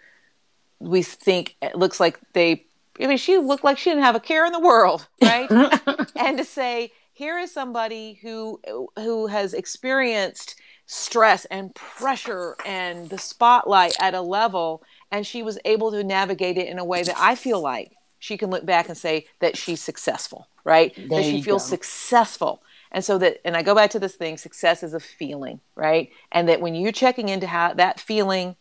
we 0.79 1.01
think 1.01 1.55
it 1.61 1.75
looks 1.75 1.99
like 1.99 2.19
they 2.33 2.65
I 2.99 3.07
mean 3.07 3.17
she 3.17 3.37
looked 3.37 3.63
like 3.63 3.77
she 3.77 3.89
didn't 3.89 4.03
have 4.03 4.15
a 4.15 4.19
care 4.19 4.45
in 4.45 4.53
the 4.53 4.59
world, 4.59 5.07
right? 5.21 5.49
and 6.15 6.37
to 6.37 6.45
say 6.45 6.91
here 7.13 7.39
is 7.39 7.51
somebody 7.51 8.19
who 8.21 8.59
who 8.97 9.27
has 9.27 9.53
experienced 9.53 10.55
stress 10.85 11.45
and 11.45 11.73
pressure 11.73 12.55
and 12.65 13.09
the 13.09 13.17
spotlight 13.17 13.95
at 13.99 14.13
a 14.13 14.21
level 14.21 14.83
and 15.11 15.25
she 15.25 15.41
was 15.41 15.57
able 15.65 15.91
to 15.91 16.03
navigate 16.03 16.57
it 16.57 16.67
in 16.67 16.77
a 16.77 16.85
way 16.85 17.01
that 17.01 17.17
I 17.17 17.35
feel 17.35 17.59
like 17.59 17.93
she 18.25 18.37
can 18.37 18.49
look 18.49 18.65
back 18.65 18.89
and 18.89 18.97
say 18.97 19.27
that 19.39 19.55
she's 19.55 19.81
successful, 19.81 20.47
right? 20.63 20.93
There 20.97 21.21
that 21.21 21.25
she 21.25 21.41
feels 21.41 21.63
go. 21.63 21.69
successful. 21.69 22.63
And 22.91 23.05
so 23.05 23.19
that 23.19 23.39
and 23.45 23.55
I 23.55 23.61
go 23.61 23.75
back 23.75 23.91
to 23.91 23.99
this 23.99 24.15
thing, 24.15 24.37
success 24.37 24.81
is 24.81 24.95
a 24.95 24.99
feeling, 24.99 25.59
right? 25.75 26.09
And 26.31 26.49
that 26.49 26.59
when 26.59 26.73
you're 26.73 26.91
checking 26.91 27.29
into 27.29 27.45
how 27.45 27.73
that 27.75 27.99
feeling 27.99 28.55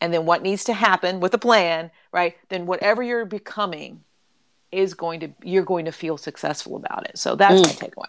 and 0.00 0.14
then 0.14 0.24
what 0.24 0.42
needs 0.42 0.64
to 0.64 0.72
happen 0.72 1.20
with 1.20 1.34
a 1.34 1.38
plan, 1.38 1.90
right? 2.12 2.34
Then 2.48 2.64
whatever 2.64 3.02
you're 3.02 3.26
becoming 3.26 4.04
is 4.72 4.94
going 4.94 5.20
to 5.20 5.28
you're 5.42 5.64
going 5.64 5.84
to 5.84 5.92
feel 5.92 6.16
successful 6.16 6.76
about 6.76 7.06
it. 7.10 7.18
So 7.18 7.36
that's 7.36 7.60
Mm. 7.60 7.66
my 7.66 7.74
takeaway. 7.74 8.08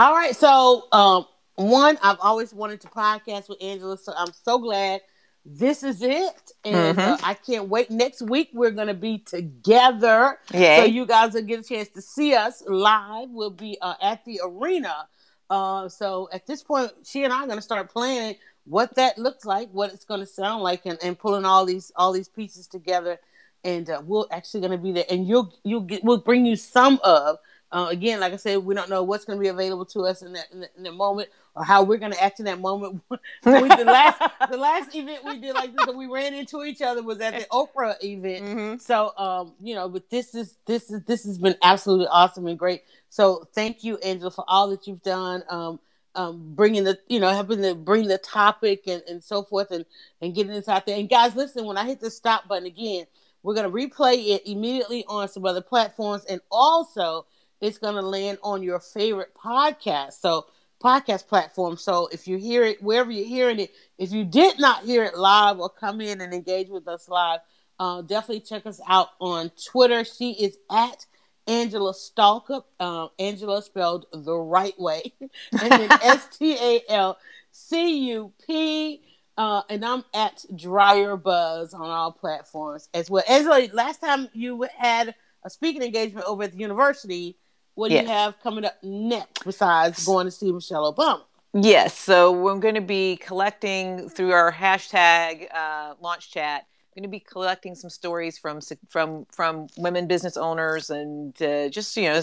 All 0.00 0.12
right. 0.12 0.34
So, 0.34 0.88
um, 0.90 1.26
one, 1.54 1.96
I've 2.02 2.18
always 2.20 2.52
wanted 2.52 2.80
to 2.80 2.88
podcast 2.88 3.48
with 3.48 3.62
Angela, 3.62 3.96
so 3.98 4.12
I'm 4.16 4.32
so 4.32 4.58
glad 4.58 5.00
this 5.44 5.82
is 5.82 6.02
it, 6.02 6.52
and 6.64 6.98
Mhm. 6.98 7.08
uh, 7.08 7.18
I 7.22 7.34
can't 7.34 7.68
wait. 7.68 7.90
Next 7.90 8.22
week 8.22 8.50
we're 8.52 8.70
gonna 8.70 8.94
be 8.94 9.18
together, 9.18 10.38
Yay. 10.52 10.78
so 10.78 10.84
you 10.84 11.06
guys 11.06 11.32
will 11.34 11.42
get 11.42 11.60
a 11.60 11.62
chance 11.62 11.88
to 11.90 12.02
see 12.02 12.34
us 12.34 12.62
live. 12.66 13.30
We'll 13.30 13.50
be 13.50 13.78
uh, 13.80 13.94
at 14.02 14.24
the 14.24 14.40
arena. 14.44 15.08
Uh, 15.48 15.88
so 15.88 16.28
at 16.32 16.46
this 16.46 16.62
point, 16.62 16.92
she 17.04 17.24
and 17.24 17.32
I 17.32 17.44
are 17.44 17.46
gonna 17.46 17.62
start 17.62 17.90
planning 17.90 18.36
what 18.64 18.94
that 18.96 19.18
looks 19.18 19.44
like, 19.44 19.68
what 19.72 19.92
it's 19.92 20.04
going 20.04 20.20
to 20.20 20.26
sound 20.26 20.62
like, 20.62 20.84
and, 20.84 20.98
and 21.02 21.18
pulling 21.18 21.44
all 21.44 21.64
these 21.64 21.90
all 21.96 22.12
these 22.12 22.28
pieces 22.28 22.66
together. 22.68 23.18
And 23.64 23.90
uh, 23.90 24.00
we're 24.04 24.24
actually 24.30 24.60
going 24.60 24.72
to 24.72 24.78
be 24.78 24.92
there, 24.92 25.04
and 25.10 25.26
you'll 25.26 25.52
you'll 25.64 25.80
get 25.82 26.04
we'll 26.04 26.18
bring 26.18 26.46
you 26.46 26.56
some 26.56 27.00
of. 27.02 27.38
Uh, 27.72 27.86
again, 27.90 28.20
like 28.20 28.32
I 28.32 28.36
said, 28.36 28.58
we 28.58 28.74
don't 28.74 28.90
know 28.90 29.02
what's 29.02 29.24
going 29.24 29.38
to 29.38 29.40
be 29.40 29.48
available 29.48 29.84
to 29.86 30.00
us 30.00 30.22
in 30.22 30.32
that 30.32 30.46
in 30.52 30.60
the, 30.60 30.68
in 30.76 30.82
the 30.82 30.92
moment 30.92 31.28
or 31.54 31.64
how 31.64 31.82
we're 31.82 31.98
going 31.98 32.12
to 32.12 32.22
act 32.22 32.40
in 32.40 32.46
that 32.46 32.60
moment. 32.60 33.00
we, 33.10 33.18
the 33.44 33.84
last 33.84 34.20
the 34.50 34.56
last 34.56 34.94
event 34.94 35.24
we 35.24 35.38
did 35.38 35.54
like 35.54 35.74
this, 35.76 35.94
we 35.94 36.06
ran 36.06 36.34
into 36.34 36.64
each 36.64 36.82
other 36.82 37.02
was 37.02 37.20
at 37.20 37.34
the 37.34 37.46
Oprah 37.52 38.02
event. 38.02 38.44
Mm-hmm. 38.44 38.76
So, 38.78 39.16
um, 39.16 39.54
you 39.60 39.74
know, 39.74 39.88
but 39.88 40.10
this 40.10 40.34
is 40.34 40.56
this 40.66 40.90
is 40.90 41.02
this 41.04 41.24
has 41.24 41.38
been 41.38 41.56
absolutely 41.62 42.08
awesome 42.08 42.46
and 42.46 42.58
great. 42.58 42.82
So, 43.08 43.48
thank 43.54 43.84
you, 43.84 43.98
Angela, 43.98 44.30
for 44.30 44.44
all 44.48 44.68
that 44.70 44.86
you've 44.86 45.02
done. 45.02 45.44
Um, 45.48 45.78
um, 46.16 46.54
bringing 46.54 46.84
the 46.84 46.98
you 47.08 47.20
know 47.20 47.28
helping 47.30 47.62
to 47.62 47.74
bring 47.74 48.08
the 48.08 48.18
topic 48.18 48.88
and, 48.88 49.02
and 49.08 49.22
so 49.22 49.44
forth 49.44 49.70
and 49.70 49.84
and 50.20 50.34
getting 50.34 50.52
this 50.52 50.68
out 50.68 50.84
there 50.84 50.98
and 50.98 51.08
guys 51.08 51.36
listen 51.36 51.64
when 51.64 51.76
i 51.76 51.84
hit 51.84 52.00
the 52.00 52.10
stop 52.10 52.48
button 52.48 52.66
again 52.66 53.06
we're 53.42 53.54
going 53.54 53.70
to 53.70 53.72
replay 53.72 54.34
it 54.34 54.42
immediately 54.44 55.04
on 55.06 55.28
some 55.28 55.44
other 55.44 55.62
platforms 55.62 56.24
and 56.24 56.40
also 56.50 57.26
it's 57.60 57.78
going 57.78 57.94
to 57.94 58.02
land 58.02 58.38
on 58.42 58.62
your 58.62 58.80
favorite 58.80 59.34
podcast 59.34 60.14
so 60.20 60.46
podcast 60.82 61.26
platform 61.26 61.76
so 61.76 62.08
if 62.12 62.26
you 62.26 62.36
hear 62.36 62.64
it 62.64 62.82
wherever 62.82 63.10
you're 63.10 63.26
hearing 63.26 63.60
it 63.60 63.72
if 63.98 64.12
you 64.12 64.24
did 64.24 64.58
not 64.58 64.84
hear 64.84 65.04
it 65.04 65.16
live 65.16 65.58
or 65.60 65.68
come 65.68 66.00
in 66.00 66.20
and 66.20 66.32
engage 66.32 66.68
with 66.68 66.88
us 66.88 67.08
live 67.08 67.40
uh, 67.78 68.02
definitely 68.02 68.40
check 68.40 68.66
us 68.66 68.80
out 68.88 69.08
on 69.20 69.50
twitter 69.62 70.04
she 70.04 70.32
is 70.32 70.56
at 70.70 71.06
Angela 71.46 71.92
Stalcup. 71.92 72.64
Uh, 72.78 73.08
Angela 73.18 73.60
spelled 73.62 74.06
the 74.12 74.36
right 74.36 74.78
way. 74.78 75.12
and 75.20 75.72
then 75.72 75.90
S 76.02 76.28
T 76.38 76.54
A 76.54 76.80
L 76.88 77.18
C 77.50 78.10
U 78.10 78.32
P. 78.46 79.02
Uh, 79.36 79.62
and 79.70 79.84
I'm 79.84 80.04
at 80.12 80.44
Dryer 80.54 81.16
Buzz 81.16 81.72
on 81.72 81.88
all 81.88 82.12
platforms 82.12 82.88
as 82.92 83.10
well. 83.10 83.24
Angela, 83.28 83.68
last 83.72 84.00
time 84.00 84.28
you 84.32 84.66
had 84.76 85.14
a 85.42 85.50
speaking 85.50 85.82
engagement 85.82 86.26
over 86.26 86.42
at 86.42 86.52
the 86.52 86.58
university, 86.58 87.36
what 87.80 87.88
do 87.88 87.94
yes. 87.94 88.02
you 88.02 88.08
have 88.08 88.38
coming 88.42 88.64
up 88.64 88.76
next 88.82 89.44
besides 89.44 90.04
going 90.04 90.26
to 90.26 90.30
see 90.30 90.52
Michelle 90.52 90.92
Obama? 90.92 91.22
Yes, 91.54 91.98
so 91.98 92.30
we're 92.30 92.58
going 92.58 92.76
to 92.76 92.80
be 92.80 93.16
collecting 93.16 94.08
through 94.08 94.32
our 94.32 94.52
hashtag 94.52 95.52
uh, 95.52 95.94
launch 96.00 96.30
chat 96.30 96.66
going 96.94 97.02
to 97.04 97.08
be 97.08 97.20
collecting 97.20 97.74
some 97.74 97.88
stories 97.88 98.36
from 98.36 98.60
from 98.88 99.24
from 99.30 99.68
women 99.78 100.06
business 100.06 100.36
owners 100.36 100.90
and 100.90 101.40
uh, 101.40 101.68
just 101.68 101.96
you 101.96 102.02
know 102.02 102.20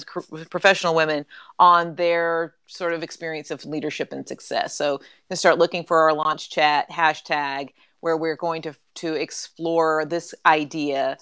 professional 0.49 0.93
women 0.93 1.26
on 1.58 1.95
their 1.95 2.53
sort 2.68 2.93
of 2.93 3.01
experience 3.01 3.49
of 3.49 3.66
leadership 3.66 4.12
and 4.12 4.28
success. 4.28 4.76
So, 4.76 4.97
going 4.97 5.08
to 5.32 5.36
start 5.38 5.58
looking 5.58 5.84
for 5.84 6.01
our 6.01 6.14
launch 6.14 6.49
chat 6.49 6.89
hashtag 6.91 7.70
where 8.01 8.18
we're 8.18 8.36
going 8.36 8.62
to 8.64 8.76
to 8.95 9.14
explore 9.14 10.05
this 10.05 10.36
idea, 10.45 11.18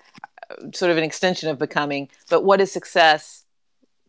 uh, 0.52 0.72
sort 0.74 0.92
of 0.92 0.98
an 0.98 1.04
extension 1.04 1.48
of 1.48 1.58
becoming. 1.58 2.10
But 2.30 2.44
what 2.44 2.60
is 2.60 2.72
success 2.72 3.45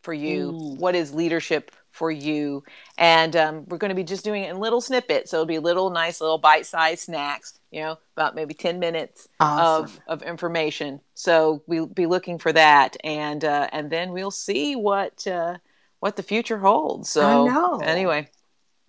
for 0.06 0.14
you? 0.14 0.52
Mm. 0.52 0.78
What 0.78 0.94
is 0.94 1.12
leadership 1.12 1.70
for 1.96 2.10
you. 2.10 2.62
And 2.98 3.34
um, 3.34 3.64
we're 3.66 3.78
going 3.78 3.88
to 3.88 3.94
be 3.94 4.04
just 4.04 4.22
doing 4.22 4.44
it 4.44 4.50
in 4.50 4.58
little 4.58 4.80
snippets. 4.80 5.30
So 5.30 5.38
it'll 5.38 5.46
be 5.46 5.58
little 5.58 5.90
nice 5.90 6.20
little 6.20 6.38
bite 6.38 6.66
sized 6.66 7.04
snacks, 7.04 7.58
you 7.70 7.80
know, 7.80 7.98
about 8.16 8.34
maybe 8.34 8.54
10 8.54 8.78
minutes 8.78 9.26
awesome. 9.40 9.84
of, 10.06 10.20
of 10.20 10.22
information. 10.22 11.00
So 11.14 11.62
we'll 11.66 11.86
be 11.86 12.06
looking 12.06 12.38
for 12.38 12.52
that. 12.52 12.96
And, 13.02 13.44
uh, 13.44 13.68
and 13.72 13.90
then 13.90 14.12
we'll 14.12 14.30
see 14.30 14.76
what, 14.76 15.26
uh, 15.26 15.56
what 16.00 16.16
the 16.16 16.22
future 16.22 16.58
holds. 16.58 17.08
So 17.10 17.80
anyway, 17.82 18.28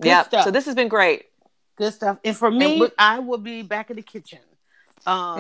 Good 0.02 0.10
yeah. 0.10 0.24
Stuff. 0.24 0.44
So 0.44 0.52
this 0.52 0.66
has 0.66 0.76
been 0.76 0.90
great. 0.90 1.26
Good 1.78 1.94
stuff. 1.94 2.20
And 2.24 2.36
for 2.36 2.52
me, 2.52 2.82
and 2.82 2.92
I 3.00 3.20
will 3.20 3.38
be 3.38 3.62
back 3.62 3.90
in 3.90 3.96
the 3.96 4.02
kitchen. 4.02 4.40
Um, 5.06 5.40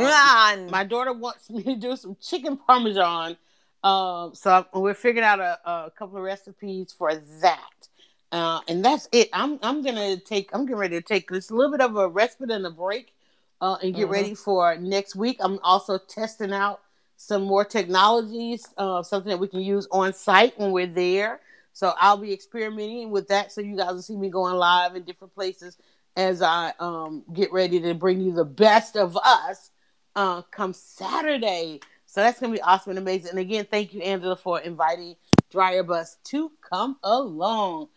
my 0.71 0.85
daughter 0.87 1.11
wants 1.11 1.49
me 1.49 1.63
to 1.63 1.75
do 1.75 1.95
some 1.97 2.15
chicken 2.21 2.57
parmesan 2.57 3.35
um, 3.83 4.33
so 4.33 4.65
we're 4.73 4.93
figuring 4.93 5.25
out 5.25 5.39
a, 5.39 5.59
a, 5.69 5.91
couple 5.97 6.17
of 6.17 6.23
recipes 6.23 6.93
for 6.97 7.15
that. 7.41 7.87
Uh, 8.31 8.59
and 8.67 8.83
that's 8.83 9.07
it. 9.11 9.29
I'm 9.31 9.59
I'm 9.61 9.81
gonna 9.83 10.17
take 10.17 10.49
I'm 10.53 10.65
getting 10.65 10.79
ready 10.79 10.97
to 10.97 11.01
take 11.01 11.29
this 11.29 11.49
a 11.49 11.55
little 11.55 11.71
bit 11.71 11.81
of 11.81 11.95
a 11.95 12.09
respite 12.09 12.51
and 12.51 12.65
a 12.65 12.71
break, 12.71 13.13
uh, 13.61 13.77
and 13.81 13.95
get 13.95 14.03
mm-hmm. 14.03 14.11
ready 14.11 14.35
for 14.35 14.75
next 14.75 15.15
week. 15.15 15.37
I'm 15.39 15.59
also 15.63 15.97
testing 15.97 16.51
out 16.51 16.81
some 17.15 17.43
more 17.43 17.63
technologies, 17.63 18.67
uh, 18.77 19.01
something 19.01 19.29
that 19.29 19.39
we 19.39 19.47
can 19.47 19.61
use 19.61 19.87
on 19.91 20.13
site 20.13 20.57
when 20.59 20.71
we're 20.71 20.87
there. 20.87 21.39
So 21.71 21.93
I'll 21.99 22.17
be 22.17 22.33
experimenting 22.33 23.11
with 23.11 23.27
that, 23.29 23.51
so 23.51 23.61
you 23.61 23.77
guys 23.77 23.93
will 23.93 24.01
see 24.01 24.17
me 24.17 24.29
going 24.29 24.55
live 24.55 24.95
in 24.95 25.03
different 25.03 25.33
places 25.33 25.77
as 26.15 26.41
I 26.41 26.73
um, 26.79 27.23
get 27.33 27.51
ready 27.53 27.79
to 27.79 27.93
bring 27.93 28.19
you 28.19 28.33
the 28.33 28.43
best 28.43 28.97
of 28.97 29.15
us 29.15 29.69
uh, 30.15 30.41
come 30.41 30.73
Saturday. 30.73 31.79
So 32.17 32.23
that's 32.23 32.39
gonna 32.39 32.51
be 32.51 32.61
awesome 32.61 32.89
and 32.89 32.97
amazing. 32.97 33.29
And 33.29 33.37
again, 33.37 33.67
thank 33.69 33.93
you, 33.93 34.01
Angela, 34.01 34.35
for 34.35 34.59
inviting 34.59 35.17
Dryer 35.51 35.83
Buzz 35.83 36.17
to 36.29 36.51
come 36.67 36.97
along. 37.03 37.89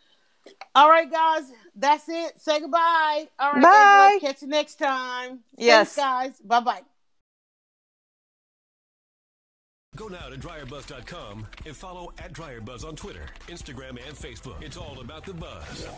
All 0.74 0.90
right, 0.90 1.10
guys, 1.10 1.50
that's 1.74 2.06
it. 2.06 2.38
Say 2.38 2.60
goodbye. 2.60 3.28
All 3.38 3.54
right, 3.54 3.62
Bye. 3.62 4.10
Angela, 4.12 4.30
catch 4.30 4.42
you 4.42 4.48
next 4.48 4.74
time. 4.74 5.38
Yes, 5.56 5.94
Thanks, 5.94 6.38
guys. 6.38 6.40
Bye 6.46 6.60
bye. 6.60 6.82
Go 9.96 10.08
now 10.08 10.28
to 10.28 10.36
dryerbuzz.com 10.36 11.46
and 11.64 11.74
follow 11.74 12.12
at 12.18 12.34
dryerbuzz 12.34 12.84
on 12.86 12.96
Twitter, 12.96 13.24
Instagram, 13.48 14.06
and 14.06 14.14
Facebook. 14.14 14.62
It's 14.62 14.76
all 14.76 14.98
about 15.00 15.24
the 15.24 15.32
buzz. 15.32 15.88